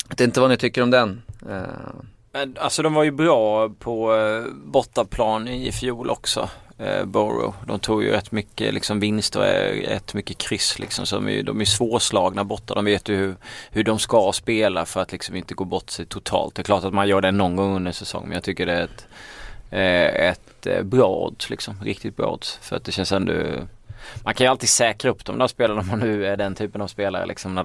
jag 0.03 0.11
vet 0.11 0.21
inte 0.21 0.41
vad 0.41 0.51
ni 0.51 0.57
tycker 0.57 0.83
om 0.83 0.91
den. 0.91 1.23
Eh. 1.49 2.43
Alltså 2.59 2.83
de 2.83 2.95
var 2.95 3.05
ju 3.05 3.11
bra 3.11 3.69
på 3.69 4.15
eh, 4.17 4.45
bortaplan 4.55 5.49
i 5.49 5.73
fjol 5.73 6.11
också. 6.11 6.49
Eh, 6.79 7.05
Borough. 7.05 7.55
De 7.67 7.79
tog 7.79 8.03
ju 8.03 8.11
rätt 8.11 8.33
mycket 8.33 8.75
liksom, 8.75 9.01
vinst 9.01 9.37
och 9.37 9.45
eh, 9.45 9.89
rätt 9.89 10.15
mycket 10.15 10.39
kryss. 10.39 10.79
Liksom, 10.79 11.07
så 11.07 11.17
de, 11.17 11.29
är, 11.29 11.43
de 11.43 11.61
är 11.61 11.65
svårslagna 11.65 12.45
borta. 12.45 12.75
De 12.75 12.85
vet 12.85 13.09
ju 13.09 13.17
hur, 13.17 13.37
hur 13.71 13.85
de 13.85 13.99
ska 13.99 14.33
spela 14.35 14.85
för 14.85 15.01
att 15.01 15.13
liksom, 15.13 15.37
inte 15.37 15.55
gå 15.55 15.65
bort 15.65 15.91
sig 15.91 16.07
totalt. 16.07 16.55
Det 16.55 16.63
är 16.63 16.65
klart 16.65 16.85
att 16.85 16.95
man 16.95 17.09
gör 17.09 17.21
det 17.21 17.31
någon 17.31 17.57
gång 17.57 17.77
under 17.77 17.93
säsongen 17.93 18.29
men 18.29 18.35
jag 18.35 18.45
tycker 18.45 18.67
det 18.67 18.73
är 18.73 18.85
ett 18.85 19.07
eh, 19.71 20.29
ett 20.29 20.67
eh, 20.67 20.83
bra 20.83 21.09
odds 21.09 21.51
liksom. 21.51 21.75
Riktigt 21.83 22.17
bra 22.17 22.33
odds. 22.33 22.59
För 22.63 22.77
att 22.77 22.85
det 22.85 22.93
känns 22.93 23.13
ändå 23.13 23.33
man 24.25 24.35
kan 24.35 24.45
ju 24.45 24.51
alltid 24.51 24.69
säkra 24.69 25.11
upp 25.11 25.25
de 25.25 25.39
där 25.39 25.47
spelarna 25.47 25.81
om 25.81 25.87
man 25.87 25.99
nu 25.99 26.27
är 26.27 26.37
den 26.37 26.55
typen 26.55 26.81
av 26.81 26.89
spelare 26.89 27.27
liksom. 27.27 27.65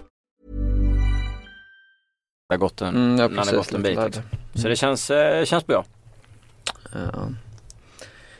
Det 2.51 2.55
har 2.55 2.59
gått 2.59 2.81
en, 2.81 2.95
Mm, 2.95 3.19
ja, 3.19 3.29
precis, 3.29 3.53
gått 3.57 3.73
en 3.73 3.83
bit. 3.83 3.97
värre. 3.97 4.23
Så 4.55 4.67
det 4.67 4.75
känns, 4.75 5.11
eh, 5.11 5.45
känns 5.45 5.67
bra. 5.67 5.85
Ja. 6.93 7.29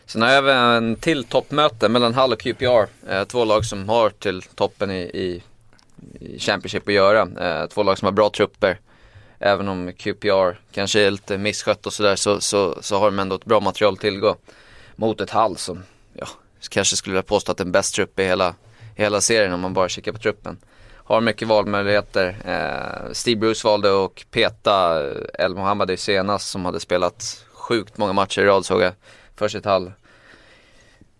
Sen 0.05 0.21
har 0.21 0.29
jag 0.29 0.37
även 0.37 0.57
en 0.57 0.95
till 0.95 1.23
toppmöte 1.23 1.89
mellan 1.89 2.13
Hull 2.13 2.33
och 2.33 2.39
QPR. 2.39 2.87
Eh, 3.09 3.23
två 3.23 3.45
lag 3.45 3.65
som 3.65 3.89
har 3.89 4.09
till 4.09 4.41
toppen 4.41 4.91
i, 4.91 5.01
i, 5.01 5.43
i 6.19 6.39
Championship 6.39 6.87
att 6.87 6.93
göra. 6.93 7.21
Eh, 7.61 7.67
två 7.67 7.83
lag 7.83 7.97
som 7.97 8.05
har 8.05 8.11
bra 8.11 8.29
trupper. 8.29 8.79
Även 9.39 9.67
om 9.67 9.91
QPR 9.97 10.59
kanske 10.71 10.99
är 11.01 11.11
lite 11.11 11.37
misskött 11.37 11.85
och 11.85 11.93
sådär 11.93 12.15
så, 12.15 12.41
så, 12.41 12.77
så 12.81 12.99
har 12.99 13.05
de 13.05 13.19
ändå 13.19 13.35
ett 13.35 13.45
bra 13.45 13.59
material 13.59 13.97
tillgå. 13.97 14.35
Mot 14.95 15.21
ett 15.21 15.31
Hull 15.31 15.57
som, 15.57 15.83
ja, 16.13 16.27
kanske 16.69 16.95
skulle 16.95 17.13
vilja 17.13 17.23
påstå 17.23 17.51
att 17.51 17.59
är 17.59 17.65
bäst 17.65 17.95
trupp 17.95 18.19
i 18.19 18.23
hela, 18.23 18.55
hela 18.95 19.21
serien 19.21 19.53
om 19.53 19.59
man 19.59 19.73
bara 19.73 19.89
kikar 19.89 20.11
på 20.11 20.19
truppen. 20.19 20.57
Har 21.11 21.21
mycket 21.21 21.47
valmöjligheter. 21.47 22.35
Eh, 22.45 23.13
Steve 23.13 23.39
Bruce 23.39 23.67
valde 23.67 24.05
att 24.05 24.31
peta 24.31 25.03
El 25.39 25.55
Mohammadi 25.55 25.97
senast 25.97 26.49
som 26.49 26.65
hade 26.65 26.79
spelat 26.79 27.45
sjukt 27.53 27.97
många 27.97 28.13
matcher 28.13 28.41
i 28.41 28.45
rad 28.45 28.65
såg 28.65 28.81
jag 28.81 28.93
för 29.35 29.47
sitt 29.47 29.65
Hall. 29.65 29.91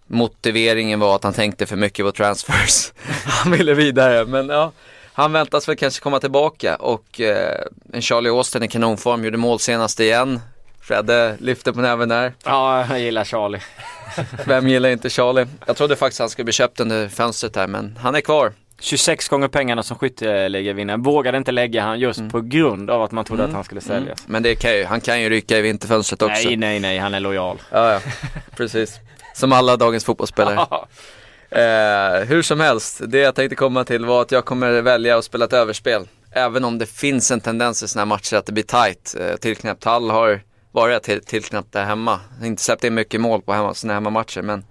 Motiveringen 0.08 1.00
var 1.00 1.16
att 1.16 1.24
han 1.24 1.34
tänkte 1.34 1.66
för 1.66 1.76
mycket 1.76 2.06
på 2.06 2.12
transfers. 2.12 2.92
han 3.26 3.52
ville 3.52 3.74
vidare 3.74 4.26
men 4.26 4.50
ja, 4.50 4.72
han 5.14 5.32
väntas 5.32 5.70
väl 5.70 5.76
kanske 5.76 6.02
komma 6.04 6.20
tillbaka 6.20 6.76
och 6.76 7.22
eh, 7.22 7.62
en 7.94 8.02
Charlie 8.02 8.30
Austin 8.30 8.64
i 8.64 8.68
kanonform 8.68 9.24
gjorde 9.24 9.38
mål 9.38 9.60
senast 9.60 10.00
igen. 10.00 10.40
Fredde 10.82 11.38
lyfte 11.40 11.74
på 11.74 11.82
näven 11.82 12.10
där. 12.10 12.34
Ja, 12.46 12.86
jag 12.90 13.00
gillar 13.00 13.24
Charlie. 13.24 13.62
Vem 14.46 14.68
gillar 14.68 14.90
inte 14.90 15.10
Charlie? 15.10 15.48
Jag 15.66 15.78
trodde 15.78 15.96
faktiskt 15.96 16.20
han 16.20 16.30
skulle 16.30 16.46
bli 16.46 16.54
köpt 16.54 16.80
under 16.80 17.10
fönstret 17.10 17.56
här 17.56 17.68
men 17.68 17.98
han 18.02 18.16
är 18.16 18.22
kvar. 18.22 18.54
26 18.82 19.28
gånger 19.30 19.48
pengarna 19.48 19.84
som 19.84 19.98
skytteligavinnaren. 19.98 21.02
Vågade 21.02 21.38
inte 21.38 21.52
lägga 21.52 21.82
han 21.84 22.00
just 22.00 22.20
Mm. 22.20 22.32
på 22.32 22.42
grund 22.42 22.90
av 22.90 23.02
att 23.04 23.12
man 23.12 23.26
trodde 23.26 23.44
att 23.44 23.54
han 23.54 23.64
skulle 23.64 23.82
säljas. 23.82 24.24
Men 24.28 24.44
det 24.44 24.56
kan 24.56 24.76
ju, 24.78 24.86
han 24.86 25.02
kan 25.02 25.22
ju 25.22 25.30
rycka 25.30 25.58
i 25.58 25.62
vinterfönstret 25.62 26.22
också. 26.22 26.48
Nej, 26.48 26.58
nej, 26.58 26.80
nej, 26.80 26.98
han 26.98 27.14
är 27.14 27.20
lojal. 27.20 27.62
Ja, 27.72 27.94
ja. 27.94 28.00
precis. 28.58 29.00
Som 29.36 29.52
alla 29.52 29.78
dagens 29.78 30.06
fotbollsspelare. 30.06 30.68
Eh, 31.52 32.26
hur 32.28 32.42
som 32.42 32.60
helst, 32.60 33.02
det 33.08 33.18
jag 33.18 33.36
tänkte 33.36 33.56
komma 33.56 33.84
till 33.84 34.06
var 34.06 34.22
att 34.22 34.32
jag 34.32 34.46
kommer 34.46 34.82
välja 34.82 35.18
att 35.18 35.26
spela 35.26 35.46
ett 35.46 35.54
överspel. 35.54 36.08
Även 36.32 36.64
om 36.66 36.78
det 36.78 36.86
finns 36.86 37.32
en 37.32 37.42
tendens 37.42 37.84
i 37.84 37.88
sådana 37.88 38.02
här 38.06 38.16
matcher 38.18 38.36
att 38.36 38.46
det 38.46 38.52
blir 38.52 38.64
tight. 38.64 39.16
Eh, 39.20 39.36
tillknäppt 39.36 39.84
Hall 39.84 40.10
har 40.10 40.42
varit 40.72 41.04
till, 41.04 41.24
tillknäppt 41.26 41.72
där 41.74 41.84
hemma. 41.86 42.20
Inte 42.44 42.62
släppt 42.64 42.84
in 42.84 42.94
mycket 42.94 43.22
mål 43.22 43.42
på 43.42 43.54
hemma, 43.54 43.74
sina 43.74 43.94
hemmamatcher 43.94 44.42
men 44.42 44.66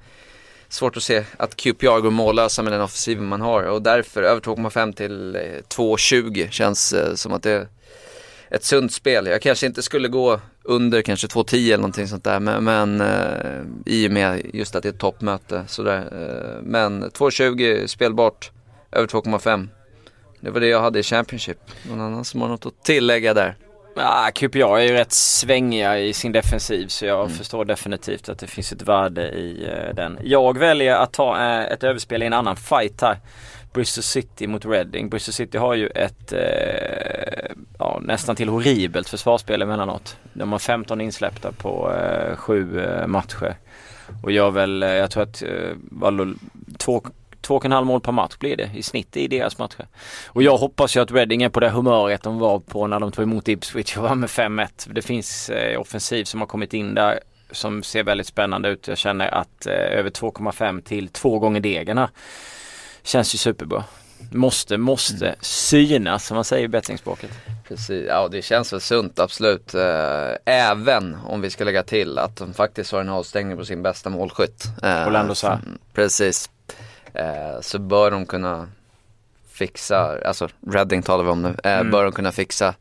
svårt 0.72 0.96
att 0.96 1.02
se 1.02 1.24
att 1.36 1.56
QPR 1.56 2.00
går 2.00 2.10
mållösa 2.10 2.62
med 2.62 2.72
den 2.72 2.80
offensiven 2.80 3.26
man 3.26 3.40
har 3.40 3.62
och 3.62 3.82
därför 3.82 4.22
över 4.22 4.40
2,5 4.40 4.92
till 4.92 5.36
eh, 5.36 5.40
2,20 5.40 6.50
känns 6.50 6.92
eh, 6.92 7.14
som 7.14 7.32
att 7.32 7.42
det 7.42 7.50
är 7.50 7.68
ett 8.50 8.64
sunt 8.64 8.92
spel. 8.92 9.26
Jag 9.26 9.42
kanske 9.42 9.66
inte 9.66 9.82
skulle 9.82 10.08
gå 10.08 10.40
under 10.62 11.02
kanske 11.02 11.26
2,10 11.26 11.66
eller 11.66 11.76
någonting 11.76 12.08
sånt 12.08 12.24
där 12.24 12.40
men, 12.40 12.64
men 12.64 13.00
eh, 13.00 13.62
i 13.86 14.08
och 14.08 14.12
med 14.12 14.50
just 14.52 14.74
att 14.74 14.82
det 14.82 14.88
är 14.88 14.92
ett 14.92 14.98
toppmöte 14.98 15.64
sådär. 15.66 16.08
Men 16.62 17.04
2,20 17.04 17.86
spelbart, 17.86 18.50
över 18.92 19.06
2,5. 19.06 19.68
Det 20.40 20.50
var 20.50 20.60
det 20.60 20.66
jag 20.66 20.80
hade 20.80 20.98
i 20.98 21.02
Championship. 21.02 21.58
Någon 21.88 22.00
annan 22.00 22.24
som 22.24 22.40
har 22.40 22.48
något 22.48 22.66
att 22.66 22.84
tillägga 22.84 23.34
där? 23.34 23.56
Ah, 23.96 24.30
QPR 24.30 24.78
är 24.78 24.80
ju 24.80 24.92
rätt 24.92 25.12
svängiga 25.12 25.98
i 25.98 26.12
sin 26.12 26.32
defensiv 26.32 26.86
så 26.86 27.06
jag 27.06 27.30
förstår 27.30 27.64
definitivt 27.64 28.28
att 28.28 28.38
det 28.38 28.46
finns 28.46 28.72
ett 28.72 28.82
värde 28.82 29.28
i 29.28 29.68
eh, 29.68 29.94
den. 29.94 30.18
Jag 30.22 30.58
väljer 30.58 30.94
att 30.94 31.12
ta 31.12 31.38
eh, 31.38 31.72
ett 31.72 31.84
överspel 31.84 32.22
i 32.22 32.26
en 32.26 32.32
annan 32.32 32.56
fight 32.56 33.00
här. 33.00 33.18
Bristol 33.72 34.02
City 34.02 34.46
mot 34.46 34.64
Reading. 34.64 35.08
Bristol 35.08 35.32
City 35.32 35.58
har 35.58 35.74
ju 35.74 35.86
ett 35.86 36.32
eh, 36.32 37.50
ja, 37.78 37.98
nästan 38.02 38.36
till 38.36 38.48
horribelt 38.48 39.08
försvarsspel 39.08 39.62
emellanåt. 39.62 40.16
De 40.32 40.52
har 40.52 40.58
15 40.58 41.00
insläppta 41.00 41.52
på 41.52 41.92
eh, 41.92 42.36
sju 42.36 42.80
eh, 42.80 43.06
matcher. 43.06 43.56
Och 44.22 44.32
gör 44.32 44.50
väl, 44.50 44.82
eh, 44.82 44.88
jag 44.88 45.10
tror 45.10 45.22
att 45.22 45.42
eh, 45.42 45.76
två, 47.40 47.56
och 47.56 47.64
en 47.64 47.72
halv 47.72 47.86
mål 47.86 48.00
per 48.00 48.12
match 48.12 48.36
blir 48.38 48.56
det 48.56 48.70
i 48.74 48.82
snitt 48.82 49.16
i 49.16 49.28
deras 49.28 49.58
matcher. 49.58 49.86
Och 50.26 50.42
jag 50.42 50.56
hoppas 50.56 50.96
ju 50.96 51.00
att 51.00 51.10
Reading 51.12 51.42
är 51.42 51.48
på 51.48 51.60
det 51.60 51.70
humöret 51.70 52.22
de 52.22 52.38
var 52.38 52.58
på 52.58 52.86
när 52.86 53.00
de 53.00 53.12
tog 53.12 53.22
emot 53.22 53.48
Ipswich 53.48 53.96
och 53.96 54.02
var 54.02 54.14
med 54.14 54.28
5-1. 54.28 54.68
Det 54.92 55.02
finns 55.02 55.50
eh, 55.50 55.80
offensiv 55.80 56.24
som 56.24 56.40
har 56.40 56.46
kommit 56.46 56.74
in 56.74 56.94
där 56.94 57.20
som 57.52 57.82
ser 57.82 58.02
väldigt 58.04 58.26
spännande 58.26 58.68
ut. 58.68 58.88
Jag 58.88 58.98
känner 58.98 59.34
att 59.34 59.66
eh, 59.66 59.72
över 59.72 60.10
2,5 60.10 60.82
till 60.82 61.08
två 61.08 61.38
gånger 61.38 61.94
här 61.96 62.08
känns 63.02 63.34
ju 63.34 63.38
superbra. 63.38 63.84
Måste, 64.32 64.78
måste 64.78 65.34
synas 65.40 66.26
som 66.26 66.34
man 66.34 66.44
säger 66.44 66.64
i 66.64 66.68
bettingspråket. 66.68 67.30
Precis, 67.68 68.04
ja 68.08 68.28
det 68.28 68.42
känns 68.42 68.72
väl 68.72 68.80
sunt 68.80 69.18
absolut. 69.18 69.74
Eh, 69.74 70.32
även 70.44 71.16
om 71.26 71.40
vi 71.40 71.50
ska 71.50 71.64
lägga 71.64 71.82
till 71.82 72.18
att 72.18 72.36
de 72.36 72.54
faktiskt 72.54 72.92
har 72.92 73.00
en 73.00 73.08
avstängning 73.08 73.56
på 73.56 73.64
sin 73.64 73.82
bästa 73.82 74.10
målskytt. 74.10 74.64
Eh, 74.82 75.06
Orlando 75.08 75.34
Sarr. 75.34 75.52
mm, 75.52 75.78
Precis. 75.94 76.50
Eh, 77.14 77.60
så 77.60 77.78
bör 77.78 78.10
de 78.10 78.26
kunna 78.26 78.68
fixa, 79.50 80.18
alltså 80.24 80.48
Reading 80.66 81.02
talar 81.02 81.24
vi 81.24 81.30
om 81.30 81.42
nu, 81.42 81.56
eh, 81.64 81.78
Mm. 81.78 81.90
bör 81.90 82.04
de 82.04 82.12
kunna 82.12 82.32
fixa 82.32 82.74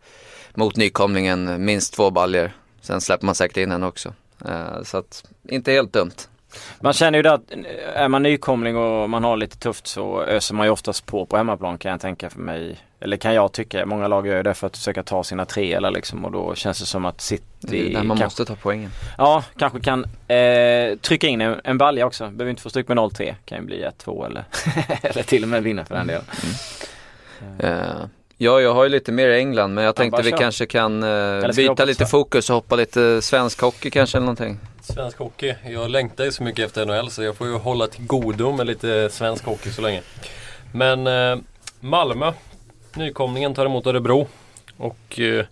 mot 0.53 0.75
nykomlingen 0.75 1.65
minst 1.65 1.93
två 1.93 2.11
baljer. 2.11 2.53
Sen 2.81 3.01
släpper 3.01 3.25
man 3.25 3.35
säkert 3.35 3.57
in 3.57 3.71
en 3.71 3.83
också. 3.83 4.13
Eh, 4.45 4.83
så 4.83 4.97
att, 4.97 5.23
inte 5.43 5.71
helt 5.71 5.93
dumt. 5.93 6.11
Man 6.81 6.93
känner 6.93 7.19
ju 7.19 7.23
det 7.23 7.33
att 7.33 7.51
är 7.93 8.07
man 8.07 8.23
nykomling 8.23 8.77
och 8.77 9.09
man 9.09 9.23
har 9.23 9.37
lite 9.37 9.57
tufft 9.57 9.87
så 9.87 10.23
öser 10.23 10.55
man 10.55 10.65
ju 10.65 10.71
oftast 10.71 11.05
på 11.05 11.25
på 11.25 11.37
hemmaplan 11.37 11.77
kan 11.77 11.91
jag 11.91 12.01
tänka 12.01 12.29
för 12.29 12.39
mig. 12.39 12.77
Eller 13.01 13.17
kan 13.17 13.33
jag 13.33 13.51
tycka. 13.51 13.85
Många 13.85 14.07
lag 14.07 14.27
gör 14.27 14.43
det 14.43 14.53
för 14.53 14.67
att 14.67 14.77
försöka 14.77 15.03
ta 15.03 15.23
sina 15.23 15.45
tre 15.45 15.73
eller 15.73 15.91
liksom 15.91 16.25
och 16.25 16.31
då 16.31 16.55
känns 16.55 16.79
det 16.79 16.85
som 16.85 17.05
att 17.05 17.21
City 17.21 17.43
Det 17.59 17.81
är 17.81 17.93
där 17.93 18.03
man 18.03 18.17
kanske, 18.17 18.23
måste 18.23 18.45
ta 18.45 18.55
poängen. 18.61 18.91
Ja, 19.17 19.43
kanske 19.57 19.79
kan 19.79 20.05
eh, 20.27 20.97
trycka 21.01 21.27
in 21.27 21.41
en, 21.41 21.61
en 21.63 21.77
balja 21.77 22.05
också. 22.05 22.23
Behöver 22.23 22.49
inte 22.49 22.61
få 22.61 22.69
stryk 22.69 22.87
med 22.87 22.97
0-3. 22.97 23.35
Kan 23.45 23.57
ju 23.57 23.65
bli 23.65 23.85
1-2 24.03 24.25
eller, 24.25 24.43
eller 25.01 25.23
till 25.23 25.43
och 25.43 25.49
med 25.49 25.63
vinna 25.63 25.85
för 25.85 25.95
den 25.95 26.07
delen. 26.07 26.25
Eh, 27.59 28.05
ja, 28.41 28.61
jag 28.61 28.73
har 28.73 28.83
ju 28.83 28.89
lite 28.89 29.11
mer 29.11 29.29
England 29.29 29.73
men 29.73 29.83
jag 29.83 29.95
tänkte 29.95 30.21
vi 30.21 30.29
kör. 30.29 30.37
kanske 30.37 30.65
kan 30.65 31.03
eh, 31.03 31.51
byta 31.55 31.85
lite 31.85 32.05
så? 32.05 32.09
fokus 32.09 32.49
och 32.49 32.55
hoppa 32.55 32.75
lite 32.75 33.21
svensk 33.21 33.61
hockey 33.61 33.89
kanske 33.89 34.17
eller 34.17 34.25
någonting. 34.25 34.59
Svensk 34.81 35.17
hockey. 35.17 35.55
Jag 35.65 35.89
längtar 35.89 36.23
ju 36.25 36.31
så 36.31 36.43
mycket 36.43 36.65
efter 36.65 36.85
NHL 36.85 37.09
så 37.09 37.23
jag 37.23 37.35
får 37.35 37.47
ju 37.47 37.57
hålla 37.57 37.87
till 37.87 38.05
godo 38.05 38.51
med 38.51 38.67
lite 38.67 39.09
svensk 39.11 39.45
hockey 39.45 39.69
så 39.69 39.81
länge. 39.81 40.01
Men 40.73 41.07
eh, 41.07 41.37
Malmö, 41.79 42.33
nykomlingen 42.93 43.53
tar 43.53 43.65
emot 43.65 43.87
Örebro. 43.87 44.27
Och 44.77 45.19
eh, 45.19 45.45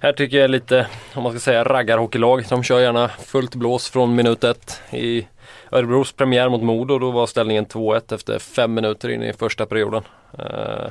här 0.00 0.12
tycker 0.12 0.36
jag 0.38 0.50
lite, 0.50 0.86
om 1.14 1.22
man 1.22 1.32
ska 1.32 1.40
säga 1.40 1.64
raggarhockeylag. 1.64 2.44
De 2.48 2.62
kör 2.62 2.80
gärna 2.80 3.08
fullt 3.08 3.54
blås 3.54 3.90
från 3.90 4.14
minut 4.14 4.44
ett. 4.44 4.80
I 4.90 5.26
Örebros 5.70 6.12
premiär 6.12 6.48
mot 6.48 6.62
Modo 6.62 6.98
då 6.98 7.10
var 7.10 7.26
ställningen 7.26 7.66
2-1 7.66 8.14
efter 8.14 8.38
fem 8.38 8.74
minuter 8.74 9.08
in 9.08 9.22
i 9.22 9.32
första 9.32 9.66
perioden. 9.66 10.02
Eh, 10.38 10.86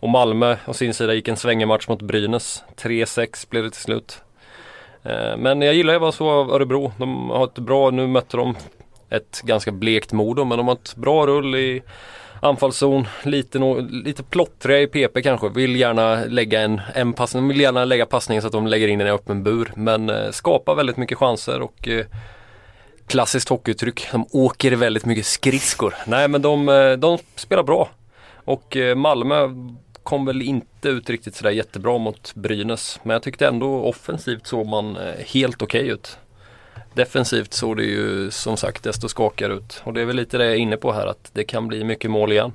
och 0.00 0.08
Malmö 0.08 0.56
å 0.66 0.72
sin 0.72 0.94
sida 0.94 1.14
gick 1.14 1.28
en 1.28 1.36
svängematch 1.36 1.88
mot 1.88 2.02
Brynäs. 2.02 2.64
3-6 2.76 3.50
blev 3.50 3.64
det 3.64 3.70
till 3.70 3.82
slut. 3.82 4.22
Eh, 5.02 5.36
men 5.36 5.62
jag 5.62 5.74
gillar 5.74 5.92
ju 5.92 5.98
vad 5.98 6.14
så 6.14 6.30
av 6.30 6.50
Örebro. 6.50 6.92
De 6.98 7.30
har 7.30 7.44
ett 7.44 7.58
bra, 7.58 7.90
nu 7.90 8.06
mötte 8.06 8.36
de 8.36 8.54
ett 9.10 9.40
ganska 9.44 9.72
blekt 9.72 10.12
Modo 10.12 10.44
men 10.44 10.58
de 10.58 10.68
har 10.68 10.74
ett 10.74 10.96
bra 10.96 11.26
rull 11.26 11.54
i 11.54 11.82
anfallszon. 12.40 13.06
Lite, 13.24 13.58
no, 13.58 13.80
lite 13.80 14.22
plottriga 14.22 14.80
i 14.80 14.86
PP 14.86 15.22
kanske. 15.22 15.48
Vill 15.48 15.76
gärna 15.76 16.24
lägga 16.24 16.60
en, 16.60 16.80
en 16.94 17.12
passning. 17.12 17.48
Vill 17.48 17.60
gärna 17.60 17.84
lägga 17.84 18.06
passningen 18.06 18.42
så 18.42 18.46
att 18.46 18.52
de 18.52 18.66
lägger 18.66 18.88
in 18.88 18.98
den 18.98 19.08
i 19.08 19.10
öppen 19.10 19.42
bur. 19.42 19.72
Men 19.76 20.10
eh, 20.10 20.30
skapar 20.30 20.74
väldigt 20.74 20.96
mycket 20.96 21.18
chanser 21.18 21.60
och 21.60 21.88
eh, 21.88 22.06
klassiskt 23.06 23.48
hockeyuttryck. 23.48 24.08
De 24.12 24.26
åker 24.32 24.72
väldigt 24.72 25.04
mycket 25.04 25.26
skridskor. 25.26 25.94
Nej 26.06 26.28
men 26.28 26.42
de, 26.42 26.68
eh, 26.68 26.92
de 26.92 27.18
spelar 27.36 27.62
bra. 27.62 27.88
Och 28.44 28.76
eh, 28.76 28.94
Malmö 28.94 29.48
kom 30.06 30.26
väl 30.26 30.42
inte 30.42 30.88
ut 30.88 31.10
riktigt 31.10 31.34
sådär 31.34 31.50
jättebra 31.50 31.98
mot 31.98 32.34
Brynäs. 32.34 33.00
Men 33.02 33.14
jag 33.14 33.22
tyckte 33.22 33.46
ändå 33.46 33.84
offensivt 33.84 34.46
såg 34.46 34.66
man 34.66 34.96
eh, 34.96 35.14
helt 35.26 35.62
okej 35.62 35.88
ut. 35.88 36.18
Defensivt 36.94 37.52
såg 37.54 37.76
det 37.76 37.82
ju 37.84 38.30
som 38.30 38.56
sagt 38.56 38.82
desto 38.84 39.08
skakigare 39.08 39.52
ut. 39.54 39.80
Och 39.84 39.92
det 39.92 40.00
är 40.00 40.04
väl 40.04 40.16
lite 40.16 40.38
det 40.38 40.44
jag 40.44 40.52
är 40.54 40.58
inne 40.58 40.76
på 40.76 40.92
här 40.92 41.06
att 41.06 41.30
det 41.32 41.44
kan 41.44 41.68
bli 41.68 41.84
mycket 41.84 42.10
mål 42.10 42.32
igen. 42.32 42.52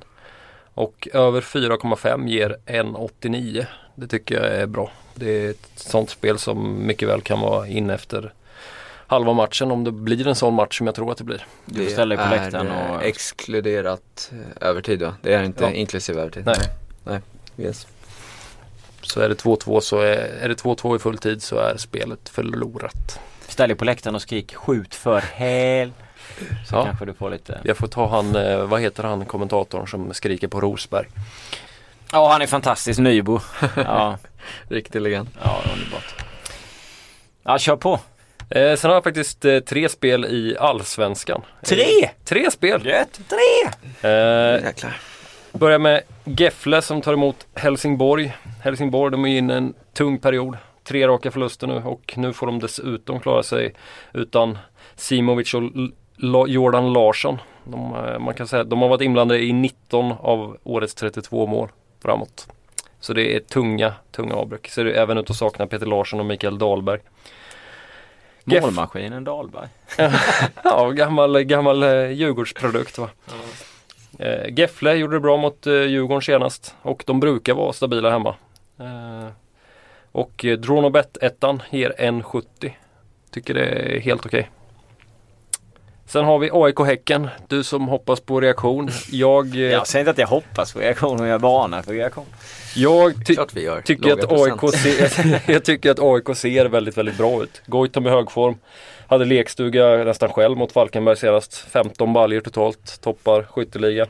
Och 0.74 1.08
över 1.12 1.40
4,5 1.40 2.28
ger 2.28 2.56
1,89. 2.66 3.66
Det 3.94 4.06
tycker 4.06 4.34
jag 4.34 4.54
är 4.54 4.66
bra. 4.66 4.90
Det 5.14 5.30
är 5.46 5.50
ett 5.50 5.68
sånt 5.76 6.10
spel 6.10 6.38
som 6.38 6.86
mycket 6.86 7.08
väl 7.08 7.20
kan 7.20 7.40
vara 7.40 7.68
inne 7.68 7.94
efter 7.94 8.32
halva 9.06 9.32
matchen 9.32 9.70
om 9.70 9.84
det 9.84 9.92
blir 9.92 10.26
en 10.28 10.34
sån 10.34 10.54
match 10.54 10.78
som 10.78 10.86
jag 10.86 10.94
tror 10.96 11.12
att 11.12 11.18
det 11.18 11.24
blir. 11.24 11.46
Du 11.64 11.84
får 11.84 11.92
ställa 11.92 12.16
dig 12.16 12.24
på 12.28 12.34
läktaren 12.34 12.70
och- 12.90 13.02
exkluderat 13.04 14.30
eh, 14.32 14.68
övertid 14.68 15.02
va? 15.02 15.14
Det 15.22 15.34
är 15.34 15.42
inte 15.42 15.64
Ja. 15.64 15.70
inklusive 15.72 16.20
övertid? 16.20 16.46
Nej. 16.46 16.56
Nej. 17.04 17.20
Yes. 17.58 17.86
Så 19.02 19.20
är 19.20 19.28
det 19.28 19.34
2-2 19.42 19.80
så 19.80 20.00
är, 20.00 20.16
är 20.16 20.48
det 20.48 20.54
2-2 20.62 20.96
i 20.96 20.98
full 20.98 21.18
tid 21.18 21.42
så 21.42 21.58
är 21.58 21.76
spelet 21.76 22.28
förlorat. 22.28 23.20
Ställ 23.48 23.68
dig 23.68 23.76
på 23.76 23.84
läktaren 23.84 24.14
och 24.14 24.22
skrik 24.22 24.54
skjut 24.54 24.94
för 24.94 25.20
hel. 25.34 25.92
Så 26.68 26.76
Ja. 26.76 26.84
kanske 26.84 27.04
du 27.04 27.14
får 27.14 27.30
lite. 27.30 27.60
Jag 27.64 27.76
får 27.76 27.86
ta 27.86 28.08
han, 28.08 28.36
eh, 28.36 28.58
vad 28.66 28.80
heter 28.80 29.02
han 29.04 29.24
kommentatorn 29.26 29.86
som 29.88 30.14
skriker 30.14 30.48
på 30.48 30.60
Rosberg? 30.60 31.06
Ja 32.12 32.32
han 32.32 32.42
är 32.42 32.46
fantastisk, 32.46 32.98
Nybo. 33.00 33.40
Ja, 33.76 34.18
Riktig 34.68 35.00
legend. 35.00 35.28
ja 35.44 35.62
underbart. 35.74 36.14
Ja 37.42 37.58
kör 37.58 37.76
på. 37.76 38.00
Eh, 38.50 38.76
sen 38.76 38.90
har 38.90 38.96
jag 38.96 39.04
faktiskt 39.04 39.44
eh, 39.44 39.58
tre 39.60 39.88
spel 39.88 40.24
i 40.24 40.56
Allsvenskan. 40.60 41.42
Tre! 41.64 42.04
Eh, 42.04 42.10
tre 42.24 42.50
spel! 42.50 42.86
Gött! 42.86 43.20
Tre! 43.28 43.70
Eh, 44.10 44.64
Jäklar. 44.64 44.96
Börjar 45.52 45.78
med 45.78 46.02
Gefle 46.24 46.82
som 46.82 47.00
tar 47.02 47.12
emot 47.12 47.46
Helsingborg. 47.54 48.36
Helsingborg 48.60 49.12
de 49.12 49.24
är 49.24 49.38
inne 49.38 49.54
i 49.54 49.56
en 49.56 49.74
tung 49.92 50.18
period. 50.18 50.56
Tre 50.84 51.08
raka 51.08 51.30
förluster 51.30 51.66
nu 51.66 51.74
och 51.74 52.14
nu 52.16 52.32
får 52.32 52.46
de 52.46 52.58
dessutom 52.58 53.20
klara 53.20 53.42
sig 53.42 53.74
utan 54.12 54.58
Simovic 54.96 55.54
och 55.54 56.48
Jordan 56.48 56.92
Larsson. 56.92 57.38
De, 57.64 57.94
eh, 57.94 58.18
man 58.18 58.34
kan 58.34 58.46
säga 58.46 58.64
de 58.64 58.82
har 58.82 58.88
varit 58.88 59.00
inblandade 59.00 59.40
i 59.40 59.52
19 59.52 60.12
av 60.12 60.56
årets 60.64 60.94
32 60.94 61.46
mål 61.46 61.68
framåt. 62.02 62.48
Så 63.00 63.12
det 63.12 63.36
är 63.36 63.40
tunga, 63.40 63.94
tunga 64.10 64.34
avbräck. 64.34 64.68
Ser 64.68 64.84
det 64.84 64.92
även 64.92 65.18
ut 65.18 65.30
att 65.30 65.36
sakna 65.36 65.66
Peter 65.66 65.86
Larsson 65.86 66.20
och 66.20 66.26
Mikael 66.26 66.58
Dahlberg. 66.58 67.00
Målmaskinen 68.44 69.24
Dahlberg. 69.24 69.68
Ja, 70.64 70.90
gammal, 70.90 71.42
gammal 71.42 71.82
eh, 71.82 72.10
Djurgårdsprodukt 72.10 72.98
va. 72.98 73.10
Eh, 74.18 74.54
Gefle 74.54 74.94
gjorde 74.94 75.16
det 75.16 75.20
bra 75.20 75.36
mot 75.36 75.66
eh, 75.66 75.72
Djurgården 75.72 76.22
senast 76.22 76.74
och 76.82 77.02
de 77.06 77.20
brukar 77.20 77.54
vara 77.54 77.72
stabila 77.72 78.10
hemma. 78.10 78.34
Eh, 78.80 79.28
och 80.12 80.44
eh, 80.44 80.58
Dronobet 80.58 81.16
ettan 81.22 81.62
ger 81.70 81.94
1,70. 81.98 82.70
Tycker 83.30 83.54
det 83.54 83.64
är 83.66 84.00
helt 84.00 84.26
okej. 84.26 84.50
Sen 86.06 86.24
har 86.24 86.38
vi 86.38 86.50
AIK 86.52 86.78
Häcken. 86.86 87.28
Du 87.48 87.64
som 87.64 87.88
hoppas 87.88 88.20
på 88.20 88.40
reaktion. 88.40 88.90
Jag, 89.10 89.54
eh, 89.54 89.60
Jag 89.60 89.86
säger 89.86 90.00
inte 90.00 90.10
att 90.10 90.18
jag 90.18 90.26
hoppas 90.26 90.72
på 90.72 90.78
reaktion 90.78 91.16
men 91.20 91.28
jag 91.28 91.38
varnar 91.38 91.82
för 91.82 91.92
reaktion. 91.92 92.24
jag 92.76 93.26
ty- 93.26 93.34
Klart 93.34 93.52
vi 93.54 93.62
gör. 93.62 93.80
tycker 93.80 94.12
att. 94.12 94.32
AIK 94.32 94.74
ser, 94.74 95.42
jag 95.52 95.64
tycker 95.64 95.90
att 95.90 95.98
AIK 96.00 96.36
ser 96.36 96.64
väldigt, 96.66 96.96
väldigt 96.98 97.16
bra 97.18 97.42
ut. 97.42 97.62
Goitom 97.66 98.06
i 98.06 98.10
hög 98.10 98.30
form. 98.30 98.54
Hade 99.12 99.24
lekstuga 99.24 100.04
nästan 100.04 100.28
själv 100.28 100.56
mot 100.56 100.72
Falkenberg 100.72 101.16
senast. 101.16 101.54
15 101.56 102.12
baljor 102.12 102.40
totalt. 102.40 103.00
Toppar 103.00 103.42
skytteliga. 103.42 104.06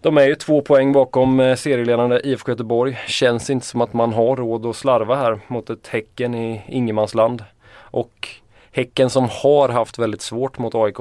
De 0.00 0.18
är 0.18 0.26
ju 0.26 0.34
två 0.34 0.60
poäng 0.60 0.92
bakom 0.92 1.40
eh, 1.40 1.56
serieledande 1.56 2.20
IFK 2.24 2.50
Göteborg. 2.52 2.98
Känns 3.06 3.50
inte 3.50 3.66
som 3.66 3.80
att 3.80 3.92
man 3.92 4.12
har 4.12 4.36
råd 4.36 4.66
att 4.66 4.76
slarva 4.76 5.16
här 5.16 5.40
mot 5.46 5.70
ett 5.70 5.86
Häcken 5.86 6.34
i 6.34 6.62
ingenmansland. 6.68 7.44
Och 7.74 8.28
Häcken 8.72 9.10
som 9.10 9.28
har 9.30 9.68
haft 9.68 9.98
väldigt 9.98 10.22
svårt 10.22 10.58
mot 10.58 10.74
AIK. 10.74 10.98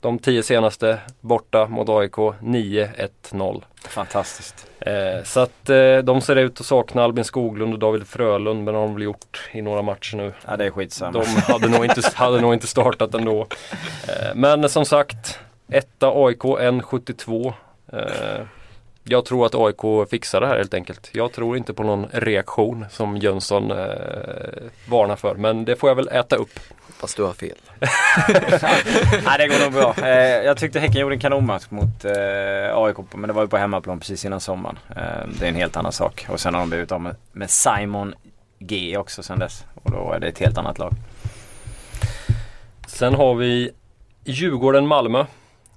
De 0.00 0.18
tio 0.18 0.42
senaste 0.42 0.98
borta 1.20 1.66
mot 1.66 1.88
AIK 1.88 2.16
9-1-0. 2.16 3.62
Fantastiskt. 3.88 4.66
Eh, 4.80 5.24
så 5.24 5.40
att 5.40 5.70
eh, 5.70 5.98
de 5.98 6.20
ser 6.20 6.36
ut 6.36 6.60
att 6.60 6.66
sakna 6.66 7.02
Albin 7.02 7.24
Skoglund 7.24 7.72
och 7.72 7.78
David 7.78 8.06
Frölund 8.06 8.64
men 8.64 8.74
det 8.74 8.80
har 8.80 8.86
de 8.86 8.94
väl 8.94 9.02
gjort 9.02 9.50
i 9.52 9.62
några 9.62 9.82
matcher 9.82 10.16
nu. 10.16 10.32
Ja 10.46 10.56
det 10.56 10.64
är 10.64 10.70
skitsamma. 10.70 11.12
De 11.12 11.52
hade 11.52 11.68
nog 11.68 11.84
inte, 11.84 12.02
hade 12.14 12.40
nog 12.40 12.52
inte 12.54 12.66
startat 12.66 13.14
ändå. 13.14 13.46
Eh, 14.08 14.34
men 14.34 14.68
som 14.68 14.84
sagt, 14.84 15.38
etta 15.68 16.08
AIK 16.08 16.42
1,72. 16.42 17.52
Jag 19.10 19.24
tror 19.24 19.46
att 19.46 19.54
AIK 19.54 20.10
fixar 20.10 20.40
det 20.40 20.46
här 20.46 20.56
helt 20.56 20.74
enkelt. 20.74 21.10
Jag 21.12 21.32
tror 21.32 21.56
inte 21.56 21.74
på 21.74 21.82
någon 21.82 22.06
reaktion 22.12 22.86
som 22.90 23.16
Jönsson 23.16 23.70
eh, 23.70 23.76
varnar 24.88 25.16
för. 25.16 25.34
Men 25.34 25.64
det 25.64 25.76
får 25.76 25.90
jag 25.90 25.94
väl 25.94 26.08
äta 26.08 26.36
upp. 26.36 26.60
Fast 26.98 27.16
du 27.16 27.22
har 27.22 27.32
fel. 27.32 27.56
Nej 29.24 29.38
det 29.38 29.48
går 29.48 29.64
nog 29.64 29.72
bra. 29.72 29.94
Eh, 30.08 30.44
jag 30.44 30.56
tyckte 30.56 30.80
Häcken 30.80 31.00
gjorde 31.00 31.14
en 31.14 31.20
kanonmatch 31.20 31.64
mot 31.68 32.04
eh, 32.04 32.12
AIK 32.74 32.96
men 33.14 33.28
det 33.28 33.32
var 33.32 33.42
ju 33.42 33.48
på 33.48 33.56
hemmaplan 33.56 34.00
precis 34.00 34.24
innan 34.24 34.40
sommaren. 34.40 34.78
Eh, 34.96 35.28
det 35.40 35.44
är 35.44 35.48
en 35.48 35.54
helt 35.54 35.76
annan 35.76 35.92
sak. 35.92 36.26
Och 36.28 36.40
sen 36.40 36.54
har 36.54 36.60
de 36.60 36.70
blivit 36.70 36.92
av 36.92 37.00
med, 37.00 37.16
med 37.32 37.50
Simon 37.50 38.14
G 38.58 38.96
också 38.96 39.22
sen 39.22 39.38
dess. 39.38 39.64
Och 39.74 39.90
då 39.90 40.12
är 40.12 40.20
det 40.20 40.28
ett 40.28 40.38
helt 40.38 40.58
annat 40.58 40.78
lag. 40.78 40.92
Sen 42.86 43.14
har 43.14 43.34
vi 43.34 43.70
Djurgården-Malmö. 44.24 45.26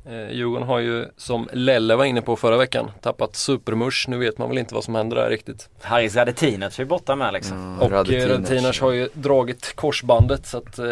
Eh, 0.05 0.31
Djurgården 0.31 0.67
har 0.67 0.79
ju 0.79 1.05
som 1.17 1.49
Lelle 1.53 1.95
var 1.95 2.05
inne 2.05 2.21
på 2.21 2.35
förra 2.35 2.57
veckan 2.57 2.91
tappat 3.01 3.35
supermush. 3.35 4.09
Nu 4.09 4.17
vet 4.17 4.37
man 4.37 4.49
väl 4.49 4.57
inte 4.57 4.73
vad 4.75 4.83
som 4.83 4.95
händer 4.95 5.15
där 5.17 5.29
riktigt. 5.29 5.69
Haris 5.81 6.15
Radetinac 6.15 6.79
är 6.79 6.85
borta 6.85 7.15
med 7.15 7.33
liksom. 7.33 7.57
Mm, 7.57 7.79
Och 7.81 7.91
Radetinac. 7.91 8.29
Radetinac 8.29 8.79
har 8.79 8.91
ju 8.91 9.09
dragit 9.13 9.75
korsbandet 9.75 10.45
så 10.45 10.57
att 10.57 10.79
eh, 10.79 10.85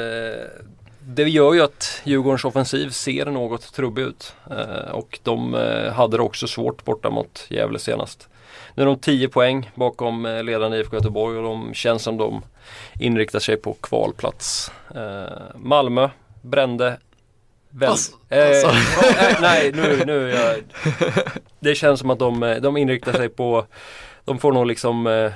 det 1.02 1.30
gör 1.30 1.54
ju 1.54 1.62
att 1.62 2.02
Djurgårdens 2.04 2.46
offensiv 2.46 2.90
ser 2.90 3.26
något 3.26 3.74
trubbig 3.74 4.02
ut. 4.04 4.34
Eh, 4.52 4.92
och 4.92 5.20
de 5.24 5.56
eh, 5.56 5.94
hade 5.94 6.18
det 6.18 6.24
också 6.24 6.48
svårt 6.48 6.86
borta 6.86 7.10
mot 7.10 7.46
Gävle 7.50 7.80
senast. 7.80 8.30
Nu 8.76 8.84
är 8.84 8.88
de 8.88 9.00
10 9.00 9.30
poäng 9.30 9.72
bakom 9.76 10.26
eh, 10.26 10.44
ledande 10.44 10.78
IFK 10.78 10.96
Göteborg 10.96 11.38
och 11.38 11.44
de 11.44 11.74
känns 11.74 12.04
som 12.04 12.18
de 12.18 12.42
inriktar 13.00 13.40
sig 13.40 13.58
på 13.58 13.74
kvalplats. 13.74 14.72
Eh, 14.96 15.38
Malmö 15.56 16.10
brände 16.42 16.98
väl... 17.72 17.90
Alltså, 17.90 18.12
eh, 18.30 18.48
alltså. 18.48 18.68
eh, 18.68 19.42
nej, 19.42 19.72
nu, 19.76 20.04
nu 20.06 20.30
jag, 20.30 20.56
Det 21.60 21.76
känns 21.76 22.00
som 22.00 22.10
att 22.10 22.20
de, 22.20 22.44
eh, 22.44 22.56
de 22.58 22.78
inriktar 22.78 23.14
sig 23.14 23.30
på 23.30 23.66
De 24.26 24.40
får 24.40 24.52
nog 24.52 24.66
liksom 24.68 25.08
eh, 25.08 25.32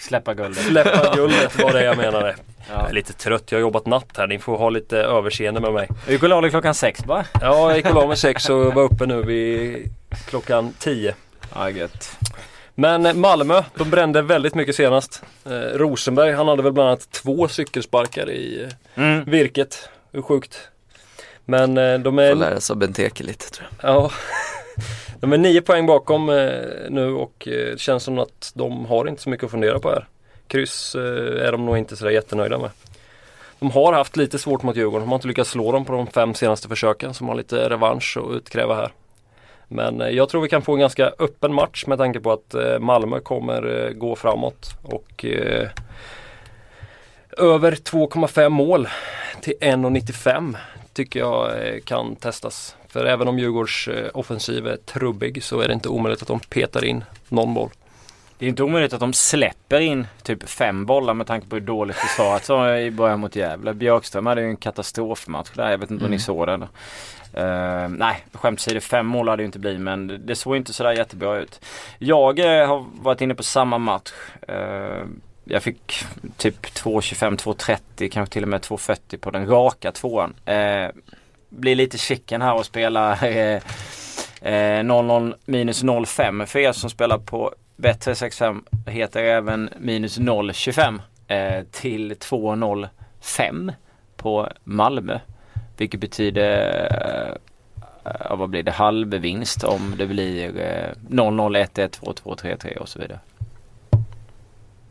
Släppa 0.00 0.34
guldet. 0.34 0.64
Släppa 0.64 1.14
guldet 1.16 1.58
var 1.62 1.72
det 1.72 1.84
jag 1.84 1.96
menade. 1.96 2.36
Ja. 2.68 2.74
Jag 2.80 2.88
är 2.88 2.92
lite 2.92 3.12
trött, 3.12 3.52
jag 3.52 3.58
har 3.58 3.60
jobbat 3.60 3.86
natt 3.86 4.16
här. 4.16 4.26
Ni 4.26 4.38
får 4.38 4.58
ha 4.58 4.70
lite 4.70 4.98
överseende 4.98 5.60
med 5.60 5.72
mig. 5.72 5.88
Ukulele 6.08 6.50
klockan 6.50 6.74
sex 6.74 7.04
bara. 7.04 7.24
Ja, 7.40 7.68
jag 7.68 7.76
gick 7.76 7.86
och 7.86 7.94
la 7.94 8.06
mig 8.06 8.16
sex 8.16 8.50
och 8.50 8.74
var 8.74 8.82
uppe 8.82 9.06
nu 9.06 9.22
vid 9.22 9.88
klockan 10.26 10.72
tio. 10.78 11.14
Ja, 11.54 11.70
gött. 11.70 12.16
Men 12.74 13.20
Malmö, 13.20 13.62
de 13.74 13.90
brände 13.90 14.22
väldigt 14.22 14.54
mycket 14.54 14.76
senast. 14.76 15.22
Eh, 15.46 15.50
Rosenberg, 15.78 16.32
han 16.32 16.48
hade 16.48 16.62
väl 16.62 16.72
bland 16.72 16.88
annat 16.88 17.10
två 17.10 17.48
cykelsparkar 17.48 18.30
i 18.30 18.62
eh, 18.62 19.02
Mm. 19.04 19.24
virket. 19.24 19.88
Hur 20.12 20.22
sjukt. 20.22 20.68
Men 21.50 21.78
eh, 21.78 21.98
de 21.98 22.14
Får 22.14 22.22
är, 22.22 22.34
lära 22.34 22.60
sig 22.60 22.74
av 22.74 22.78
Benteke 22.78 23.24
lite 23.24 23.50
tror 23.50 23.68
jag. 23.82 23.90
ja, 23.90 24.10
de 25.20 25.32
är 25.32 25.38
nio 25.38 25.60
poäng 25.60 25.86
bakom 25.86 26.28
eh, 26.28 26.62
nu 26.90 27.12
och 27.12 27.48
eh, 27.48 27.72
det 27.72 27.80
känns 27.80 28.02
som 28.02 28.18
att 28.18 28.52
de 28.54 28.86
har 28.86 29.08
inte 29.08 29.22
så 29.22 29.30
mycket 29.30 29.44
att 29.44 29.50
fundera 29.50 29.78
på 29.78 29.88
här. 29.88 30.06
Kryss 30.46 30.94
är 30.94 31.52
de 31.52 31.66
nog 31.66 31.78
inte 31.78 31.96
sådär 31.96 32.10
jättenöjda 32.10 32.58
med. 32.58 32.70
De 33.58 33.70
har 33.70 33.92
haft 33.92 34.16
lite 34.16 34.38
svårt 34.38 34.62
mot 34.62 34.76
Djurgården. 34.76 35.00
De 35.00 35.08
har 35.08 35.14
inte 35.16 35.28
lyckats 35.28 35.50
slå 35.50 35.72
dem 35.72 35.84
på 35.84 35.92
de 35.92 36.06
fem 36.06 36.34
senaste 36.34 36.68
försöken 36.68 37.14
som 37.14 37.28
har 37.28 37.34
lite 37.34 37.68
revansch 37.68 38.16
att 38.16 38.36
utkräva 38.36 38.74
här. 38.74 38.92
Men 39.68 40.14
jag 40.14 40.28
tror 40.28 40.42
vi 40.42 40.48
kan 40.48 40.62
få 40.62 40.72
en 40.72 40.80
ganska 40.80 41.12
öppen 41.18 41.54
match 41.54 41.86
med 41.86 41.98
tanke 41.98 42.20
på 42.20 42.32
att 42.32 42.54
Malmö 42.80 43.20
kommer 43.20 43.90
gå 43.92 44.16
framåt. 44.16 44.70
Och 44.82 45.24
över 47.38 47.72
2,5 47.72 48.48
mål 48.48 48.88
till 49.40 49.54
1,95 49.60 50.56
tycker 50.98 51.20
jag 51.20 51.66
eh, 51.66 51.80
kan 51.80 52.16
testas. 52.16 52.76
För 52.88 53.04
även 53.04 53.28
om 53.28 53.38
Djurgårds 53.38 53.88
eh, 53.88 54.10
offensiv 54.14 54.66
är 54.66 54.76
trubbig 54.76 55.42
så 55.42 55.60
är 55.60 55.68
det 55.68 55.74
inte 55.74 55.88
omöjligt 55.88 56.22
att 56.22 56.28
de 56.28 56.40
petar 56.40 56.84
in 56.84 57.04
någon 57.28 57.54
boll. 57.54 57.70
Det 58.38 58.44
är 58.46 58.48
inte 58.48 58.62
omöjligt 58.62 58.92
att 58.92 59.00
de 59.00 59.12
släpper 59.12 59.80
in 59.80 60.06
typ 60.22 60.48
fem 60.48 60.86
bollar 60.86 61.14
med 61.14 61.26
tanke 61.26 61.48
på 61.48 61.56
hur 61.56 61.60
dåligt 61.60 61.96
försvaret 61.96 62.48
var 62.48 62.76
i 62.76 62.90
början 62.90 63.20
mot 63.20 63.36
Gävle. 63.36 63.74
Björkström 63.74 64.26
hade 64.26 64.40
ju 64.40 64.46
en 64.48 64.56
katastrofmatch 64.56 65.50
där. 65.54 65.70
Jag 65.70 65.78
vet 65.78 65.90
inte 65.90 66.04
om 66.04 66.10
ni 66.10 66.18
såg 66.18 66.46
den. 66.46 66.62
Uh, 66.62 67.88
nej, 67.88 68.24
skämt 68.32 68.60
åsido, 68.60 68.80
fem 68.80 69.06
mål 69.06 69.28
hade 69.28 69.42
det 69.42 69.44
inte 69.46 69.58
blivit 69.58 69.80
men 69.80 70.26
det- 70.26 70.36
såg 70.36 70.56
inte 70.56 70.72
sådär 70.72 70.92
jättebra 70.92 71.38
ut. 71.38 71.60
Jag 71.98 72.38
eh, 72.38 72.68
har 72.68 72.84
varit 73.02 73.20
inne 73.20 73.34
på 73.34 73.42
samma 73.42 73.78
match. 73.78 74.12
Eh, 74.48 75.02
jag 75.48 75.62
fick 75.62 76.04
typ 76.36 76.66
2.25, 76.66 77.36
2.30, 77.36 78.08
kanske 78.08 78.32
till 78.32 78.42
och 78.42 78.48
med 78.48 78.60
2.40 78.60 79.18
på 79.18 79.30
den 79.30 79.46
raka 79.46 79.92
tvåan. 79.92 80.34
Eh, 80.44 80.88
blir 81.48 81.74
lite 81.74 81.98
chicken 81.98 82.42
här 82.42 82.54
och 82.54 82.66
spela 82.66 83.16
eh, 83.26 83.62
Eh, 84.42 84.84
00 84.84 85.34
minus 85.44 85.84
05 86.06 86.46
för 86.46 86.58
er 86.58 86.72
som 86.72 86.90
spelar 86.90 87.18
på 87.18 87.54
Bet365 87.76 88.60
heter 88.86 89.22
även 89.22 89.70
minus 89.78 90.18
025 90.52 91.02
eh, 91.28 91.62
till 91.70 92.16
205 92.16 93.72
på 94.16 94.48
Malmö. 94.64 95.18
Vilket 95.76 96.00
betyder 96.00 96.78
eh, 97.24 97.36
ja, 98.04 98.36
vad 98.36 98.50
blir 98.50 98.62
det, 98.62 98.70
halvvinst 98.70 99.64
om 99.64 99.94
det 99.98 100.06
blir 100.06 100.60
eh, 100.60 100.90
00, 101.08 101.56
1, 101.56 101.78
1, 101.78 101.92
2, 101.92 102.12
2, 102.12 102.34
3, 102.34 102.56
3 102.56 102.76
och 102.76 102.88
så 102.88 102.98
vidare. 102.98 103.18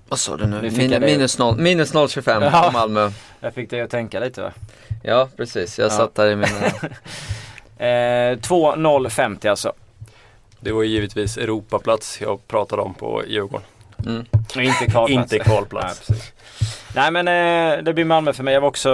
Vad 0.10 0.20
sa 0.20 0.38
du 0.38 0.48
nu? 0.48 0.62
Nu 0.62 0.72
Min, 0.72 1.02
minus, 1.02 1.38
noll, 1.38 1.58
minus 1.58 1.94
0,25 1.94 2.44
Ja. 2.54 2.64
på 2.66 2.72
Malmö. 2.72 3.12
Jag 3.40 3.54
fick 3.54 3.70
dig 3.70 3.82
att 3.82 3.90
tänka 3.90 4.20
lite 4.20 4.42
va? 4.42 4.52
Ja 5.04 5.30
precis, 5.38 5.80
jag 5.80 5.86
Ja. 5.86 5.90
satt 5.90 6.16
där 6.16 6.28
i 6.32 6.36
mina... 6.36 6.48
Eh, 7.80 8.38
2-0-50 8.38 9.50
alltså. 9.50 9.74
Det 10.60 10.72
var 10.72 10.84
ju 10.84 10.90
givetvis 10.90 11.38
Europaplats 11.38 12.22
jag 12.22 12.48
pratade 12.48 12.82
om 12.82 12.94
på 12.94 13.24
Djurgården. 13.28 13.66
Mm. 14.06 14.26
Inte 14.56 14.86
kvalplats. 14.92 15.34
Inte 15.34 15.40
kvalplats. 15.40 16.10
Nej, 16.10 16.18
precis. 16.20 16.34
Nej 16.96 17.12
men 17.12 17.28
eh, 17.28 17.84
det 17.84 17.94
blir 17.94 18.06
Malmö 18.06 18.34
för 18.34 18.44
mig. 18.44 18.54
Jag 18.54 18.62
var 18.62 18.68
också, 18.68 18.90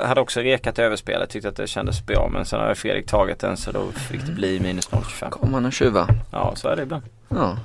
eh, 0.00 0.06
hade 0.06 0.20
också 0.20 0.40
rekat 0.40 0.78
överspelet. 0.78 1.30
Tyckte 1.30 1.48
att 1.48 1.56
det 1.56 1.66
kändes 1.66 2.06
bra. 2.06 2.28
Men 2.32 2.44
sen 2.44 2.60
hade 2.60 2.74
Fredrik 2.74 3.06
tagit 3.06 3.38
den 3.38 3.56
så 3.56 3.72
då 3.72 3.92
fick 3.92 4.26
det 4.26 4.32
bli 4.32 4.60
minus 4.60 4.90
0,25. 4.90 5.30
Kom 5.30 5.54
han 5.54 5.66
och 5.66 5.72
tjuva. 5.72 6.08
Ja 6.30 6.52
så 6.56 6.68
är 6.68 6.76
det 6.76 6.82
ibland. 6.82 7.02
Ja. 7.28 7.56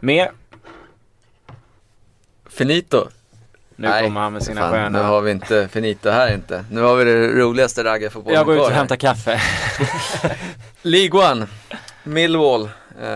Mer. 0.00 0.30
Finito. 2.54 3.08
Nu 3.76 3.88
Nej, 3.88 4.04
kommer 4.04 4.20
han 4.20 4.32
med 4.32 4.42
sina 4.42 4.60
Fan, 4.60 4.72
sköna. 4.72 4.98
nu 4.98 5.04
har 5.04 5.20
vi 5.20 5.30
inte 5.30 5.68
finito 5.68 6.10
här 6.10 6.34
inte. 6.34 6.64
Nu 6.70 6.80
har 6.80 6.96
vi 6.96 7.04
det 7.04 7.28
roligaste 7.28 7.84
raggarfotbollen 7.84 8.36
Jag 8.38 8.46
går 8.46 8.56
ut 8.56 8.62
och 8.62 8.70
hämtar 8.70 8.96
kaffe. 8.96 9.40
League 10.82 11.30
One, 11.32 11.46
Millwall, 12.02 12.62
eh, 13.02 13.10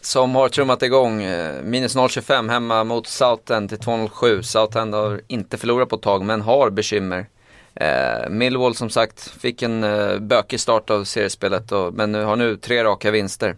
som 0.00 0.34
har 0.34 0.48
trummat 0.48 0.82
igång. 0.82 1.22
Eh, 1.22 1.62
minus 1.62 1.96
0,25 1.96 2.50
hemma 2.50 2.84
mot 2.84 3.06
Southend 3.06 3.68
till 3.68 3.78
2,07. 3.78 4.42
Southend 4.42 4.94
har 4.94 5.20
inte 5.26 5.58
förlorat 5.58 5.88
på 5.88 5.96
ett 5.96 6.02
tag 6.02 6.24
men 6.24 6.40
har 6.40 6.70
bekymmer. 6.70 7.26
Eh, 7.74 8.28
Millwall 8.30 8.74
som 8.74 8.90
sagt 8.90 9.28
fick 9.40 9.62
en 9.62 9.84
eh, 9.84 10.18
bökig 10.18 10.60
start 10.60 10.90
av 10.90 11.04
seriespelet 11.04 11.72
och, 11.72 11.94
men 11.94 12.12
nu 12.12 12.24
har 12.24 12.36
nu 12.36 12.56
tre 12.56 12.84
raka 12.84 13.10
vinster. 13.10 13.56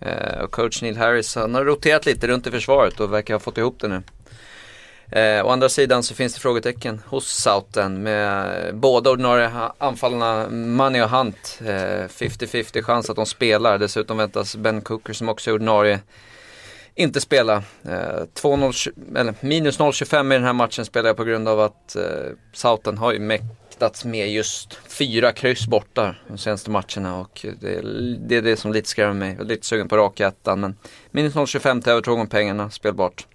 Eh, 0.00 0.40
och 0.40 0.50
coach 0.50 0.82
Neil 0.82 0.96
Harris 0.96 1.34
han 1.36 1.54
har 1.54 1.64
roterat 1.64 2.06
lite 2.06 2.26
runt 2.26 2.46
i 2.46 2.50
försvaret 2.50 3.00
och 3.00 3.12
verkar 3.12 3.34
ha 3.34 3.40
fått 3.40 3.58
ihop 3.58 3.76
det 3.80 3.88
nu. 3.88 4.02
Eh, 5.10 5.46
å 5.46 5.48
andra 5.48 5.68
sidan 5.68 6.02
så 6.02 6.14
finns 6.14 6.34
det 6.34 6.40
frågetecken 6.40 7.02
hos 7.06 7.28
Southend 7.28 8.02
med 8.02 8.74
båda 8.74 9.10
ordinarie 9.10 9.50
anfallarna 9.78 10.48
Money 10.50 11.02
och 11.02 11.10
Hunt. 11.10 11.60
Eh, 11.60 12.08
50-50 12.08 12.82
chans 12.82 13.10
att 13.10 13.16
de 13.16 13.26
spelar. 13.26 13.78
Dessutom 13.78 14.16
väntas 14.16 14.56
Ben 14.56 14.80
Cooker 14.80 15.12
som 15.12 15.28
också 15.28 15.50
är 15.50 15.54
ordinarie 15.54 16.00
inte 16.98 17.20
spela. 17.20 17.56
Eh, 17.84 18.24
2-0 18.34 18.92
eller 19.16 19.34
minus 19.40 19.78
0,25 19.78 20.32
i 20.32 20.34
den 20.34 20.44
här 20.44 20.52
matchen 20.52 20.84
spelar 20.84 21.08
jag 21.08 21.16
på 21.16 21.24
grund 21.24 21.48
av 21.48 21.60
att 21.60 21.96
eh, 21.96 22.02
Southend 22.52 22.98
har 22.98 23.12
ju 23.12 23.18
mäktats 23.18 24.04
med 24.04 24.32
just 24.32 24.78
fyra 24.88 25.32
kryss 25.32 25.66
borta 25.66 26.14
de 26.28 26.38
senaste 26.38 26.70
matcherna 26.70 27.16
och 27.20 27.46
det, 27.60 27.80
det 28.28 28.36
är 28.36 28.42
det 28.42 28.56
som 28.56 28.72
lite 28.72 28.88
skrämmer 28.88 29.14
mig. 29.14 29.32
Jag 29.32 29.40
är 29.40 29.44
lite 29.44 29.66
sugen 29.66 29.88
på 29.88 29.96
raka 29.96 30.26
ettan 30.26 30.60
men 30.60 30.76
minus 31.10 31.34
0,25 31.34 31.82
till 31.82 31.92
övertråg 31.92 32.18
om 32.18 32.28
pengarna, 32.28 32.70
spelbart. 32.70 33.26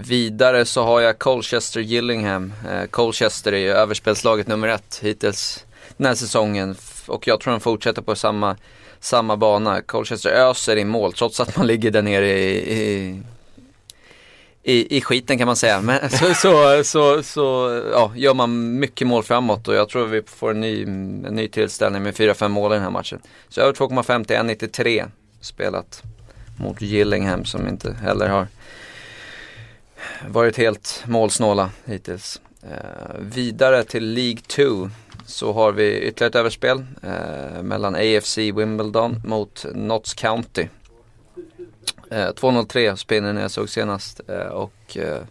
Vidare 0.00 0.64
så 0.64 0.82
har 0.84 1.00
jag 1.00 1.18
Colchester 1.18 1.80
Gillingham. 1.80 2.52
Eh, 2.70 2.84
Colchester 2.84 3.52
är 3.52 3.58
ju 3.58 3.70
överspelslaget 3.70 4.46
nummer 4.46 4.68
ett 4.68 5.00
hittills 5.02 5.64
den 5.96 6.06
här 6.06 6.14
säsongen 6.14 6.76
och 7.06 7.26
jag 7.26 7.40
tror 7.40 7.52
de 7.52 7.60
fortsätter 7.60 8.02
på 8.02 8.14
samma, 8.14 8.56
samma 9.00 9.36
bana. 9.36 9.82
Colchester 9.82 10.30
öser 10.30 10.76
i 10.76 10.84
mål 10.84 11.12
trots 11.12 11.40
att 11.40 11.56
man 11.56 11.66
ligger 11.66 11.90
där 11.90 12.02
nere 12.02 12.28
i, 12.28 12.72
i, 12.72 13.22
i, 14.62 14.96
i 14.96 15.00
skiten 15.00 15.38
kan 15.38 15.46
man 15.46 15.56
säga. 15.56 15.80
Men 15.80 16.10
så, 16.10 16.34
så, 16.34 16.84
så, 16.84 17.22
så 17.22 17.80
ja, 17.92 18.12
gör 18.16 18.34
man 18.34 18.78
mycket 18.78 19.06
mål 19.06 19.22
framåt 19.22 19.68
och 19.68 19.74
jag 19.74 19.88
tror 19.88 20.06
vi 20.06 20.22
får 20.22 20.50
en 20.50 20.60
ny, 20.60 20.82
en 20.82 21.22
ny 21.22 21.48
tillställning 21.48 22.02
med 22.02 22.14
4-5 22.14 22.48
mål 22.48 22.72
i 22.72 22.74
den 22.74 22.82
här 22.82 22.90
matchen. 22.90 23.20
Så 23.48 23.60
över 23.60 23.72
2,5 23.72 24.24
till 24.24 24.36
1,93 24.36 25.10
spelat 25.40 26.02
mot 26.56 26.80
Gillingham 26.80 27.44
som 27.44 27.68
inte 27.68 27.92
heller 27.92 28.28
har 28.28 28.46
varit 30.28 30.56
helt 30.56 31.04
målsnåla 31.06 31.70
hittills. 31.84 32.40
Eh, 32.62 33.20
vidare 33.20 33.84
till 33.84 34.04
League 34.04 34.40
2 34.46 34.90
så 35.26 35.52
har 35.52 35.72
vi 35.72 36.00
ytterligare 36.00 36.30
ett 36.30 36.36
överspel 36.36 36.84
eh, 37.02 37.62
mellan 37.62 37.94
AFC 37.94 38.38
Wimbledon 38.38 39.20
mot 39.24 39.66
Notts 39.74 40.14
County. 40.14 40.68
Eh, 42.10 42.16
2.03 42.16 42.96
spinnen 42.96 43.36
jag 43.36 43.50
såg 43.50 43.68
senast 43.68 44.20
eh, 44.28 44.46
och 44.46 44.96
eh, 44.96 45.22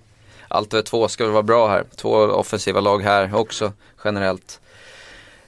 allt 0.48 0.74
över 0.74 0.84
två 0.84 1.08
ska 1.08 1.24
väl 1.24 1.34
vara 1.34 1.44
bra 1.44 1.68
här. 1.68 1.84
Två 1.96 2.12
offensiva 2.16 2.80
lag 2.80 3.04
här 3.04 3.36
också 3.36 3.74
generellt. 4.04 4.60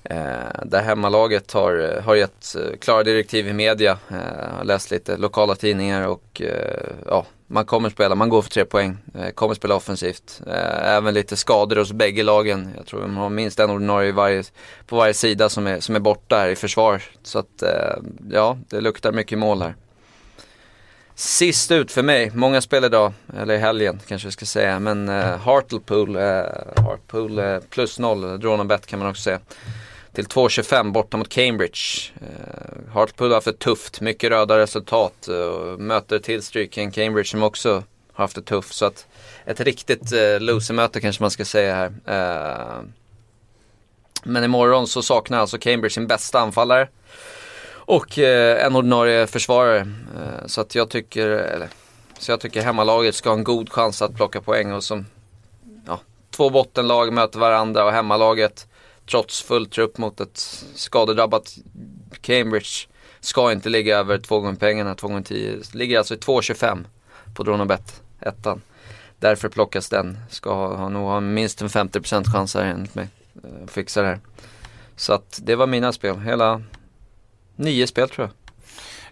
Eh, 0.04 0.64
där 0.66 0.82
hemmalaget 0.82 1.52
har, 1.52 1.96
eh, 1.96 2.04
har 2.04 2.16
gett 2.16 2.56
eh, 2.56 2.78
klara 2.80 3.04
direktiv 3.04 3.48
i 3.48 3.54
media. 3.54 3.98
Eh, 4.10 4.56
har 4.58 4.64
läst 4.64 4.92
lite 4.92 5.18
lokala 5.18 5.56
tidningar 5.56 6.08
och 6.08 6.42
eh, 6.42 6.94
ja, 7.06 7.26
man 7.52 7.66
kommer 7.66 7.90
spela, 7.90 8.16
man 8.16 8.30
går 8.30 8.42
för 8.42 8.50
tre 8.50 8.66
poäng. 8.66 8.98
Eh, 9.16 9.30
kommer 9.30 9.54
spela 9.56 9.76
offensivt. 9.76 10.42
Eh, 10.48 10.96
även 10.96 11.14
lite 11.14 11.38
skador 11.38 11.76
hos 11.76 11.92
bägge 11.92 12.24
lagen. 12.24 12.70
Jag 12.78 12.86
tror 12.86 13.02
de 13.02 13.18
har 13.18 13.30
minst 13.30 13.60
en 13.60 13.70
ordinarie 13.70 14.12
varje, 14.12 14.44
på 14.88 14.96
varje 14.96 15.14
sida 15.14 15.50
som 15.50 15.68
är, 15.68 15.80
som 15.80 15.96
är 15.96 16.00
borta 16.00 16.38
här 16.38 16.50
i 16.50 16.56
försvar. 16.56 17.02
Så 17.24 17.40
att 17.40 17.62
eh, 17.62 17.96
ja, 18.32 18.58
det 18.70 18.82
luktar 18.82 19.12
mycket 19.12 19.38
mål 19.38 19.62
här. 19.62 19.76
Sist 21.16 21.72
ut 21.72 21.92
för 21.92 22.04
mig, 22.04 22.32
många 22.34 22.62
spel 22.62 22.84
idag, 22.84 23.14
eller 23.38 23.54
i 23.54 23.58
helgen 23.58 24.00
kanske 24.08 24.28
vi 24.28 24.32
ska 24.32 24.46
säga, 24.46 24.80
men 24.80 25.10
eh, 25.10 25.38
Hartlepool, 25.38 26.16
eh, 26.16 26.44
Hartlepool 26.76 27.40
eh, 27.40 27.60
plus 27.70 28.00
noll, 28.00 28.40
dronabet 28.40 28.86
kan 28.86 29.00
man 29.00 29.10
också 29.10 29.22
säga. 29.22 29.40
Till 30.20 30.28
2,25 30.28 30.92
borta 30.92 31.18
mot 31.18 31.30
Cambridge. 31.30 31.80
Eh, 32.22 32.94
Hartlepool 32.94 33.28
har 33.28 33.36
haft 33.36 33.46
det 33.46 33.60
tufft, 33.60 34.02
mycket 34.02 34.30
röda 34.30 34.58
resultat 34.58 35.28
eh, 35.28 35.36
och 35.36 35.80
möter 35.80 36.20
tillstryken 36.20 36.92
Cambridge 36.92 37.30
som 37.30 37.44
också 37.44 37.84
har 38.14 38.24
haft 38.24 38.36
det 38.36 38.42
tufft. 38.42 38.74
Så 38.74 38.86
att 38.86 39.08
ett 39.46 39.60
riktigt 39.60 40.12
eh, 40.12 40.40
loser-möte 40.40 41.02
kanske 41.02 41.24
man 41.24 41.32
ska 41.32 41.46
säga 41.46 41.76
här. 41.76 41.92
Eh, 42.06 42.84
men 44.24 44.44
imorgon 44.44 44.88
så 44.88 45.02
saknar 45.02 45.40
alltså 45.40 45.58
Cambridge 45.58 45.94
sin 45.94 46.08
bästa 46.08 46.40
anfallare. 46.40 46.88
Och 47.72 48.20
eh, 48.20 48.66
en 48.66 48.76
ordinarie 48.76 49.28
försvarare. 49.28 49.80
Eh, 49.80 50.46
så 50.46 50.62
att 50.62 50.76
jag 50.76 50.90
tycker, 50.90 51.28
eller 51.28 51.70
Så 52.18 52.32
jag 52.32 52.40
tycker 52.40 52.62
hemmalaget 52.62 53.16
ska 53.16 53.30
ha 53.30 53.38
en 53.38 53.44
god 53.44 53.70
chans 53.70 54.02
att 54.02 54.16
plocka 54.16 54.42
poäng 54.42 54.72
och 54.72 54.84
som 54.84 55.06
ja, 55.88 56.00
två 56.32 56.50
bottenlag 56.50 57.14
möter 57.14 57.40
varandra 57.40 57.86
och 57.86 57.92
hemmalaget 57.92 58.69
trots 59.10 59.42
full 59.42 59.66
trupp 59.66 59.98
mot 59.98 60.20
ett 60.20 60.38
skadedrabbat 60.76 61.58
Cambridge 62.22 62.88
ska 63.20 63.52
inte 63.52 63.70
ligga 63.70 63.98
över 63.98 64.18
två 64.18 64.40
gånger 64.40 64.56
pengarna, 64.56 64.96
två 64.96 65.08
gånger 65.08 65.22
tio. 65.22 65.62
Ligger 65.74 65.98
alltså 65.98 66.14
i 66.14 66.18
2,25 66.18 66.86
på 67.36 67.44
Dronobet, 67.44 68.02
ettan. 68.22 68.62
Därför 69.20 69.50
plockas 69.50 69.90
den. 69.90 70.18
Ska 70.30 70.54
ha, 70.54 70.76
ha, 70.76 70.90
nog 70.90 71.08
ha 71.08 71.20
minst 71.20 71.62
en 71.62 71.68
50% 71.68 72.32
chans 72.32 72.56
här 72.56 72.64
enligt 72.64 72.96
mig. 72.96 73.08
Eh, 73.44 73.68
fixa 73.68 74.02
det 74.02 74.08
här. 74.08 74.20
Så 74.96 75.14
att 75.14 75.40
det 75.44 75.56
var 75.56 75.68
mina 75.68 75.94
spel. 75.94 76.20
Hela 76.20 76.62
nio 77.56 77.88
spel 77.88 78.10
tror 78.10 78.28
jag. 78.28 78.34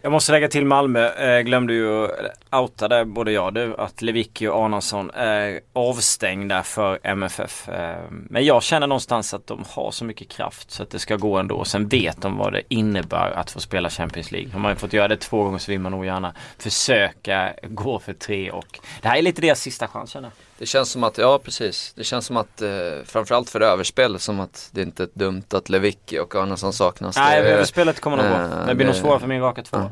Jag 0.01 0.11
måste 0.11 0.31
lägga 0.31 0.47
till 0.47 0.65
Malmö. 0.65 1.09
Eh, 1.09 1.41
glömde 1.41 1.73
ju 1.73 2.07
outa 2.51 2.87
där 2.87 3.05
både 3.05 3.31
jag 3.31 3.45
och 3.45 3.53
du 3.53 3.75
att 3.77 4.01
Lewicki 4.01 4.47
och 4.47 4.55
Arnason 4.65 5.11
är 5.11 5.59
avstängda 5.73 6.63
för 6.63 6.99
MFF. 7.03 7.69
Eh, 7.69 7.97
men 8.09 8.45
jag 8.45 8.63
känner 8.63 8.87
någonstans 8.87 9.33
att 9.33 9.47
de 9.47 9.63
har 9.69 9.91
så 9.91 10.05
mycket 10.05 10.29
kraft 10.29 10.71
så 10.71 10.83
att 10.83 10.89
det 10.89 10.99
ska 10.99 11.15
gå 11.15 11.37
ändå. 11.37 11.65
Sen 11.65 11.87
vet 11.87 12.21
de 12.21 12.37
vad 12.37 12.53
det 12.53 12.61
innebär 12.67 13.31
att 13.31 13.51
få 13.51 13.59
spela 13.59 13.89
Champions 13.89 14.31
League. 14.31 14.51
Har 14.51 14.59
man 14.59 14.75
fått 14.75 14.93
göra 14.93 15.07
det 15.07 15.17
två 15.17 15.43
gånger 15.43 15.57
så 15.59 15.71
vill 15.71 15.79
man 15.79 15.91
nog 15.91 16.05
gärna 16.05 16.33
försöka 16.57 17.53
gå 17.63 17.99
för 17.99 18.13
tre 18.13 18.51
och 18.51 18.79
det 19.01 19.07
här 19.07 19.17
är 19.17 19.21
lite 19.21 19.41
deras 19.41 19.61
sista 19.61 19.87
chans 19.87 20.09
känner 20.11 20.27
jag. 20.27 20.33
Det 20.59 20.65
känns 20.65 20.91
som 20.91 21.03
att, 21.03 21.17
ja 21.17 21.39
precis. 21.43 21.93
Det 21.95 22.03
känns 22.03 22.25
som 22.25 22.37
att, 22.37 22.61
eh, 22.61 22.69
framförallt 23.05 23.49
för 23.49 23.61
överspel, 23.61 24.19
som 24.19 24.39
att 24.39 24.69
det 24.71 24.81
inte 24.81 25.03
är 25.03 25.09
dumt 25.13 25.43
att 25.53 25.69
Lewicki 25.69 26.19
och 26.19 26.35
Arnason 26.35 26.73
saknas. 26.73 27.15
Nej, 27.17 27.39
överspelet 27.39 27.99
kommer 27.99 28.17
nog 28.17 28.25
gå. 28.25 28.33
eh, 28.33 28.65
Det 28.67 28.75
blir 28.75 28.85
nog 28.85 28.95
svårare 28.95 29.19
för 29.19 29.27
min 29.27 29.41
raka 29.41 29.63
två. 29.63 29.91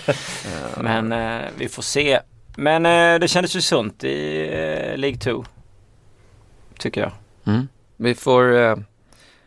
Men 0.76 1.12
eh, 1.12 1.48
vi 1.56 1.68
får 1.68 1.82
se. 1.90 2.20
Men 2.56 2.86
eh, 2.86 3.18
det 3.18 3.28
kändes 3.28 3.56
ju 3.56 3.60
sunt 3.60 4.04
i 4.04 4.48
eh, 4.52 4.96
League 4.96 5.18
2. 5.18 5.44
Tycker 6.78 7.00
jag. 7.00 7.12
Mm. 7.46 7.68
Vi 7.96 8.14
får, 8.14 8.58
eh, 8.58 8.76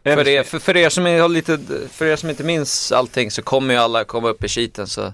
för, 0.04 0.28
er, 0.28 0.44
för, 0.44 0.60
för, 0.60 0.78
er 0.78 0.90
som 0.90 1.08
är, 1.08 1.22
har 1.22 1.30
lite, 1.30 1.60
för 1.92 2.06
er 2.06 2.16
som 2.16 2.30
inte 2.30 2.44
minns 2.44 2.92
allting 2.92 3.32
så 3.32 3.42
kommer 3.42 3.74
ju 3.74 3.80
alla 3.80 4.04
komma 4.04 4.30
upp 4.30 4.44
i 4.44 4.48
sheeten 4.48 4.88
så, 4.88 5.14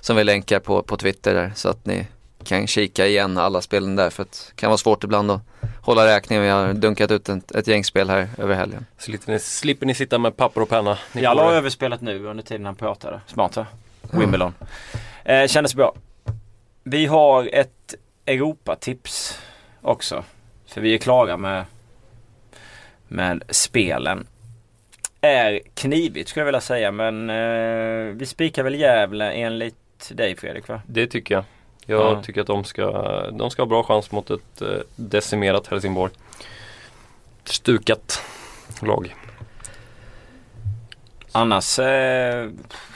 som 0.00 0.16
vi 0.16 0.24
länkar 0.24 0.60
på, 0.60 0.82
på 0.82 0.96
Twitter 0.96 1.34
där. 1.34 1.52
Så 1.54 1.68
att 1.68 1.86
ni 1.86 2.06
kan 2.44 2.66
kika 2.66 3.06
igen 3.06 3.38
alla 3.38 3.60
spelen 3.60 3.96
där 3.96 4.10
för 4.10 4.22
att 4.22 4.52
det 4.54 4.60
kan 4.60 4.70
vara 4.70 4.78
svårt 4.78 5.04
ibland 5.04 5.30
att 5.30 5.40
hålla 5.82 6.06
räkning. 6.06 6.40
Vi 6.40 6.48
har 6.48 6.72
dunkat 6.72 7.10
ut 7.10 7.28
ett, 7.28 7.50
ett 7.52 7.66
gäng 7.66 7.84
spel 7.84 8.10
här 8.10 8.28
över 8.38 8.54
helgen. 8.54 8.86
Slipper 8.98 9.32
ni, 9.32 9.38
slipper 9.38 9.86
ni 9.86 9.94
sitta 9.94 10.18
med 10.18 10.36
papper 10.36 10.60
och 10.60 10.68
penna. 10.68 10.98
Ni 11.12 11.22
Jag 11.22 11.32
får 11.32 11.36
la 11.44 11.50
det. 11.50 11.56
överspelet 11.56 12.00
nu 12.00 12.26
under 12.26 12.44
tiden 12.44 12.66
han 12.66 12.74
pratade. 12.74 13.20
Smart 13.26 13.56
va? 13.56 13.66
Wimbledon. 14.02 14.54
Eh, 15.24 15.46
kändes 15.46 15.74
bra. 15.74 15.94
Vi 16.82 17.06
har 17.06 17.48
ett 17.52 17.94
Europatips 18.26 19.38
också. 19.82 20.24
För 20.66 20.80
vi 20.80 20.94
är 20.94 20.98
klara 20.98 21.36
med, 21.36 21.64
med 23.08 23.42
spelen. 23.48 24.26
Är 25.20 25.60
knivigt 25.74 26.28
skulle 26.28 26.40
jag 26.40 26.46
vilja 26.46 26.60
säga 26.60 26.92
men 26.92 27.30
eh, 27.30 28.14
vi 28.16 28.26
spikar 28.26 28.62
väl 28.62 28.74
Gävle 28.74 29.32
enligt 29.32 30.10
dig 30.12 30.36
Fredrik 30.36 30.68
va? 30.68 30.82
Det 30.86 31.06
tycker 31.06 31.34
jag. 31.34 31.44
Jag 31.86 32.00
Ja. 32.16 32.22
tycker 32.22 32.40
att 32.40 32.46
de 32.46 32.64
ska, 32.64 32.90
de 33.30 33.50
ska 33.50 33.62
ha 33.62 33.66
bra 33.66 33.82
chans 33.82 34.12
mot 34.12 34.30
ett 34.30 34.62
eh, 34.62 34.68
decimerat 34.96 35.66
Helsingborg. 35.66 36.12
Stukat 37.44 38.22
lag. 38.82 39.14
Annars 41.32 41.78
eh, 41.78 42.48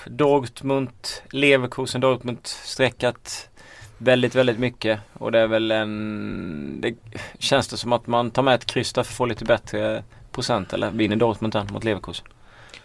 Dortmund, 0.06 0.90
Leverkusen, 1.30 2.00
Dortmund 2.00 2.38
streckat 2.42 3.48
väldigt, 4.04 4.34
väldigt 4.34 4.58
mycket. 4.58 5.00
Och 5.12 5.32
det 5.32 5.38
är 5.38 5.46
väl 5.46 5.70
en... 5.70 6.80
Det 6.80 6.94
känns 7.38 7.68
det 7.68 7.76
som 7.76 7.92
att 7.92 8.06
man 8.06 8.30
tar 8.30 8.42
med 8.42 8.54
ett 8.54 8.66
kryss 8.66 8.92
där 8.92 9.02
för 9.02 9.12
att 9.12 9.16
få 9.16 9.26
lite 9.26 9.44
bättre 9.44 10.02
procent 10.32 10.72
eller 10.72 10.90
vinner 10.90 11.16
Dortmund 11.16 11.52
den 11.52 11.66
mot 11.72 11.84
Leverkusen? 11.84 12.26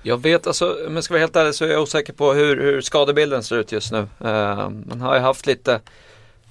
Jag 0.01 0.21
vet 0.21 0.47
alltså, 0.47 0.75
om 0.87 0.95
jag 0.95 1.03
ska 1.03 1.13
vara 1.13 1.19
helt 1.21 1.35
ärlig 1.35 1.55
så 1.55 1.65
är 1.65 1.69
jag 1.69 1.81
osäker 1.81 2.13
på 2.13 2.33
hur, 2.33 2.61
hur 2.61 2.81
skadebilden 2.81 3.43
ser 3.43 3.55
ut 3.57 3.71
just 3.71 3.91
nu. 3.91 3.97
Eh, 4.19 4.69
man 4.69 5.01
har 5.01 5.15
ju 5.15 5.21
haft 5.21 5.45
lite, 5.47 5.79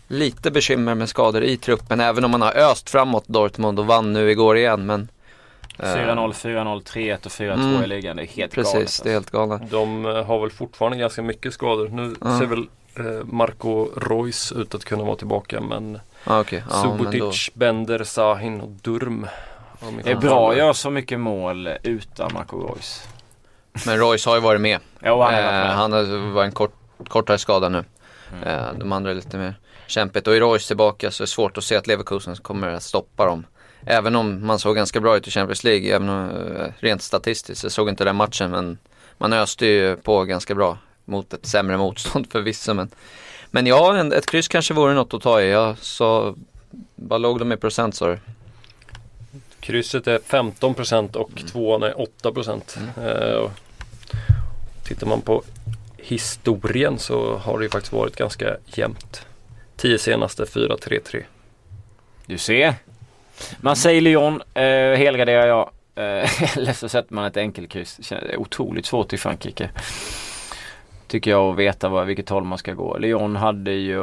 lite 0.09 0.51
bekymmer 0.51 0.95
med 0.95 1.09
skador 1.09 1.43
i 1.43 1.57
truppen 1.57 2.01
även 2.01 2.25
om 2.25 2.31
man 2.31 2.43
har 2.43 2.53
öst 2.57 2.91
framåt 2.91 3.25
Dortmund 3.29 3.79
och 3.79 3.87
vann 3.87 4.12
nu 4.12 4.31
igår 4.31 4.57
igen. 4.57 4.87
Men, 4.87 5.09
eh, 5.79 5.85
4-0, 5.95 6.33
4-0, 6.33 6.83
3-1 6.83 7.27
och 7.27 7.33
4-2 7.33 7.53
Mm. 7.69 7.85
i 7.85 7.87
ligan. 7.87 8.16
Det 8.16 8.23
är 8.23 8.27
helt 8.27 8.53
Precis, 8.55 8.73
galet. 8.73 8.87
alltså. 8.87 9.05
det 9.05 9.11
är 9.11 9.14
helt 9.14 9.31
galna. 9.31 9.61
De 9.71 10.07
eh, 10.07 10.25
har 10.25 10.41
väl 10.41 10.51
fortfarande 10.51 10.99
ganska 10.99 11.23
mycket 11.23 11.53
skador. 11.55 11.89
Nu 11.89 12.14
Ja. 12.21 12.39
ser 12.39 12.47
väl 12.47 12.66
Marco 13.25 13.85
Reus 13.97 14.53
ut 14.53 14.75
att 14.75 14.85
kunna 14.85 15.05
vara 15.05 15.17
tillbaka 15.17 15.61
men 15.61 16.01
Ah, 16.71 16.85
men 16.85 16.99
då- 16.99 17.11
Subotic, 17.23 17.51
Bender, 17.55 18.05
Sahin 18.05 18.61
och 18.61 18.69
Durm. 18.69 19.27
Det 20.05 20.11
är 20.11 20.17
bra 20.17 20.51
att 20.51 20.57
göra 20.57 20.75
så 20.75 20.91
mycket 20.91 21.21
mål 21.21 21.69
utan 21.83 22.31
Marco 22.35 22.67
Reus. 22.75 23.03
Men 23.87 23.99
Royce 23.99 24.27
har 24.27 24.35
ju 24.35 24.41
varit 24.41 24.61
med. 24.61 24.79
Jo, 25.05 25.21
han 25.23 25.35
har 25.35 25.43
varit 25.43 25.65
Eh, 25.71 25.71
han 25.77 25.93
har 25.93 26.33
varit 26.33 26.47
en 26.47 26.53
kort, 26.53 26.75
kortare 27.09 27.39
skada 27.39 27.69
nu. 27.69 27.85
Eh, 28.47 28.67
de 28.79 28.93
andra 28.93 29.11
är 29.11 29.15
lite 29.15 29.37
mer 29.39 29.55
kämpigt. 29.87 30.27
Och 30.27 30.37
är 30.37 30.41
Royce 30.41 30.67
tillbaka 30.69 31.11
så 31.11 31.23
är 31.23 31.27
det 31.27 31.31
svårt 31.31 31.59
att 31.59 31.65
se 31.65 31.77
att 31.77 31.87
Leverkusen 31.87 32.37
kommer 32.37 32.69
att 32.69 32.83
stoppa 32.83 33.27
dem. 33.27 33.47
Även 33.87 34.17
om 34.17 34.47
man 34.47 34.59
såg 34.59 34.77
ganska 34.77 35.01
bra 35.01 35.17
ut 35.17 35.29
i 35.29 35.31
Champions 35.31 35.65
League, 35.65 35.95
även 35.97 36.09
om, 36.09 36.31
eh, 36.31 36.67
rent 36.79 37.03
statistiskt. 37.03 37.63
Jag 37.63 37.73
såg 37.73 37.89
inte 37.89 38.05
den 38.05 38.17
matchen 38.17 38.51
men 38.51 38.79
man 39.19 39.33
öste 39.33 39.67
ju 39.67 39.97
på 39.97 40.25
ganska 40.25 40.55
bra 40.55 40.79
mot 41.09 41.33
ett 41.33 41.47
sämre 41.47 41.77
motstånd 41.77 42.27
förvisso. 42.33 42.75
Men, 42.75 42.91
men 43.51 43.67
ja, 43.67 43.97
en, 43.97 44.13
ett 44.13 44.27
kryss 44.27 44.49
kanske 44.49 44.75
vore 44.75 44.95
något 44.95 45.15
att 45.15 45.23
ta 45.23 45.41
i. 45.41 45.51
Jag 45.51 45.79
sa, 45.79 46.35
vad 46.97 47.21
låg 47.21 47.39
de 47.39 47.53
i 47.53 47.57
procent 47.57 47.95
sa 47.95 48.07
du? 48.09 48.19
Krysset 49.61 50.07
är 50.07 50.19
15% 50.19 51.17
och 51.17 51.31
Mm. 51.31 51.47
tvåan 51.47 51.83
är 51.83 51.95
8%. 52.23 52.79
Eh, 53.05 53.37
och 53.37 53.51
tittar 54.85 55.07
man 55.07 55.21
på 55.21 55.43
historien 55.97 56.99
så 56.99 57.37
har 57.37 57.59
det 57.59 57.65
ju 57.65 57.71
faktiskt 57.71 57.93
varit 57.93 58.17
ganska 58.17 58.57
jämnt. 58.67 59.27
10 59.77 59.99
senaste 59.99 60.45
4-3-3. 60.45 61.23
Du 62.27 62.39
ser. 62.39 62.75
Man 63.61 63.77
säger 63.77 64.01
Lyon, 64.01 64.43
eh, 64.55 64.63
helgarderar 64.99 65.47
jag. 65.47 65.71
Eh, 65.95 66.57
eller 66.57 66.73
så 66.73 66.89
sätter 66.89 67.15
man 67.15 67.25
ett 67.25 67.37
enkelkryss. 67.37 67.97
Det 68.09 68.15
är 68.15 68.37
otroligt 68.37 68.87
svårt 68.87 69.13
i 69.13 69.19
Frankrike. 69.19 69.71
Tycker 71.09 71.31
jag 71.31 71.51
att 71.51 71.57
veta 71.57 71.89
vad, 71.89 72.07
vilket 72.07 72.29
håll 72.29 72.45
man 72.45 72.59
ska 72.59 72.75
gå. 72.75 72.99
Lyon 72.99 73.37
hade 73.37 73.73
ju, 73.73 74.03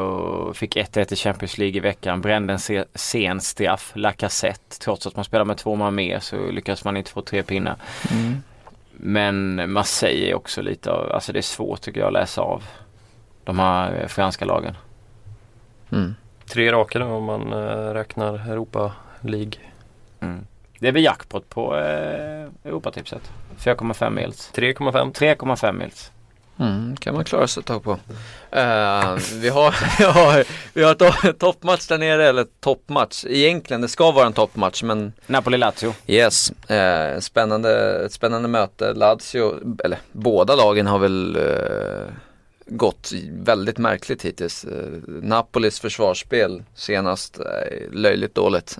fick 0.53 0.76
1-1 0.76 1.14
i 1.14 1.16
Champions 1.16 1.58
League 1.58 1.78
i 1.78 1.80
veckan. 1.80 2.22
Brände 2.22 2.53
en 2.53 2.60
se, 2.60 2.86
sen 2.95 3.41
straff, 3.41 3.91
Lacazette. 3.95 4.80
Trots 4.80 5.08
att 5.08 5.16
man 5.16 5.26
spelar 5.26 5.45
med 5.45 5.58
två 5.58 5.76
man 5.76 5.95
mer 5.95 6.20
så 6.20 6.51
lyckas 6.51 6.84
man 6.84 6.97
inte 6.97 7.12
få 7.12 7.22
tre 7.22 7.43
pinnar. 7.43 7.76
Men 8.91 9.72
Marseille 9.72 10.30
är 10.30 10.36
också 10.36 10.62
lite 10.62 10.91
av, 10.91 11.12
alltså 11.12 11.34
det 11.34 11.39
är 11.39 11.41
svårt 11.41 11.82
tycker 11.82 11.99
jag 11.99 12.08
att 12.08 12.14
läsa 12.14 12.41
av. 12.41 12.64
De 13.43 13.60
här 13.60 14.01
eh, 14.01 14.08
franska 14.08 14.45
lagen. 14.45 14.78
Mm. 15.91 16.16
Tre 16.45 16.72
raka 16.72 16.99
nu 16.99 17.06
om 17.06 17.24
man 17.24 17.53
eh, 17.53 17.93
räknar 17.93 18.51
Europa 18.51 18.91
League. 19.22 19.53
Mm. 20.20 20.47
Det 20.80 20.88
är 20.88 20.91
väl 20.91 21.03
jackpot 21.03 21.49
på 21.49 21.78
eh, 21.78 22.47
Europatipset. 22.64 23.32
4,5 23.58 24.10
mils. 24.10 24.51
3,5. 24.56 25.12
3,5 25.12 25.74
mils. 25.74 26.12
Mm, 26.60 26.97
kan 26.97 27.14
man 27.16 27.24
klara 27.26 27.47
sig 27.47 27.62
ett 27.62 27.68
tag 27.68 27.84
på. 27.84 27.91
Eh, 28.51 29.16
vi 29.34 29.49
har, 29.49 29.76
vi 29.99 30.03
har, 30.03 30.43
vi 30.74 30.84
har 30.84 30.95
to- 30.95 31.34
toppmatch 31.34 31.88
där 31.88 31.97
nere, 31.97 32.28
eller 32.30 32.45
toppmatch. 32.60 33.26
Egentligen, 33.26 33.82
det 33.82 33.88
ska 33.88 34.12
vara 34.12 34.26
en 34.28 34.34
toppmatch 34.34 34.84
men 34.84 35.14
Napoli-Lazio. 35.28 35.93
yes. 36.08 36.51
Eh, 36.70 37.20
spännande, 37.20 37.99
ett 38.06 38.12
spännande 38.12 38.47
möte. 38.47 38.93
Lazio, 38.93 39.60
eller 39.84 39.97
båda 40.12 40.56
lagen 40.56 40.88
har 40.88 40.99
väl 40.99 41.36
eh, 41.36 42.14
gått 42.68 43.12
väldigt 43.32 43.78
märkligt 43.78 44.26
hittills. 44.26 44.66
Napolis 45.08 45.80
försvarsspel 45.80 46.64
senast 46.76 47.39
löjligt 47.91 48.36
dåligt. 48.36 48.78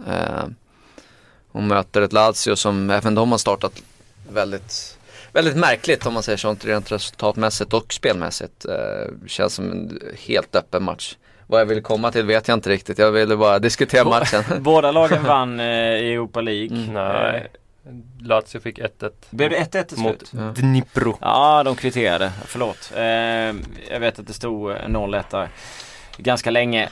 Och 1.51 1.63
möter 1.63 2.01
ett 2.01 2.13
Lazio 2.13 2.55
som 2.55 2.89
även 2.89 3.15
de 3.15 3.32
har 3.32 3.38
startat 3.38 3.82
väldigt 4.30 4.97
Väldigt 5.36 5.57
märkligt 5.57 6.05
om 6.05 6.13
man 6.13 6.23
säger 6.23 6.38
sånt 6.38 6.65
rent 6.65 6.91
resultatmässigt 6.91 7.73
och 7.73 7.93
spelmässigt. 7.93 8.65
Eh, 8.65 9.27
känns 9.27 9.53
som 9.53 9.71
en 9.71 9.99
helt 10.27 10.55
öppen 10.55 10.83
match. 10.83 11.15
Vad 11.47 11.61
jag 11.61 11.65
vill 11.65 11.81
komma 11.81 12.11
till 12.11 12.25
vet 12.25 12.47
jag 12.47 12.55
inte 12.55 12.69
riktigt. 12.69 12.97
Jag 12.97 13.11
ville 13.11 13.38
bara 13.38 13.59
diskutera 13.59 14.03
matchen. 14.03 14.43
Båda 14.63 14.91
lagen 14.91 15.23
vann 15.27 15.59
eh, 15.59 15.65
i 15.65 16.13
Europa 16.13 16.41
League. 16.41 16.77
Mm. 16.77 16.93
Nej. 16.93 17.47
Lazio 18.21 18.59
fick 18.59 18.79
1-1. 18.79 19.11
Blev 19.29 19.49
det 19.49 19.57
1-1 19.57 19.83
till 19.83 19.97
Mot? 19.97 20.31
Ja. 20.31 20.39
Dnipro. 20.39 21.17
Ja, 21.21 21.63
de 21.63 21.75
kvitterade. 21.75 22.31
Förlåt. 22.45 22.91
Eh, 22.95 23.03
jag 23.93 23.99
vet 23.99 24.19
att 24.19 24.27
det 24.27 24.33
stod 24.33 24.71
eh, 24.71 24.75
0-1 24.75 25.23
där 25.31 25.49
ganska 26.17 26.51
länge. 26.51 26.89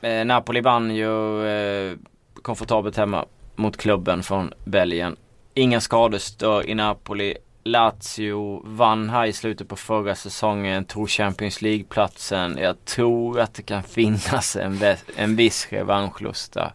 Eh, 0.00 0.24
Napoli 0.24 0.60
vann 0.60 0.94
ju 0.94 1.46
eh, 1.46 1.96
komfortabelt 2.42 2.96
hemma 2.96 3.24
mot 3.54 3.76
klubben 3.76 4.22
från 4.22 4.52
Belgien. 4.64 5.16
Inga 5.54 5.80
skador 5.80 6.18
stör 6.18 6.70
i 6.70 6.74
Napoli. 6.74 7.36
Lazio 7.66 8.62
vann 8.64 9.10
här 9.10 9.26
i 9.26 9.32
slutet 9.32 9.68
på 9.68 9.76
förra 9.76 10.14
säsongen, 10.14 10.84
tog 10.84 11.10
Champions 11.10 11.62
League-platsen. 11.62 12.58
Jag 12.60 12.84
tror 12.84 13.40
att 13.40 13.54
det 13.54 13.62
kan 13.62 13.82
finnas 13.82 14.56
en, 14.56 14.78
en 15.16 15.36
viss 15.36 15.66
revanschlust 15.70 16.52
där 16.52 16.72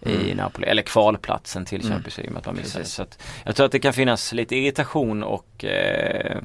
i 0.00 0.14
Mm. 0.24 0.36
Napoli. 0.36 0.66
Eller 0.66 0.82
kvalplatsen 0.82 1.64
till 1.64 1.80
Mm. 1.80 1.92
Champions 1.92 2.16
League 2.18 2.32
med 2.32 2.40
att 2.40 2.46
man 2.46 2.56
missade. 2.56 2.84
Så 2.84 3.02
att 3.02 3.22
jag 3.44 3.56
tror 3.56 3.66
att 3.66 3.72
det 3.72 3.78
kan 3.78 3.92
finnas 3.92 4.32
lite 4.32 4.56
irritation 4.56 5.22
och 5.22 5.64
eh, 5.64 6.36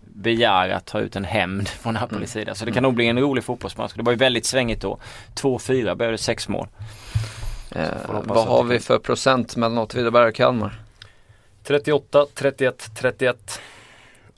begär 0.00 0.68
att 0.68 0.86
ta 0.86 1.00
ut 1.00 1.16
en 1.16 1.24
hämnd 1.24 1.68
från 1.68 1.94
Napolis 1.94 2.36
Mm. 2.36 2.44
sida. 2.44 2.54
Så 2.54 2.64
det 2.64 2.72
kan 2.72 2.82
nog 2.82 2.94
bli 2.94 3.06
en 3.06 3.18
rolig 3.18 3.44
fotbollsmatch. 3.44 3.92
Det 3.94 4.02
var 4.02 4.12
ju 4.12 4.18
väldigt 4.18 4.46
svängigt 4.46 4.80
då. 4.82 4.98
2-4 5.34 5.94
blev 5.94 6.10
det 6.10 6.18
sex 6.18 6.48
mål. 6.48 6.68
Eh, 7.70 7.84
vad 8.24 8.46
har 8.46 8.64
vi 8.64 8.78
för 8.78 8.98
procent 8.98 9.56
mellan 9.56 9.78
Åtvidaberg 9.78 10.28
och 10.28 10.34
Kalmar? 10.34 10.80
38, 11.66 12.26
31, 12.34 12.90
31. 12.94 13.60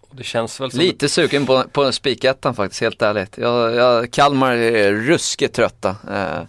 Och 0.00 0.16
det 0.16 0.22
känns 0.22 0.60
väl 0.60 0.70
som 0.70 0.80
Lite 0.80 1.08
sugen 1.08 1.46
på, 1.46 1.64
på 1.72 1.92
spikettan 1.92 2.54
faktiskt, 2.54 2.80
helt 2.80 3.02
ärligt. 3.02 3.38
Jag, 3.38 3.74
jag, 3.74 4.10
Kalmar 4.10 4.52
är 4.52 4.92
ruskigt 4.92 5.54
trötta. 5.54 5.96
Eh, 6.10 6.42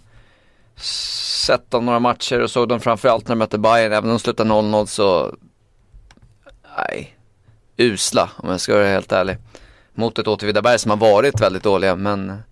sett 1.46 1.70
dem 1.70 1.86
några 1.86 1.98
matcher 1.98 2.40
och 2.40 2.50
såg 2.50 2.68
dem 2.68 2.80
framförallt 2.80 3.28
när 3.28 3.34
de 3.34 3.38
mötte 3.38 3.58
Bayern. 3.58 3.92
Även 3.92 4.04
om 4.04 4.16
de 4.16 4.18
slutade 4.18 4.50
0-0 4.50 4.86
så, 4.86 5.36
nej, 6.76 7.16
usla 7.76 8.30
om 8.36 8.50
jag 8.50 8.60
ska 8.60 8.74
vara 8.74 8.86
helt 8.86 9.12
ärlig. 9.12 9.36
Mot 9.94 10.18
ett 10.18 10.26
Åtvidaberg 10.26 10.78
som 10.78 10.90
har 10.90 10.98
varit 10.98 11.40
väldigt 11.40 11.62
dåliga 11.62 11.96
men 11.96 12.42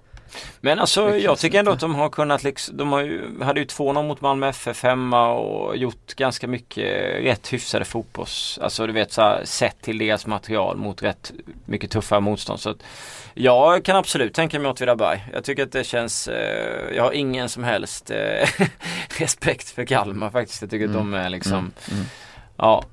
Men 0.60 0.78
alltså 0.78 1.16
jag 1.16 1.38
tycker 1.38 1.58
ändå 1.58 1.72
inte. 1.72 1.86
att 1.86 1.90
de 1.90 1.94
har 1.94 2.08
kunnat 2.08 2.42
liksom, 2.42 2.76
de 2.76 2.92
har 2.92 3.00
ju, 3.00 3.42
hade 3.42 3.60
ju 3.60 3.66
2-0 3.66 4.06
mot 4.06 4.20
Malmö 4.20 4.48
FF 4.48 4.82
hemma 4.82 5.32
och 5.32 5.76
gjort 5.76 6.14
ganska 6.14 6.48
mycket 6.48 6.84
rätt 7.24 7.52
hyfsade 7.52 7.84
fotbolls, 7.84 8.58
alltså 8.62 8.86
du 8.86 8.92
vet 8.92 9.12
så 9.12 9.22
här, 9.22 9.44
sett 9.44 9.82
till 9.82 9.98
deras 9.98 10.26
material 10.26 10.76
mot 10.76 11.02
rätt 11.02 11.32
mycket 11.64 11.90
tuffare 11.90 12.20
motstånd. 12.20 12.60
Så 12.60 12.70
att 12.70 12.82
jag 13.34 13.84
kan 13.84 13.96
absolut 13.96 14.34
tänka 14.34 14.58
mig 14.58 14.70
Åtvidaberg. 14.70 15.24
Jag 15.32 15.44
tycker 15.44 15.62
att 15.62 15.72
det 15.72 15.84
känns, 15.84 16.28
eh, 16.28 16.96
jag 16.96 17.02
har 17.02 17.12
ingen 17.12 17.48
som 17.48 17.64
helst 17.64 18.10
eh, 18.10 18.48
respekt 19.18 19.70
för 19.70 19.84
Kalmar 19.84 20.30
faktiskt. 20.30 20.62
Jag 20.62 20.70
tycker 20.70 20.86
att 20.86 20.92
de 20.92 21.14
är 21.14 21.30
liksom, 21.30 21.58
mm, 21.58 21.72
mm. 21.90 22.04
ja. 22.56 22.84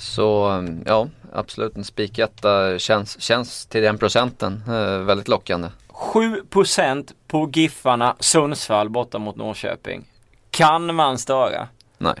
Så 0.00 0.48
um, 0.48 0.82
ja, 0.86 1.08
absolut 1.32 1.76
en 1.76 1.84
spiketta 1.84 2.78
känns, 2.78 3.20
känns 3.20 3.66
till 3.66 3.82
den 3.82 3.98
procenten 3.98 4.62
eh, 4.68 4.98
väldigt 4.98 5.28
lockande. 5.28 5.68
7% 5.96 7.12
på 7.28 7.50
Giffarna 7.52 8.16
Sundsvall 8.20 8.88
borta 8.90 9.18
mot 9.18 9.36
Norrköping. 9.36 10.04
Kan 10.50 10.94
man 10.94 11.18
störa? 11.18 11.68
Nej. 11.98 12.14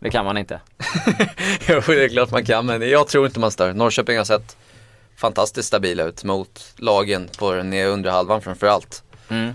Det 0.00 0.10
kan 0.10 0.24
man 0.24 0.38
inte. 0.38 0.60
jo, 1.68 1.80
det 1.86 2.04
är 2.04 2.08
klart 2.08 2.30
man 2.30 2.44
kan, 2.44 2.66
men 2.66 2.88
jag 2.90 3.08
tror 3.08 3.26
inte 3.26 3.40
man 3.40 3.50
stör. 3.50 3.72
Norrköping 3.72 4.16
har 4.18 4.24
sett 4.24 4.56
fantastiskt 5.16 5.68
stabila 5.68 6.04
ut 6.04 6.24
mot 6.24 6.72
lagen 6.76 7.28
på 7.38 7.52
den 7.52 7.72
undre 7.72 8.10
halvan 8.10 8.40
framförallt. 8.42 9.02
Mm. 9.28 9.52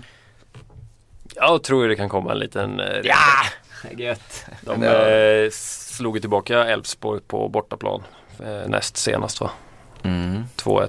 Jag 1.34 1.62
tror 1.62 1.88
det 1.88 1.96
kan 1.96 2.08
komma 2.08 2.32
en 2.32 2.38
liten 2.38 2.80
eh, 2.80 3.00
Ja! 3.04 3.16
Gött. 3.96 4.44
De 4.60 4.82
Ja. 4.82 4.92
eh, 5.08 5.50
slog 5.50 6.20
tillbaka 6.20 6.64
Elfsborg 6.64 7.20
på 7.26 7.48
bortaplan 7.48 8.02
eh, 8.40 8.68
näst 8.68 8.96
senast 8.96 9.40
va? 9.40 9.50
Mm. 10.02 10.44
2-1. 10.56 10.88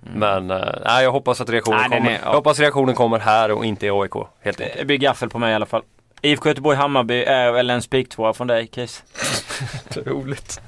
Men 0.00 0.50
eh, 0.50 0.58
nej, 0.84 1.04
jag 1.04 1.12
hoppas 1.12 1.40
att 1.40 1.50
reaktionen 1.50 1.80
Nej, 1.90 1.98
kommer. 1.98 2.10
är- 2.10 2.14
ja. 2.14 2.20
Jag 2.24 2.32
hoppas 2.32 2.58
reaktionen 2.58 2.94
kommer 2.94 3.18
här 3.18 3.50
och 3.50 3.64
inte 3.64 3.86
i 3.86 3.90
AIK. 3.90 4.12
Helt 4.40 4.60
enkelt. 4.60 4.78
Det 4.78 4.84
blir 4.84 4.96
gaffel 4.98 5.28
på 5.28 5.38
mig 5.38 5.52
i 5.52 5.54
alla 5.54 5.66
fall. 5.66 5.82
IFK 6.22 6.48
Göteborg-Hammarby 6.48 7.22
är 7.24 7.52
väl 7.52 7.70
en 7.70 7.82
spiktvåa 7.82 8.32
från 8.32 8.46
dig 8.46 8.68
Chris? 8.72 9.02
roligt. 10.06 10.60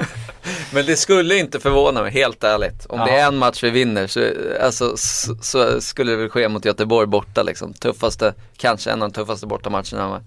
Men 0.72 0.86
det 0.86 0.96
skulle 0.96 1.36
inte 1.38 1.60
förvåna 1.60 2.02
mig, 2.02 2.10
helt 2.12 2.44
ärligt. 2.44 2.86
Om 2.86 2.98
Ja. 3.00 3.04
det 3.06 3.12
är 3.12 3.26
en 3.28 3.36
match 3.36 3.62
vi 3.62 3.70
vinner 3.70 4.06
så, 4.06 4.20
alltså, 4.62 4.96
så, 4.96 5.34
så 5.42 5.80
skulle 5.80 6.10
det 6.12 6.16
väl 6.16 6.28
ske 6.30 6.48
mot 6.48 6.64
Göteborg 6.64 7.06
borta 7.06 7.42
liksom. 7.42 7.72
Tuffaste, 7.72 8.34
kanske 8.56 8.90
en 8.90 9.02
av 9.02 9.08
de 9.08 9.14
tuffaste 9.14 9.46
bortamatcherna 9.46 10.22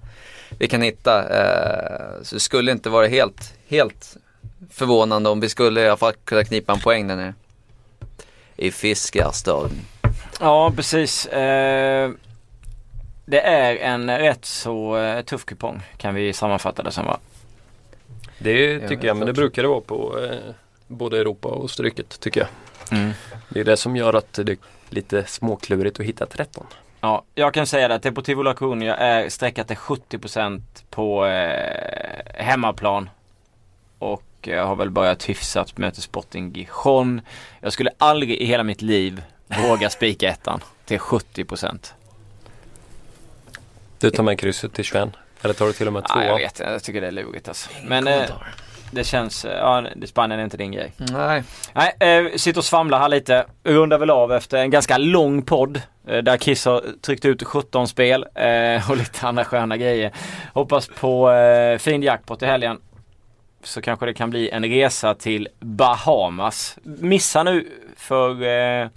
vi 0.59 0.67
kan 0.67 0.81
hitta. 0.81 1.19
Eh, 1.39 2.21
så 2.23 2.35
det 2.35 2.39
skulle 2.39 2.71
inte 2.71 2.89
vara 2.89 3.07
helt, 3.07 3.53
helt 3.67 4.17
förvånande 4.71 5.29
om 5.29 5.39
vi 5.39 5.49
skulle 5.49 5.81
i 5.81 5.87
alla 5.87 5.97
fall 5.97 6.13
kunna 6.25 6.43
knipa 6.43 6.73
en 6.73 6.79
poäng 6.79 7.07
där 7.07 7.15
nere. 7.15 7.33
I 8.57 8.71
Fiskarstaden. 8.71 9.85
Ja 10.39 10.73
precis. 10.75 11.25
Eh, 11.25 12.11
det 13.25 13.41
är 13.41 13.75
en 13.75 14.17
rätt 14.17 14.45
så 14.45 14.97
eh, 14.97 15.21
tuff 15.21 15.45
kupong 15.45 15.81
kan 15.97 16.15
vi 16.15 16.33
sammanfatta 16.33 16.83
det 16.83 16.91
som 16.91 17.05
va? 17.05 17.19
Det 18.37 18.87
tycker 18.87 19.07
jag, 19.07 19.17
men 19.17 19.27
det 19.27 19.33
brukar 19.33 19.61
det 19.61 19.67
vara 19.67 19.81
på 19.81 20.19
eh, 20.19 20.53
både 20.87 21.19
Europa 21.19 21.47
och 21.47 21.71
Stryket 21.71 22.19
tycker 22.19 22.39
jag. 22.39 22.49
Mm. 22.99 23.13
Det 23.49 23.59
är 23.59 23.63
det 23.63 23.77
som 23.77 23.95
gör 23.95 24.13
att 24.13 24.33
det 24.33 24.51
är 24.51 24.57
lite 24.89 25.25
småklurigt 25.25 25.99
att 25.99 26.05
hitta 26.05 26.25
13. 26.25 26.65
Ja, 27.01 27.23
jag 27.35 27.53
kan 27.53 27.67
säga 27.67 27.87
det 27.87 27.95
att 27.95 28.03
Deportivo 28.03 28.43
La 28.43 28.53
Coruña 28.53 28.95
är 28.95 29.29
sträckat 29.29 29.67
till 29.67 29.77
70% 29.77 30.61
på 30.89 31.25
eh, 31.25 32.43
hemmaplan. 32.43 33.09
Och 33.99 34.23
jag 34.41 34.65
har 34.65 34.75
väl 34.75 34.89
börjat 34.89 35.29
hyfsat 35.29 35.77
möter 35.77 36.01
Sporting 36.01 36.51
Gijon. 36.51 37.21
Jag 37.61 37.73
skulle 37.73 37.91
aldrig 37.97 38.31
i 38.31 38.45
hela 38.45 38.63
mitt 38.63 38.81
liv 38.81 39.23
våga 39.47 39.89
spika 39.89 40.29
ettan 40.29 40.59
till 40.85 40.99
70%. 40.99 41.93
Du 43.99 44.09
tar 44.09 44.23
med 44.23 44.39
krysset 44.39 44.73
till 44.73 44.83
21. 44.83 45.09
Eller 45.41 45.53
tar 45.53 45.65
du 45.65 45.73
till 45.73 45.87
och 45.87 45.93
med 45.93 46.05
Ja, 46.09 46.23
jag 46.23 46.37
vet, 46.37 46.59
jag 46.59 46.83
tycker 46.83 47.01
det 47.01 47.07
är 47.07 47.11
lurigt 47.11 47.47
alltså. 47.47 47.69
Men 47.83 48.07
eh, 48.07 48.23
det 48.91 49.03
känns, 49.03 49.45
eh, 49.45 49.57
ja 49.57 49.85
Spanien 50.05 50.39
är 50.39 50.43
inte 50.43 50.57
din 50.57 50.71
grej. 50.71 50.91
Nej, 50.97 51.43
Nej, 51.73 51.95
eh, 51.99 52.37
sitter 52.37 52.59
och 52.59 52.65
svamlar 52.65 52.99
här 52.99 53.09
lite. 53.09 53.45
Rundar 53.63 53.97
väl 53.97 54.09
av 54.09 54.31
efter 54.33 54.57
en 54.57 54.69
ganska 54.69 54.97
lång 54.97 55.41
podd. 55.41 55.81
Eh, 56.07 56.17
där 56.17 56.37
Kiss 56.37 56.65
har 56.65 56.83
tryckt 57.01 57.25
ut 57.25 57.43
17 57.43 57.87
spel 57.87 58.25
eh, 58.35 58.89
och 58.91 58.97
lite 58.97 59.27
andra 59.27 59.45
sköna 59.45 59.77
grejer. 59.77 60.11
Hoppas 60.53 60.87
på 60.99 61.31
eh, 61.31 61.77
fin 61.77 62.03
jackpot 62.03 62.41
i 62.41 62.45
helgen. 62.45 62.79
Så 63.67 63.81
kanske 63.81 64.05
det 64.05 64.13
kan 64.13 64.29
bli 64.29 64.49
en 64.49 64.65
resa 64.65 65.13
till 65.13 65.47
Bahamas. 65.59 66.77
Missa 66.83 67.43
nu 67.43 67.67
för 67.95 68.43
eh, 68.43 68.89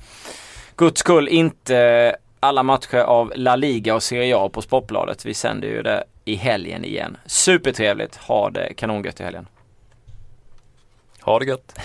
guds 0.76 1.00
skull 1.00 1.28
inte 1.28 2.16
alla 2.40 2.62
matcher 2.62 2.98
av 2.98 3.32
La 3.36 3.56
Liga 3.56 3.94
och 3.94 4.02
Serie 4.02 4.36
A 4.36 4.48
på 4.52 4.62
Sportbladet. 4.62 5.24
Vi 5.24 5.34
sänder 5.34 5.68
ju 5.68 5.82
det 5.82 6.04
i 6.24 6.34
helgen 6.34 6.84
igen. 6.84 7.16
Supertrevligt. 7.26 8.16
Ha 8.16 8.50
det 8.50 8.74
kanongött 8.74 9.20
i 9.20 9.22
helgen. 9.22 9.48
Ha 11.20 11.38
det 11.38 11.46
gött. 11.46 11.78